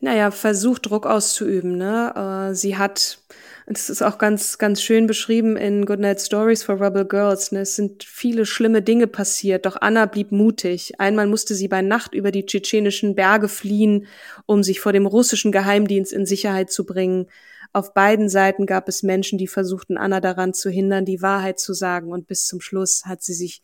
Naja, 0.00 0.32
versucht 0.32 0.90
Druck 0.90 1.06
auszuüben. 1.06 1.78
Ne? 1.78 2.50
Äh, 2.50 2.54
sie 2.54 2.76
hat 2.76 3.20
das 3.66 3.88
ist 3.88 4.02
auch 4.02 4.18
ganz, 4.18 4.58
ganz 4.58 4.82
schön 4.82 5.06
beschrieben 5.06 5.56
in 5.56 5.86
Goodnight 5.86 6.20
Stories 6.20 6.62
for 6.62 6.80
Rebel 6.80 7.06
Girls. 7.06 7.50
Ne? 7.50 7.60
Es 7.60 7.76
sind 7.76 8.04
viele 8.04 8.44
schlimme 8.44 8.82
Dinge 8.82 9.06
passiert, 9.06 9.64
doch 9.64 9.76
Anna 9.80 10.04
blieb 10.04 10.32
mutig. 10.32 11.00
Einmal 11.00 11.26
musste 11.26 11.54
sie 11.54 11.68
bei 11.68 11.80
Nacht 11.80 12.14
über 12.14 12.30
die 12.30 12.44
tschetschenischen 12.44 13.14
Berge 13.14 13.48
fliehen, 13.48 14.06
um 14.44 14.62
sich 14.62 14.80
vor 14.80 14.92
dem 14.92 15.06
russischen 15.06 15.50
Geheimdienst 15.50 16.12
in 16.12 16.26
Sicherheit 16.26 16.70
zu 16.70 16.84
bringen. 16.84 17.26
Auf 17.72 17.94
beiden 17.94 18.28
Seiten 18.28 18.66
gab 18.66 18.86
es 18.88 19.02
Menschen, 19.02 19.38
die 19.38 19.48
versuchten, 19.48 19.96
Anna 19.96 20.20
daran 20.20 20.52
zu 20.52 20.68
hindern, 20.68 21.06
die 21.06 21.22
Wahrheit 21.22 21.58
zu 21.58 21.72
sagen. 21.72 22.12
Und 22.12 22.26
bis 22.26 22.44
zum 22.46 22.60
Schluss 22.60 23.04
hat 23.06 23.22
sie 23.22 23.34
sich 23.34 23.62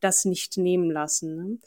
das 0.00 0.24
nicht 0.24 0.56
nehmen 0.56 0.90
lassen. 0.90 1.36
Ne? 1.36 1.58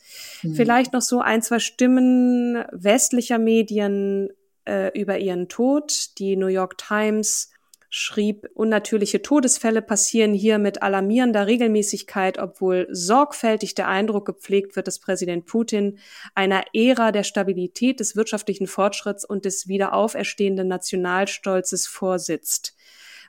Mhm. 0.44 0.56
Vielleicht 0.56 0.94
noch 0.94 1.02
so 1.02 1.22
ein, 1.22 1.42
zwei 1.44 1.60
Stimmen 1.60 2.64
westlicher 2.72 3.38
Medien 3.38 4.30
äh, 4.66 5.00
über 5.00 5.18
ihren 5.20 5.48
Tod. 5.48 6.18
Die 6.18 6.36
New 6.36 6.48
York 6.48 6.78
Times 6.78 7.52
schrieb, 7.90 8.50
unnatürliche 8.54 9.22
Todesfälle 9.22 9.82
passieren 9.82 10.34
hier 10.34 10.58
mit 10.58 10.82
alarmierender 10.82 11.48
Regelmäßigkeit, 11.48 12.38
obwohl 12.38 12.88
sorgfältig 12.92 13.76
der 13.76 13.88
Eindruck 13.88 14.26
gepflegt 14.26 14.76
wird, 14.76 14.88
dass 14.88 15.00
Präsident 15.00 15.46
Putin 15.46 16.00
einer 16.36 16.64
Ära 16.74 17.12
der 17.12 17.24
Stabilität, 17.24 18.00
des 18.00 18.16
wirtschaftlichen 18.16 18.68
Fortschritts 18.68 19.24
und 19.24 19.46
des 19.46 19.68
wiederauferstehenden 19.68 20.68
Nationalstolzes 20.68 21.88
vorsitzt. 21.88 22.76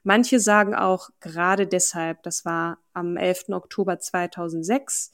Manche 0.03 0.41
sagen 0.41 0.75
auch 0.75 1.11
gerade 1.21 1.67
deshalb, 1.67 2.23
das 2.23 2.45
war 2.45 2.79
am 2.93 3.17
11. 3.17 3.51
Oktober 3.51 3.99
2006, 3.99 5.13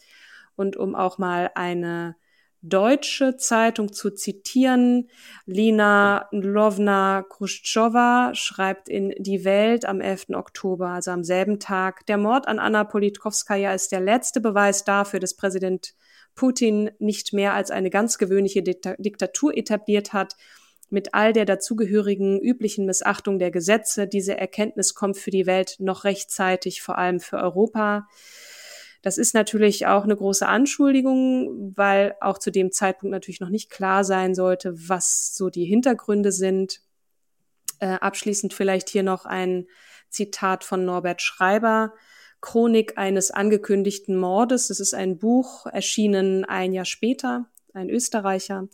und 0.56 0.76
um 0.76 0.94
auch 0.94 1.18
mal 1.18 1.50
eine 1.54 2.16
deutsche 2.64 3.36
Zeitung 3.36 3.92
zu 3.92 4.10
zitieren. 4.10 5.10
Lina 5.44 6.28
Lovna 6.32 7.22
Khrushcheva 7.28 8.30
schreibt 8.34 8.88
in 8.88 9.14
Die 9.18 9.44
Welt 9.44 9.84
am 9.84 10.00
11. 10.00 10.30
Oktober, 10.30 10.88
also 10.88 11.10
am 11.10 11.24
selben 11.24 11.60
Tag, 11.60 12.06
der 12.06 12.16
Mord 12.16 12.48
an 12.48 12.58
Anna 12.58 12.84
Politkovskaya 12.84 13.74
ist 13.74 13.92
der 13.92 14.00
letzte 14.00 14.40
Beweis 14.40 14.84
dafür, 14.84 15.20
dass 15.20 15.36
Präsident 15.36 15.94
Putin 16.34 16.90
nicht 16.98 17.32
mehr 17.32 17.52
als 17.52 17.70
eine 17.70 17.90
ganz 17.90 18.18
gewöhnliche 18.18 18.62
Diktatur 18.62 19.56
etabliert 19.56 20.12
hat, 20.12 20.34
mit 20.90 21.12
all 21.12 21.32
der 21.32 21.44
dazugehörigen 21.44 22.40
üblichen 22.40 22.86
Missachtung 22.86 23.38
der 23.38 23.50
Gesetze. 23.50 24.06
Diese 24.06 24.38
Erkenntnis 24.38 24.94
kommt 24.94 25.16
für 25.16 25.30
die 25.30 25.46
Welt 25.46 25.76
noch 25.80 26.04
rechtzeitig, 26.04 26.82
vor 26.82 26.98
allem 26.98 27.20
für 27.20 27.36
Europa. 27.36 28.06
Das 29.04 29.18
ist 29.18 29.34
natürlich 29.34 29.86
auch 29.86 30.04
eine 30.04 30.16
große 30.16 30.48
Anschuldigung, 30.48 31.74
weil 31.76 32.16
auch 32.22 32.38
zu 32.38 32.50
dem 32.50 32.72
Zeitpunkt 32.72 33.10
natürlich 33.12 33.38
noch 33.38 33.50
nicht 33.50 33.68
klar 33.68 34.02
sein 34.02 34.34
sollte, 34.34 34.72
was 34.88 35.34
so 35.34 35.50
die 35.50 35.66
Hintergründe 35.66 36.32
sind. 36.32 36.80
Äh, 37.80 37.98
abschließend 38.00 38.54
vielleicht 38.54 38.88
hier 38.88 39.02
noch 39.02 39.26
ein 39.26 39.66
Zitat 40.08 40.64
von 40.64 40.86
Norbert 40.86 41.20
Schreiber. 41.20 41.92
Chronik 42.40 42.96
eines 42.96 43.30
angekündigten 43.30 44.16
Mordes. 44.16 44.68
Das 44.68 44.80
ist 44.80 44.94
ein 44.94 45.18
Buch, 45.18 45.66
erschienen 45.66 46.46
ein 46.46 46.72
Jahr 46.72 46.86
später 46.86 47.50
ein 47.74 47.90
Österreicher. 47.90 48.68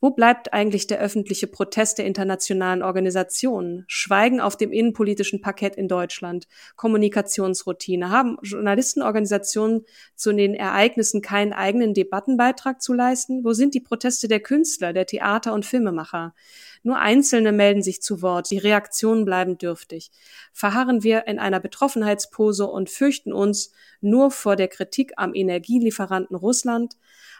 Wo 0.00 0.10
bleibt 0.10 0.52
eigentlich 0.52 0.86
der 0.86 0.98
öffentliche 0.98 1.46
Protest 1.46 1.98
der 1.98 2.06
internationalen 2.06 2.82
Organisationen? 2.82 3.84
Schweigen 3.86 4.40
auf 4.40 4.56
dem 4.56 4.72
innenpolitischen 4.72 5.40
Parkett 5.40 5.76
in 5.76 5.88
Deutschland, 5.88 6.48
Kommunikationsroutine. 6.76 8.10
Haben 8.10 8.38
Journalistenorganisationen 8.42 9.84
zu 10.14 10.32
den 10.32 10.54
Ereignissen 10.54 11.20
keinen 11.20 11.52
eigenen 11.52 11.94
Debattenbeitrag 11.94 12.80
zu 12.80 12.94
leisten? 12.94 13.44
Wo 13.44 13.52
sind 13.52 13.74
die 13.74 13.80
Proteste 13.80 14.26
der 14.26 14.40
Künstler, 14.40 14.92
der 14.92 15.06
Theater- 15.06 15.52
und 15.52 15.66
Filmemacher? 15.66 16.34
Nur 16.82 16.98
Einzelne 16.98 17.52
melden 17.52 17.82
sich 17.82 18.00
zu 18.00 18.22
Wort, 18.22 18.50
die 18.50 18.58
Reaktionen 18.58 19.24
bleiben 19.24 19.58
dürftig. 19.58 20.10
Verharren 20.52 21.02
wir 21.02 21.26
in 21.26 21.38
einer 21.38 21.60
Betroffenheitspose 21.60 22.66
und 22.66 22.90
fürchten 22.90 23.32
uns 23.32 23.72
nur 24.00 24.30
vor 24.30 24.56
der 24.56 24.68
Kritik 24.68 25.12
am 25.16 25.34
Energielieferanten 25.34 26.36
Russland? 26.36 26.96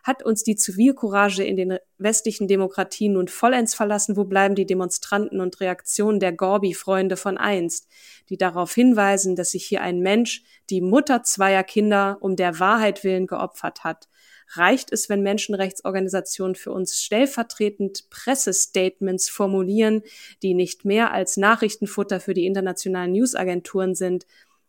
Hat 0.07 0.23
uns 0.23 0.45
die 0.45 0.55
Zivilcourage 0.55 1.43
in 1.43 1.57
den 1.57 1.79
westlichen 1.99 2.47
Demokratien 2.47 3.15
nun 3.15 3.27
vollends 3.27 3.75
verlassen? 3.75 4.17
Wo 4.17 4.23
bleiben 4.23 4.55
die 4.55 4.65
Demonstranten 4.65 5.41
und 5.41 5.59
Reaktionen 5.59 6.21
der 6.21 6.33
Gorbi-Freunde 6.33 7.17
von 7.17 7.39
einst, 7.39 7.89
die 8.29 8.37
darauf 8.37 8.73
hinweisen, 8.73 9.35
dass 9.35 9.51
sich 9.51 9.67
hier 9.67 9.83
ein 9.83 9.99
Mensch, 9.99 10.45
die 10.71 10.81
Mutter 10.81 11.25
zweier 11.25 11.65
Kinder, 11.65 12.19
um 12.21 12.37
der 12.37 12.61
Wahrheit 12.61 13.03
willen 13.03 13.27
geopfert 13.27 13.83
hat? 13.83 14.09
reicht 14.55 14.93
es, 14.93 15.09
wenn 15.09 15.23
Menschenrechtsorganisationen 15.23 16.55
für 16.55 16.71
uns 16.71 17.03
stellvertretend 17.03 18.09
Pressestatements 18.11 19.29
formulieren, 19.29 20.03
die 20.41 20.55
nicht 20.55 20.85
mehr 20.85 21.11
als 21.11 21.37
Nachrichtenfutter 21.37 22.21
für 22.21 22.33
die 22.33 22.47
internationalen 22.47 23.11
Newsagenturen 23.11 23.97
sind, 23.97 24.25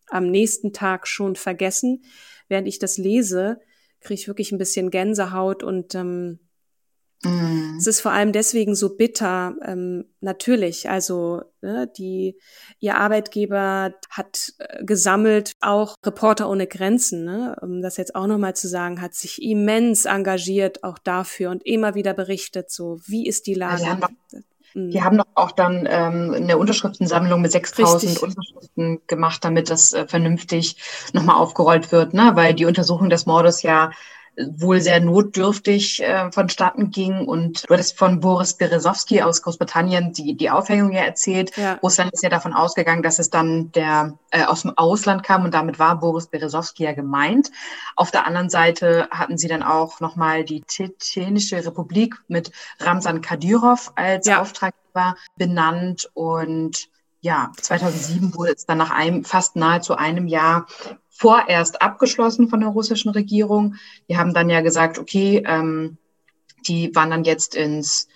am 0.07 0.31
nächsten 0.31 0.73
Tag 0.73 1.07
schon 1.07 1.35
vergessen. 1.35 2.03
Während 2.47 2.67
ich 2.67 2.79
das 2.79 2.97
lese, 2.97 3.59
kriege 4.02 4.20
ich 4.20 4.28
wirklich 4.28 4.52
ein 4.52 4.58
bisschen 4.58 4.89
Gänsehaut 4.89 5.64
und 5.64 5.95
ähm, 5.95 6.39
Mm. 7.24 7.78
Es 7.78 7.88
ist 7.88 8.02
vor 8.02 8.12
allem 8.12 8.32
deswegen 8.32 8.76
so 8.76 8.95
bitter, 8.95 9.56
ähm, 9.66 10.06
natürlich. 10.22 10.89
Also 10.89 11.41
ne, 11.62 11.91
die 11.98 12.38
ihr 12.80 12.98
Arbeitgeber 12.98 13.93
hat 14.10 14.54
äh, 14.60 14.84
gesammelt, 14.84 15.54
auch 15.60 15.95
Reporter 16.06 16.50
ohne 16.50 16.68
Grenzen, 16.68 17.26
ne, 17.26 17.56
um 17.62 17.82
das 17.82 17.98
jetzt 17.98 18.16
auch 18.16 18.28
nochmal 18.28 18.56
zu 18.56 18.68
sagen, 18.68 19.02
hat 19.02 19.16
sich 19.16 19.41
immens 19.41 20.06
engagiert 20.06 20.84
auch 20.84 21.00
dafür 21.00 21.50
und 21.50 21.66
immer 21.66 21.95
wieder 21.95 22.14
berichtet, 22.14 22.70
so 22.70 23.00
wie 23.06 23.28
ist 23.28 23.48
die 23.48 23.56
Lage. 23.56 23.86
Also 23.86 24.08
die 24.78 25.03
haben 25.03 25.17
doch 25.17 25.25
auch 25.34 25.51
dann 25.51 25.88
ähm, 25.89 26.34
eine 26.36 26.57
Unterschriftensammlung 26.57 27.41
mit 27.41 27.51
6000 27.51 28.19
Unterschriften 28.21 29.01
gemacht, 29.07 29.43
damit 29.43 29.71
das 29.71 29.93
äh, 29.93 30.07
vernünftig 30.07 30.78
nochmal 31.13 31.38
aufgerollt 31.38 31.91
wird, 31.91 32.13
ne? 32.13 32.32
weil 32.36 32.53
die 32.53 32.65
Untersuchung 32.65 33.09
des 33.09 33.25
Mordes 33.25 33.63
ja 33.63 33.89
wohl 34.38 34.81
sehr 34.81 34.99
notdürftig 34.99 36.03
äh, 36.03 36.31
vonstatten 36.31 36.91
ging. 36.91 37.27
Und 37.27 37.67
du 37.67 37.73
hattest 37.73 37.97
von 37.97 38.19
Boris 38.19 38.53
Berezowski 38.53 39.21
aus 39.21 39.41
Großbritannien 39.41 40.13
die, 40.13 40.35
die 40.35 40.49
Aufhängung 40.49 40.91
ja 40.91 41.01
erzählt. 41.01 41.55
Ja. 41.57 41.75
Russland 41.75 42.13
ist 42.13 42.23
ja 42.23 42.29
davon 42.29 42.53
ausgegangen, 42.53 43.03
dass 43.03 43.19
es 43.19 43.29
dann 43.29 43.71
der 43.71 44.17
äh, 44.31 44.43
aus 44.43 44.61
dem 44.61 44.77
Ausland 44.77 45.23
kam 45.23 45.45
und 45.45 45.53
damit 45.53 45.79
war 45.79 45.99
Boris 45.99 46.27
Berezowski 46.27 46.83
ja 46.83 46.93
gemeint. 46.93 47.51
Auf 47.95 48.11
der 48.11 48.27
anderen 48.27 48.49
Seite 48.49 49.07
hatten 49.11 49.38
sie 49.38 49.47
dann 49.47 49.63
auch 49.63 49.99
nochmal 49.99 50.43
die 50.43 50.63
Tschetschenische 50.63 51.65
Republik 51.65 52.15
mit 52.27 52.51
Ramsan 52.79 53.21
Kadyrov 53.21 53.91
als 53.95 54.27
ja. 54.27 54.41
Auftraggeber 54.41 55.15
benannt 55.35 56.09
und 56.13 56.89
ja, 57.21 57.51
2007 57.59 58.35
wurde 58.35 58.53
es 58.53 58.65
dann 58.65 58.77
nach 58.77 58.91
einem, 58.91 59.25
fast 59.25 59.55
nahezu 59.55 59.95
einem 59.95 60.27
Jahr 60.27 60.67
vorerst 61.18 61.82
abgeschlossen 61.82 62.47
von 62.47 62.59
der 62.59 62.70
russischen 62.70 63.09
Regierung. 63.09 63.76
Die 64.07 64.18
haben 64.18 64.34
dann 64.34 64.49
ja 64.49 64.61
gesagt, 64.61 64.99
okay, 64.99 65.43
ähm, 65.45 65.97
die 66.68 66.93
waren 66.93 67.09
dann 67.09 67.24
jetzt 67.24 67.55
ins 67.55 68.07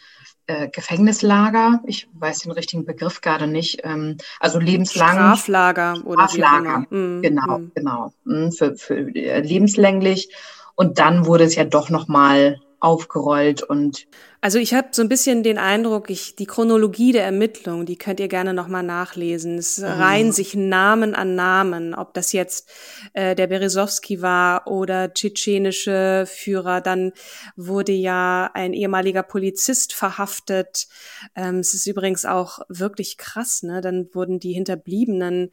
äh, 0.46 0.70
Gefängnislager. 0.70 1.82
Ich 1.86 2.08
weiß 2.14 2.40
den 2.40 2.52
richtigen 2.52 2.86
Begriff 2.86 3.22
gerade 3.22 3.48
nicht. 3.48 3.82
Ähm, 3.84 4.18
also 4.40 4.60
lebenslang. 4.60 5.14
Straflager 5.14 6.02
oder 6.06 6.28
Straflager. 6.28 6.86
Mhm. 6.90 7.22
Genau, 7.22 7.58
mhm. 7.60 7.72
genau. 7.74 8.14
Mhm, 8.24 8.52
für, 8.52 8.76
für 8.76 8.98
äh, 9.16 9.42
lebenslänglich. 9.42 10.30
Und 10.76 11.00
dann 11.00 11.26
wurde 11.26 11.44
es 11.44 11.56
ja 11.56 11.64
doch 11.64 11.90
nochmal 11.90 12.60
aufgerollt 12.82 13.64
und 13.64 14.08
also 14.44 14.58
ich 14.58 14.74
habe 14.74 14.88
so 14.90 15.04
ein 15.04 15.08
bisschen 15.08 15.44
den 15.44 15.60
Eindruck, 15.60 16.10
ich 16.10 16.36
die 16.36 16.48
Chronologie 16.48 17.12
der 17.12 17.24
Ermittlung, 17.24 17.86
die 17.86 17.96
könnt 17.96 18.20
ihr 18.20 18.28
gerne 18.28 18.56
noch 18.56 18.68
mal 18.68 18.82
nachlesen. 18.82 19.60
Es 19.60 19.78
mhm. 19.78 19.86
reihen 19.86 20.32
sich 20.32 20.56
Namen 20.56 21.14
an 21.14 21.36
Namen, 21.36 21.94
ob 21.94 22.16
das 22.16 22.32
jetzt 22.32 22.68
äh, 23.14 23.36
der 23.36 23.46
Beresowski 23.46 24.24
war 24.24 24.66
oder 24.66 25.14
tschetschenische 25.14 26.26
Führer. 26.28 26.82
Dann 26.82 27.12
wurde 27.56 27.92
ja 27.92 28.50
ein 28.56 28.74
ehemaliger 28.74 29.22
Polizist 29.22 29.94
verhaftet. 29.94 30.88
Ähm, 31.36 31.60
es 31.60 31.76
ist 31.76 31.86
übrigens 31.86 32.26
auch 32.26 32.62
wirklich 32.68 33.20
krass, 33.20 33.62
ne? 33.62 33.80
Dann 33.82 34.10
wurden 34.12 34.40
die 34.40 34.54
Hinterbliebenen 34.54 35.52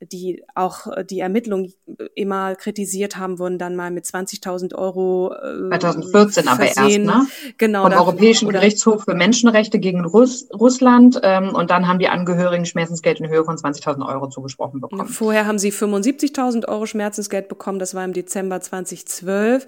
die 0.00 0.44
auch 0.54 0.86
äh, 0.86 1.04
die 1.04 1.20
Ermittlung 1.20 1.72
immer 2.14 2.54
kritisiert 2.54 3.16
haben, 3.16 3.38
wurden 3.38 3.58
dann 3.58 3.74
mal 3.76 3.90
mit 3.90 4.04
20.000 4.04 4.74
Euro 4.74 5.34
äh, 5.34 5.78
2014 5.78 6.44
versehen. 6.44 6.48
aber 6.48 6.64
erst, 6.64 6.98
ne? 6.98 7.26
Genau. 7.58 7.82
Vom 7.82 7.92
Europäischen 7.92 8.48
Gerichtshof 8.48 9.04
für 9.04 9.14
Menschenrechte 9.14 9.78
gegen 9.78 10.04
Russ 10.04 10.48
Russland 10.52 11.20
ähm, 11.22 11.54
und 11.54 11.70
dann 11.70 11.88
haben 11.88 11.98
die 11.98 12.08
Angehörigen 12.08 12.64
Schmerzensgeld 12.64 13.20
in 13.20 13.28
Höhe 13.28 13.44
von 13.44 13.56
20.000 13.56 14.06
Euro 14.06 14.28
zugesprochen 14.28 14.80
bekommen. 14.80 15.08
Vorher 15.08 15.46
haben 15.46 15.58
sie 15.58 15.72
75.000 15.72 16.68
Euro 16.68 16.86
Schmerzensgeld 16.86 17.48
bekommen, 17.48 17.78
das 17.78 17.94
war 17.94 18.04
im 18.04 18.12
Dezember 18.12 18.60
2012, 18.60 19.66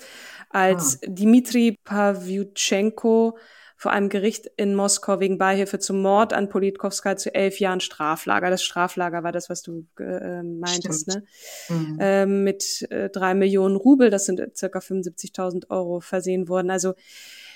als 0.51 1.01
ah. 1.03 1.07
Dmitri 1.09 1.77
Pavlyuchenko 1.85 3.37
vor 3.81 3.93
einem 3.93 4.11
Gericht 4.11 4.45
in 4.59 4.75
Moskau 4.75 5.21
wegen 5.21 5.39
Beihilfe 5.39 5.79
zum 5.79 6.03
Mord 6.03 6.35
an 6.35 6.51
Politkowska 6.51 7.17
zu 7.17 7.35
elf 7.35 7.61
Jahren 7.61 7.81
Straflager. 7.81 8.51
Das 8.51 8.63
Straflager 8.63 9.23
war 9.23 9.33
das, 9.33 9.49
was 9.49 9.63
du 9.63 9.87
äh, 9.99 10.43
meintest, 10.43 11.11
Stimmt. 11.11 11.25
ne? 11.71 11.75
Mhm. 11.75 11.99
Ähm, 11.99 12.45
mit 12.45 12.87
äh, 12.91 13.09
drei 13.09 13.33
Millionen 13.33 13.77
Rubel, 13.77 14.11
das 14.11 14.27
sind 14.27 14.43
circa 14.55 14.81
75.000 14.81 15.71
Euro 15.71 16.01
versehen 16.01 16.51
worden. 16.51 16.71
Also 16.71 16.93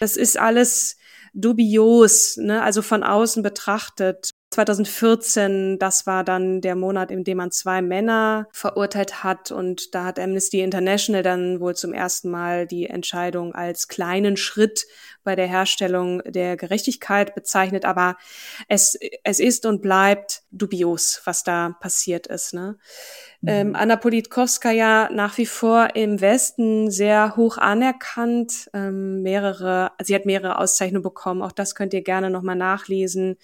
das 0.00 0.16
ist 0.16 0.38
alles 0.38 0.96
dubios, 1.34 2.38
ne? 2.38 2.62
also 2.62 2.80
von 2.80 3.02
außen 3.02 3.42
betrachtet. 3.42 4.33
2014, 4.54 5.78
das 5.78 6.06
war 6.06 6.22
dann 6.24 6.60
der 6.60 6.76
Monat, 6.76 7.10
in 7.10 7.24
dem 7.24 7.38
man 7.38 7.50
zwei 7.50 7.82
Männer 7.82 8.46
verurteilt 8.52 9.24
hat. 9.24 9.50
Und 9.50 9.94
da 9.94 10.04
hat 10.04 10.18
Amnesty 10.18 10.60
International 10.60 11.22
dann 11.22 11.60
wohl 11.60 11.74
zum 11.74 11.92
ersten 11.92 12.30
Mal 12.30 12.66
die 12.66 12.86
Entscheidung 12.86 13.54
als 13.54 13.88
kleinen 13.88 14.36
Schritt 14.36 14.86
bei 15.24 15.34
der 15.34 15.46
Herstellung 15.46 16.22
der 16.24 16.56
Gerechtigkeit 16.56 17.34
bezeichnet. 17.34 17.84
Aber 17.84 18.16
es, 18.68 18.96
es 19.24 19.40
ist 19.40 19.66
und 19.66 19.82
bleibt 19.82 20.42
dubios, 20.52 21.20
was 21.24 21.42
da 21.42 21.76
passiert 21.80 22.28
ist. 22.28 22.54
Ne? 22.54 22.76
Mhm. 23.40 23.48
Ähm, 23.48 23.76
Anna 23.76 23.96
Politkovskaya 23.96 25.10
nach 25.10 25.36
wie 25.36 25.46
vor 25.46 25.88
im 25.94 26.20
Westen 26.20 26.90
sehr 26.90 27.36
hoch 27.36 27.58
anerkannt. 27.58 28.70
Ähm, 28.72 29.22
mehrere, 29.22 29.90
sie 30.00 30.14
hat 30.14 30.26
mehrere 30.26 30.58
Auszeichnungen 30.58 31.02
bekommen. 31.02 31.42
Auch 31.42 31.52
das 31.52 31.74
könnt 31.74 31.92
ihr 31.92 32.02
gerne 32.02 32.30
nochmal 32.30 32.56
nachlesen. 32.56 33.36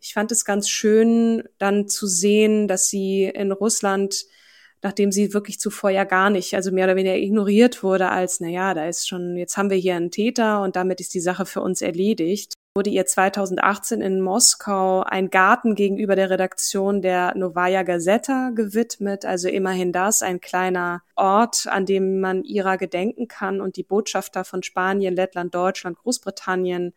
Ich 0.00 0.14
fand 0.14 0.32
es 0.32 0.44
ganz 0.44 0.68
schön, 0.68 1.44
dann 1.58 1.88
zu 1.88 2.06
sehen, 2.06 2.68
dass 2.68 2.88
sie 2.88 3.24
in 3.24 3.52
Russland, 3.52 4.24
nachdem 4.82 5.12
sie 5.12 5.34
wirklich 5.34 5.58
zuvor 5.58 5.90
ja 5.90 6.04
gar 6.04 6.30
nicht, 6.30 6.54
also 6.54 6.70
mehr 6.72 6.84
oder 6.84 6.96
weniger 6.96 7.16
ignoriert 7.16 7.82
wurde, 7.82 8.08
als, 8.08 8.40
na 8.40 8.48
ja, 8.48 8.74
da 8.74 8.86
ist 8.86 9.08
schon, 9.08 9.36
jetzt 9.36 9.56
haben 9.56 9.70
wir 9.70 9.76
hier 9.76 9.96
einen 9.96 10.10
Täter 10.10 10.62
und 10.62 10.76
damit 10.76 11.00
ist 11.00 11.14
die 11.14 11.20
Sache 11.20 11.46
für 11.46 11.60
uns 11.60 11.82
erledigt, 11.82 12.54
wurde 12.76 12.90
ihr 12.90 13.06
2018 13.06 14.02
in 14.02 14.20
Moskau 14.20 15.00
ein 15.00 15.30
Garten 15.30 15.74
gegenüber 15.74 16.14
der 16.14 16.28
Redaktion 16.28 17.00
der 17.00 17.34
Novaya 17.34 17.82
Gazeta 17.82 18.50
gewidmet. 18.50 19.24
Also 19.24 19.48
immerhin 19.48 19.92
das, 19.92 20.22
ein 20.22 20.40
kleiner 20.40 21.02
Ort, 21.16 21.66
an 21.68 21.86
dem 21.86 22.20
man 22.20 22.44
ihrer 22.44 22.76
gedenken 22.76 23.28
kann 23.28 23.62
und 23.62 23.76
die 23.76 23.82
Botschafter 23.82 24.44
von 24.44 24.62
Spanien, 24.62 25.16
Lettland, 25.16 25.54
Deutschland, 25.54 25.96
Großbritannien 25.96 26.92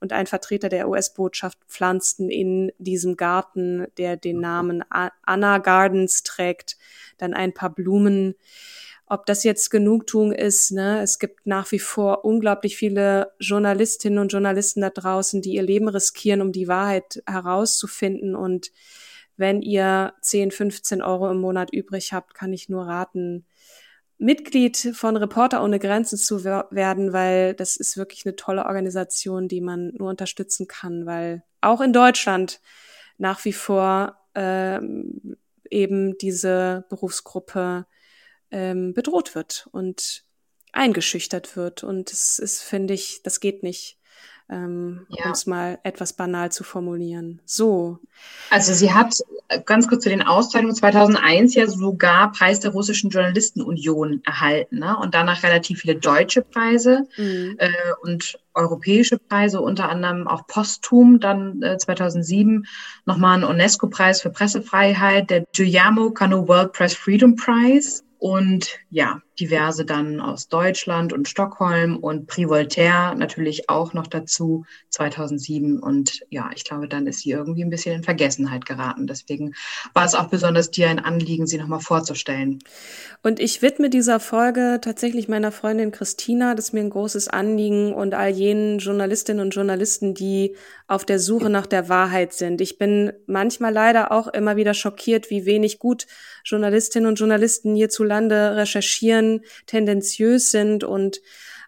und 0.00 0.12
ein 0.12 0.26
Vertreter 0.26 0.68
der 0.68 0.88
US-Botschaft 0.88 1.58
pflanzten 1.68 2.30
in 2.30 2.72
diesem 2.78 3.16
Garten, 3.16 3.86
der 3.98 4.16
den 4.16 4.40
Namen 4.40 4.82
Anna 4.88 5.58
Gardens 5.58 6.22
trägt, 6.22 6.76
dann 7.18 7.34
ein 7.34 7.52
paar 7.52 7.70
Blumen. 7.70 8.34
Ob 9.06 9.26
das 9.26 9.42
jetzt 9.42 9.70
Genugtuung 9.70 10.32
ist, 10.32 10.70
ne? 10.70 11.02
Es 11.02 11.18
gibt 11.18 11.46
nach 11.46 11.72
wie 11.72 11.80
vor 11.80 12.24
unglaublich 12.24 12.76
viele 12.76 13.32
Journalistinnen 13.40 14.20
und 14.20 14.32
Journalisten 14.32 14.82
da 14.82 14.90
draußen, 14.90 15.42
die 15.42 15.54
ihr 15.54 15.62
Leben 15.62 15.88
riskieren, 15.88 16.40
um 16.40 16.52
die 16.52 16.68
Wahrheit 16.68 17.22
herauszufinden. 17.26 18.36
Und 18.36 18.70
wenn 19.36 19.62
ihr 19.62 20.14
10, 20.22 20.52
15 20.52 21.02
Euro 21.02 21.28
im 21.30 21.40
Monat 21.40 21.72
übrig 21.72 22.12
habt, 22.12 22.34
kann 22.34 22.52
ich 22.52 22.68
nur 22.68 22.86
raten, 22.86 23.44
Mitglied 24.20 24.76
von 24.92 25.16
Reporter 25.16 25.64
ohne 25.64 25.78
Grenzen 25.78 26.18
zu 26.18 26.44
werden, 26.44 27.14
weil 27.14 27.54
das 27.54 27.78
ist 27.78 27.96
wirklich 27.96 28.26
eine 28.26 28.36
tolle 28.36 28.66
Organisation, 28.66 29.48
die 29.48 29.62
man 29.62 29.94
nur 29.96 30.10
unterstützen 30.10 30.68
kann, 30.68 31.06
weil 31.06 31.42
auch 31.62 31.80
in 31.80 31.94
Deutschland 31.94 32.60
nach 33.16 33.42
wie 33.46 33.54
vor 33.54 34.18
ähm, 34.34 35.38
eben 35.70 36.18
diese 36.18 36.84
Berufsgruppe 36.90 37.86
ähm, 38.50 38.92
bedroht 38.92 39.34
wird 39.34 39.68
und 39.72 40.24
eingeschüchtert 40.72 41.56
wird. 41.56 41.82
Und 41.82 42.12
es 42.12 42.38
ist, 42.38 42.60
finde 42.60 42.92
ich, 42.92 43.22
das 43.22 43.40
geht 43.40 43.62
nicht 43.62 43.99
ähm, 44.50 45.06
ja. 45.08 45.26
um 45.26 45.30
es 45.30 45.46
mal 45.46 45.78
etwas 45.84 46.12
banal 46.12 46.50
zu 46.50 46.64
formulieren. 46.64 47.40
So. 47.44 47.98
Also 48.50 48.74
sie 48.74 48.92
hat 48.92 49.14
äh, 49.48 49.60
ganz 49.64 49.88
kurz 49.88 50.02
zu 50.02 50.08
den 50.08 50.22
Auszeichnungen 50.22 50.74
2001 50.74 51.54
ja 51.54 51.66
sogar 51.68 52.32
Preis 52.32 52.60
der 52.60 52.72
russischen 52.72 53.10
Journalistenunion 53.10 54.22
erhalten 54.24 54.80
ne? 54.80 54.96
und 54.98 55.14
danach 55.14 55.42
relativ 55.44 55.80
viele 55.80 55.94
deutsche 55.94 56.42
Preise 56.42 57.06
mhm. 57.16 57.56
äh, 57.58 57.70
und 58.02 58.38
europäische 58.54 59.18
Preise, 59.18 59.60
unter 59.60 59.88
anderem 59.88 60.26
auch 60.26 60.46
posthum 60.46 61.20
dann 61.20 61.62
äh, 61.62 61.78
2007 61.78 62.66
nochmal 63.06 63.34
einen 63.34 63.44
UNESCO-Preis 63.44 64.20
für 64.20 64.30
Pressefreiheit, 64.30 65.30
der 65.30 65.44
Guillermo 65.56 66.10
Cano 66.10 66.48
World 66.48 66.72
Press 66.72 66.94
Freedom 66.94 67.36
Prize 67.36 68.02
und 68.18 68.78
ja, 68.90 69.22
diverse 69.40 69.84
dann 69.84 70.20
aus 70.20 70.48
Deutschland 70.48 71.12
und 71.12 71.28
Stockholm 71.28 71.96
und 71.96 72.26
Prix 72.26 72.48
Voltaire 72.48 73.14
natürlich 73.14 73.68
auch 73.68 73.94
noch 73.94 74.06
dazu 74.06 74.64
2007. 74.90 75.80
Und 75.80 76.20
ja, 76.28 76.50
ich 76.54 76.64
glaube, 76.64 76.88
dann 76.88 77.06
ist 77.06 77.20
sie 77.20 77.30
irgendwie 77.30 77.64
ein 77.64 77.70
bisschen 77.70 77.96
in 77.96 78.02
Vergessenheit 78.04 78.66
geraten. 78.66 79.06
Deswegen 79.06 79.54
war 79.94 80.04
es 80.04 80.14
auch 80.14 80.28
besonders 80.28 80.70
dir 80.70 80.88
ein 80.88 80.98
Anliegen, 80.98 81.46
sie 81.46 81.58
nochmal 81.58 81.80
vorzustellen. 81.80 82.58
Und 83.22 83.40
ich 83.40 83.62
widme 83.62 83.90
dieser 83.90 84.20
Folge 84.20 84.78
tatsächlich 84.82 85.28
meiner 85.28 85.52
Freundin 85.52 85.90
Christina. 85.90 86.54
Das 86.54 86.66
ist 86.66 86.72
mir 86.72 86.80
ein 86.80 86.90
großes 86.90 87.28
Anliegen 87.28 87.94
und 87.94 88.14
all 88.14 88.30
jenen 88.30 88.78
Journalistinnen 88.78 89.42
und 89.44 89.54
Journalisten, 89.54 90.14
die 90.14 90.56
auf 90.90 91.04
der 91.04 91.20
Suche 91.20 91.50
nach 91.50 91.66
der 91.66 91.88
Wahrheit 91.88 92.32
sind. 92.32 92.60
Ich 92.60 92.76
bin 92.76 93.12
manchmal 93.26 93.72
leider 93.72 94.10
auch 94.10 94.26
immer 94.26 94.56
wieder 94.56 94.74
schockiert, 94.74 95.30
wie 95.30 95.46
wenig 95.46 95.78
gut 95.78 96.08
Journalistinnen 96.44 97.08
und 97.08 97.14
Journalisten 97.14 97.76
hierzulande 97.76 98.56
recherchieren, 98.56 99.29
tendenziös 99.66 100.50
sind 100.50 100.84
und 100.84 101.20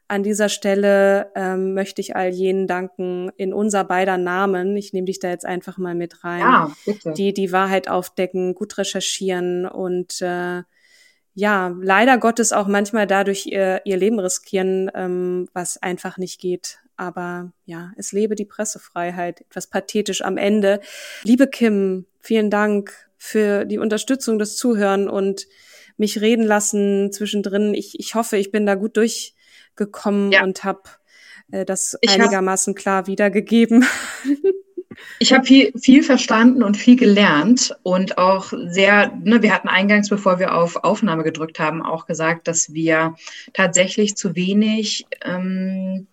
an 0.09 0.23
dieser 0.23 0.51
Stelle 0.51 1.33
ähm, 1.35 1.73
möchte 1.73 2.03
ich 2.03 2.15
all 2.17 2.29
jenen 2.29 2.67
danken 2.67 3.31
in 3.39 3.55
unser 3.55 3.83
beider 3.83 4.19
Namen. 4.19 4.77
Ich 4.77 4.93
nehme 4.93 5.07
dich 5.07 5.21
da 5.21 5.31
jetzt 5.31 5.47
einfach 5.47 5.79
mal 5.79 5.95
mit 5.95 6.23
rein, 6.23 6.41
ja, 6.41 6.73
bitte. 6.85 7.13
die 7.15 7.33
die 7.33 7.51
Wahrheit 7.51 7.89
aufdecken, 7.89 8.55
gut 8.55 8.77
recherchieren 8.77 9.67
und 9.67 10.21
äh, 10.21 10.65
ja, 11.35 11.75
leider 11.81 12.19
Gottes 12.19 12.53
auch 12.53 12.67
manchmal 12.67 13.07
dadurch 13.07 13.47
ihr, 13.47 13.81
ihr 13.87 13.97
Leben 13.97 14.19
riskieren, 14.19 14.91
ähm, 14.95 15.49
was 15.55 15.83
einfach 15.83 16.19
nicht 16.19 16.39
geht. 16.41 16.81
Aber 16.97 17.53
ja, 17.65 17.93
es 17.97 18.13
lebe 18.13 18.35
die 18.35 18.45
Pressefreiheit. 18.45 19.41
Etwas 19.41 19.67
pathetisch 19.67 20.23
am 20.23 20.37
Ende. 20.37 20.81
Liebe 21.23 21.47
Kim, 21.47 22.05
vielen 22.21 22.51
Dank 22.51 22.93
für 23.17 23.65
die 23.65 23.79
Unterstützung, 23.79 24.39
das 24.39 24.57
Zuhören 24.57 25.09
und 25.09 25.47
mich 26.03 26.21
reden 26.21 26.45
lassen 26.45 27.13
zwischendrin. 27.13 27.75
Ich, 27.75 27.99
ich 27.99 28.15
hoffe, 28.15 28.37
ich 28.37 28.51
bin 28.51 28.67
da 28.67 28.75
gut 28.75 28.97
durchgekommen 28.97 30.33
ja. 30.33 30.43
und 30.43 30.65
habe 30.65 30.83
äh, 31.53 31.65
das 31.65 31.97
ich 32.01 32.11
einigermaßen 32.11 32.75
hab, 32.75 32.79
klar 32.79 33.07
wiedergegeben. 33.07 33.85
Ich 35.19 35.33
habe 35.33 35.45
viel, 35.45 35.73
viel 35.79 36.03
verstanden 36.03 36.63
und 36.63 36.77
viel 36.77 36.97
gelernt 36.97 37.75
und 37.83 38.19
auch 38.19 38.53
sehr, 38.67 39.13
ne, 39.23 39.43
wir 39.43 39.55
hatten 39.55 39.69
eingangs, 39.69 40.09
bevor 40.09 40.39
wir 40.39 40.55
auf 40.55 40.77
Aufnahme 40.77 41.25
gedrückt 41.25 41.59
haben, 41.59 41.83
auch 41.83 42.07
gesagt, 42.07 42.47
dass 42.47 42.75
wir 42.75 43.15
tatsächlich 43.55 44.17
zu 44.17 44.37
wenig 44.37 45.07
ähm, 45.25 46.09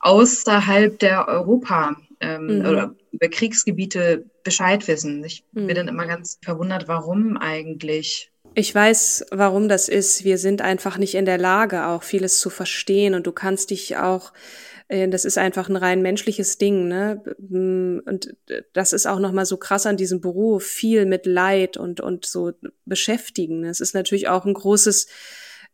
außerhalb 0.00 0.98
der 0.98 1.28
Europa 1.28 1.96
ähm, 2.20 2.58
mhm. 2.58 2.66
oder 2.66 2.94
über 3.12 3.28
Kriegsgebiete 3.28 4.24
Bescheid 4.42 4.86
wissen. 4.88 5.22
Ich 5.24 5.44
mhm. 5.52 5.66
bin 5.66 5.76
dann 5.76 5.88
immer 5.88 6.06
ganz 6.06 6.38
verwundert, 6.42 6.88
warum 6.88 7.36
eigentlich. 7.36 8.30
Ich 8.58 8.74
weiß, 8.74 9.26
warum 9.32 9.68
das 9.68 9.86
ist. 9.86 10.24
Wir 10.24 10.38
sind 10.38 10.62
einfach 10.62 10.96
nicht 10.96 11.14
in 11.14 11.26
der 11.26 11.36
Lage, 11.36 11.88
auch 11.88 12.02
vieles 12.02 12.40
zu 12.40 12.48
verstehen 12.48 13.14
und 13.14 13.26
du 13.26 13.32
kannst 13.32 13.68
dich 13.68 13.98
auch 13.98 14.32
äh, 14.88 15.08
das 15.08 15.26
ist 15.26 15.36
einfach 15.36 15.68
ein 15.68 15.76
rein 15.76 16.00
menschliches 16.00 16.56
Ding, 16.56 16.88
ne? 16.88 17.22
Und 18.06 18.34
das 18.72 18.94
ist 18.94 19.04
auch 19.04 19.18
nochmal 19.18 19.44
so 19.44 19.58
krass 19.58 19.84
an 19.84 19.98
diesem 19.98 20.22
Beruf, 20.22 20.64
viel 20.64 21.04
mit 21.04 21.26
Leid 21.26 21.76
und, 21.76 22.00
und 22.00 22.24
so 22.24 22.52
beschäftigen. 22.86 23.62
Es 23.66 23.80
ist 23.80 23.94
natürlich 23.94 24.28
auch 24.28 24.46
ein 24.46 24.54
großes, 24.54 25.08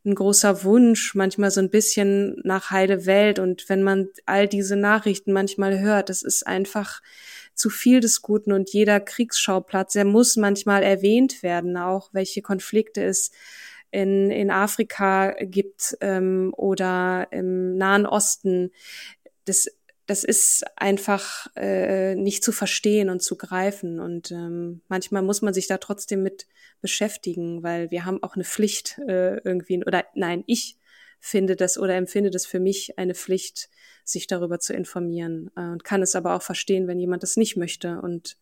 ein 0.05 0.17
großer 0.17 0.65
Wunsch, 0.65 1.15
manchmal 1.15 1.53
so 1.53 1.61
ein 1.61 1.71
bisschen 1.71 2.41
nach 2.43 2.73
heile 2.73 3.07
Welt. 3.07 3.39
Und 3.39 3.69
wenn 3.69 3.85
man 3.85 4.09
all 4.27 4.49
diese 4.49 4.75
Nachrichten 4.75 5.33
manchmal 5.33 5.79
hört, 5.79 6.09
das 6.09 6.23
ist 6.23 6.49
einfach 6.49 7.01
zu 7.55 7.71
viel 7.71 8.01
des 8.01 8.23
Guten 8.23 8.53
und 8.53 8.73
jeder 8.73 9.01
Kriegsschauplatz, 9.01 9.93
der 9.95 10.05
muss 10.05 10.37
manchmal 10.37 10.83
erwähnt 10.83 11.43
werden, 11.43 11.77
auch 11.77 12.11
welche 12.13 12.43
Konflikte 12.43 13.03
es 13.03 13.31
in, 13.91 14.31
in 14.31 14.51
Afrika 14.51 15.35
gibt 15.41 15.97
ähm, 16.01 16.53
oder 16.57 17.29
im 17.31 17.77
Nahen 17.77 18.07
Osten. 18.07 18.71
Das 19.45 19.69
das 20.07 20.25
ist 20.25 20.65
einfach 20.77 21.47
äh, 21.57 22.15
nicht 22.17 22.43
zu 22.43 22.53
verstehen 22.53 23.09
und 23.09 23.23
zu 23.23 23.37
greifen. 23.37 24.01
Und 24.01 24.31
ähm, 24.31 24.83
manchmal 24.89 25.23
muss 25.23 25.43
man 25.43 25.55
sich 25.55 25.69
da 25.69 25.79
trotzdem 25.79 26.23
mit 26.23 26.47
beschäftigen, 26.81 27.63
weil 27.63 27.91
wir 27.91 28.05
haben 28.05 28.23
auch 28.23 28.35
eine 28.35 28.45
Pflicht 28.45 28.99
äh, 29.07 29.37
irgendwie, 29.39 29.83
oder 29.85 30.05
nein, 30.15 30.43
ich 30.47 30.77
finde 31.25 31.55
das 31.55 31.79
oder 31.79 31.95
empfinde 31.95 32.31
das 32.31 32.45
für 32.47 32.59
mich 32.59 32.99
eine 32.99 33.15
Pflicht, 33.15 33.71
sich 34.05 34.27
darüber 34.27 34.59
zu 34.59 34.75
informieren 34.75 35.53
äh, 35.57 35.61
und 35.61 35.85
kann 35.85 36.03
es 36.03 36.17
aber 36.17 36.35
auch 36.35 36.43
verstehen, 36.43 36.89
wenn 36.89 36.99
jemand 36.99 37.23
das 37.23 37.37
nicht 37.37 37.57
möchte 37.57 38.01
und 38.03 38.37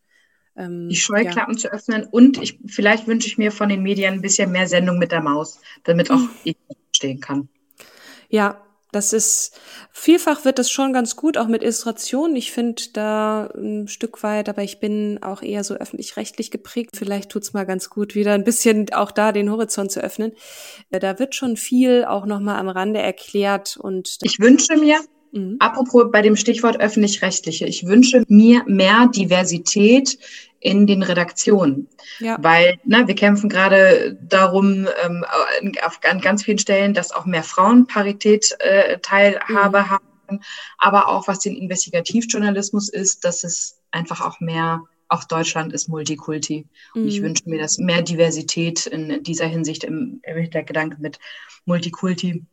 ähm, 0.57 0.89
die 0.89 0.95
Scheuklappen 0.95 1.53
ja. 1.53 1.59
zu 1.59 1.71
öffnen 1.71 2.05
und 2.05 2.41
ich, 2.41 2.57
vielleicht 2.65 3.05
wünsche 3.07 3.27
ich 3.27 3.37
mir 3.37 3.51
von 3.51 3.69
den 3.69 3.83
Medien 3.83 4.15
ein 4.15 4.21
bisschen 4.21 4.51
mehr 4.51 4.67
Sendung 4.67 4.97
mit 4.97 5.11
der 5.11 5.21
Maus, 5.21 5.61
damit 5.83 6.09
auch 6.09 6.21
ich 6.43 6.57
verstehen 6.89 7.19
kann. 7.19 7.49
Ja, 8.29 8.65
das 8.91 9.13
ist, 9.13 9.59
vielfach 9.91 10.45
wird 10.45 10.59
das 10.59 10.69
schon 10.69 10.93
ganz 10.93 11.15
gut, 11.15 11.37
auch 11.37 11.47
mit 11.47 11.63
Illustrationen. 11.63 12.35
Ich 12.35 12.51
finde 12.51 12.83
da 12.93 13.49
ein 13.55 13.87
Stück 13.87 14.23
weit, 14.23 14.49
aber 14.49 14.63
ich 14.63 14.79
bin 14.79 15.21
auch 15.23 15.41
eher 15.41 15.63
so 15.63 15.75
öffentlich-rechtlich 15.75 16.51
geprägt. 16.51 16.91
Vielleicht 16.95 17.29
tut's 17.29 17.53
mal 17.53 17.65
ganz 17.65 17.89
gut, 17.89 18.15
wieder 18.15 18.33
ein 18.33 18.43
bisschen 18.43 18.91
auch 18.93 19.11
da 19.11 19.31
den 19.31 19.49
Horizont 19.49 19.91
zu 19.91 20.01
öffnen. 20.01 20.33
Äh, 20.89 20.99
da 20.99 21.19
wird 21.19 21.35
schon 21.35 21.57
viel 21.57 22.05
auch 22.05 22.25
nochmal 22.25 22.59
am 22.59 22.69
Rande 22.69 22.99
erklärt 23.01 23.77
und. 23.77 24.17
Ich 24.21 24.39
wünsche 24.39 24.75
mir, 24.77 24.99
Mhm. 25.33 25.55
Apropos 25.59 26.11
bei 26.11 26.21
dem 26.21 26.35
Stichwort 26.35 26.79
öffentlich-rechtliche. 26.79 27.65
Ich 27.65 27.85
wünsche 27.85 28.23
mir 28.27 28.63
mehr 28.67 29.09
Diversität 29.15 30.17
in 30.61 30.87
den 30.87 31.03
Redaktionen. 31.03 31.89
Ja. 32.19 32.37
Weil 32.39 32.79
ne, 32.85 33.07
wir 33.07 33.15
kämpfen 33.15 33.49
gerade 33.49 34.17
darum, 34.21 34.87
ähm, 35.03 35.25
auf, 35.83 35.99
an 36.09 36.21
ganz 36.21 36.43
vielen 36.43 36.59
Stellen, 36.59 36.93
dass 36.93 37.11
auch 37.11 37.25
mehr 37.25 37.43
Frauenparität 37.43 38.55
äh, 38.59 38.99
Teilhabe 38.99 39.79
mhm. 39.81 39.89
haben, 39.89 40.39
aber 40.77 41.09
auch 41.09 41.27
was 41.27 41.39
den 41.39 41.55
Investigativjournalismus 41.55 42.89
ist, 42.89 43.25
dass 43.25 43.43
es 43.43 43.79
einfach 43.89 44.21
auch 44.21 44.39
mehr, 44.39 44.83
auch 45.09 45.23
Deutschland 45.23 45.73
ist 45.73 45.89
Multikulti. 45.89 46.67
Mhm. 46.93 47.01
Und 47.01 47.07
ich 47.07 47.19
mhm. 47.19 47.25
wünsche 47.25 47.49
mir, 47.49 47.59
dass 47.59 47.79
mehr 47.79 48.03
Diversität 48.03 48.85
in 48.85 49.23
dieser 49.23 49.47
Hinsicht 49.47 49.83
im, 49.83 50.21
im 50.23 50.37
Hintergedanke 50.37 50.97
mit 50.99 51.19
Multikulti, 51.65 52.45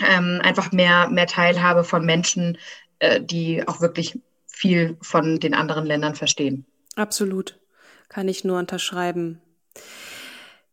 ähm, 0.00 0.40
einfach 0.42 0.72
mehr, 0.72 1.08
mehr 1.08 1.28
Teilhabe 1.28 1.84
von 1.84 2.04
Menschen, 2.04 2.58
äh, 2.98 3.20
die 3.20 3.66
auch 3.68 3.80
wirklich 3.80 4.18
viel 4.48 4.96
von 5.02 5.38
den 5.38 5.54
anderen 5.54 5.86
Ländern 5.86 6.16
verstehen. 6.16 6.66
Absolut. 6.96 7.58
Kann 8.08 8.28
ich 8.28 8.44
nur 8.44 8.58
unterschreiben. 8.58 9.40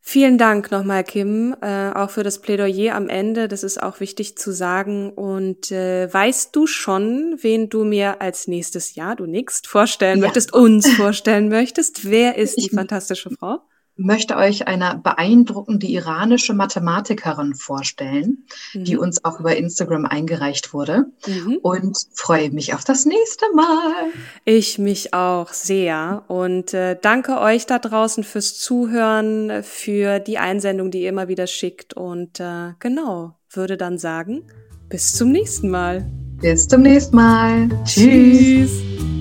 Vielen 0.04 0.40
Dank 0.40 0.72
nochmal, 0.72 1.04
Kim, 1.04 1.56
äh, 1.62 1.92
auch 1.92 2.10
für 2.10 2.24
das 2.24 2.42
Plädoyer 2.42 2.96
am 2.96 3.08
Ende. 3.08 3.48
Das 3.48 3.64
ist 3.64 3.82
auch 3.82 4.00
wichtig 4.00 4.36
zu 4.36 4.52
sagen. 4.52 5.12
Und 5.14 5.72
äh, 5.72 6.12
weißt 6.12 6.56
du 6.56 6.66
schon, 6.66 7.38
wen 7.42 7.70
du 7.70 7.84
mir 7.84 8.20
als 8.20 8.48
nächstes 8.48 8.96
Jahr, 8.96 9.16
du 9.16 9.28
nix, 9.28 9.62
vorstellen 9.64 10.20
ja. 10.20 10.26
möchtest, 10.26 10.54
uns 10.54 10.92
vorstellen 10.96 11.50
möchtest? 11.50 12.10
Wer 12.10 12.38
ist 12.38 12.58
die 12.58 12.70
fantastische 12.70 13.30
Frau? 13.30 13.60
Möchte 13.96 14.36
euch 14.36 14.68
eine 14.68 15.00
beeindruckende 15.02 15.88
iranische 15.88 16.54
Mathematikerin 16.54 17.54
vorstellen, 17.56 18.46
mhm. 18.74 18.84
die 18.84 18.98
uns 18.98 19.24
auch 19.24 19.40
über 19.40 19.56
Instagram 19.56 20.06
eingereicht 20.06 20.74
wurde 20.74 21.06
mhm. 21.28 21.60
und 21.62 21.98
freue 22.14 22.52
mich 22.52 22.74
auf 22.74 22.84
das 22.84 23.06
nächste 23.06 23.46
Mal. 23.54 23.94
Ich 24.46 24.80
mich 24.80 25.14
auch 25.14 25.54
sehr 25.54 26.24
und 26.28 26.74
äh, 26.74 26.98
danke 27.00 27.40
euch 27.40 27.66
da 27.66 27.80
draußen 27.80 28.24
fürs 28.24 28.58
Zuhören, 28.58 29.64
für 29.64 30.20
die 30.20 30.38
Einsendung, 30.38 30.92
die 30.92 31.04
ihr 31.04 31.10
immer 31.10 31.28
wieder 31.28 31.48
schickt 31.48 31.94
und 31.94 32.40
äh, 32.40 32.74
genau, 32.80 33.36
würde 33.50 33.78
dann 33.78 33.98
sagen, 33.98 34.44
bis 34.90 35.14
zum 35.14 35.32
nächsten 35.32 35.70
Mal. 35.70 36.10
Bis 36.42 36.68
zum 36.68 36.82
nächsten 36.82 37.16
Mal. 37.16 37.70
Tschüss. 37.86 38.72
Tschüss. 38.72 39.21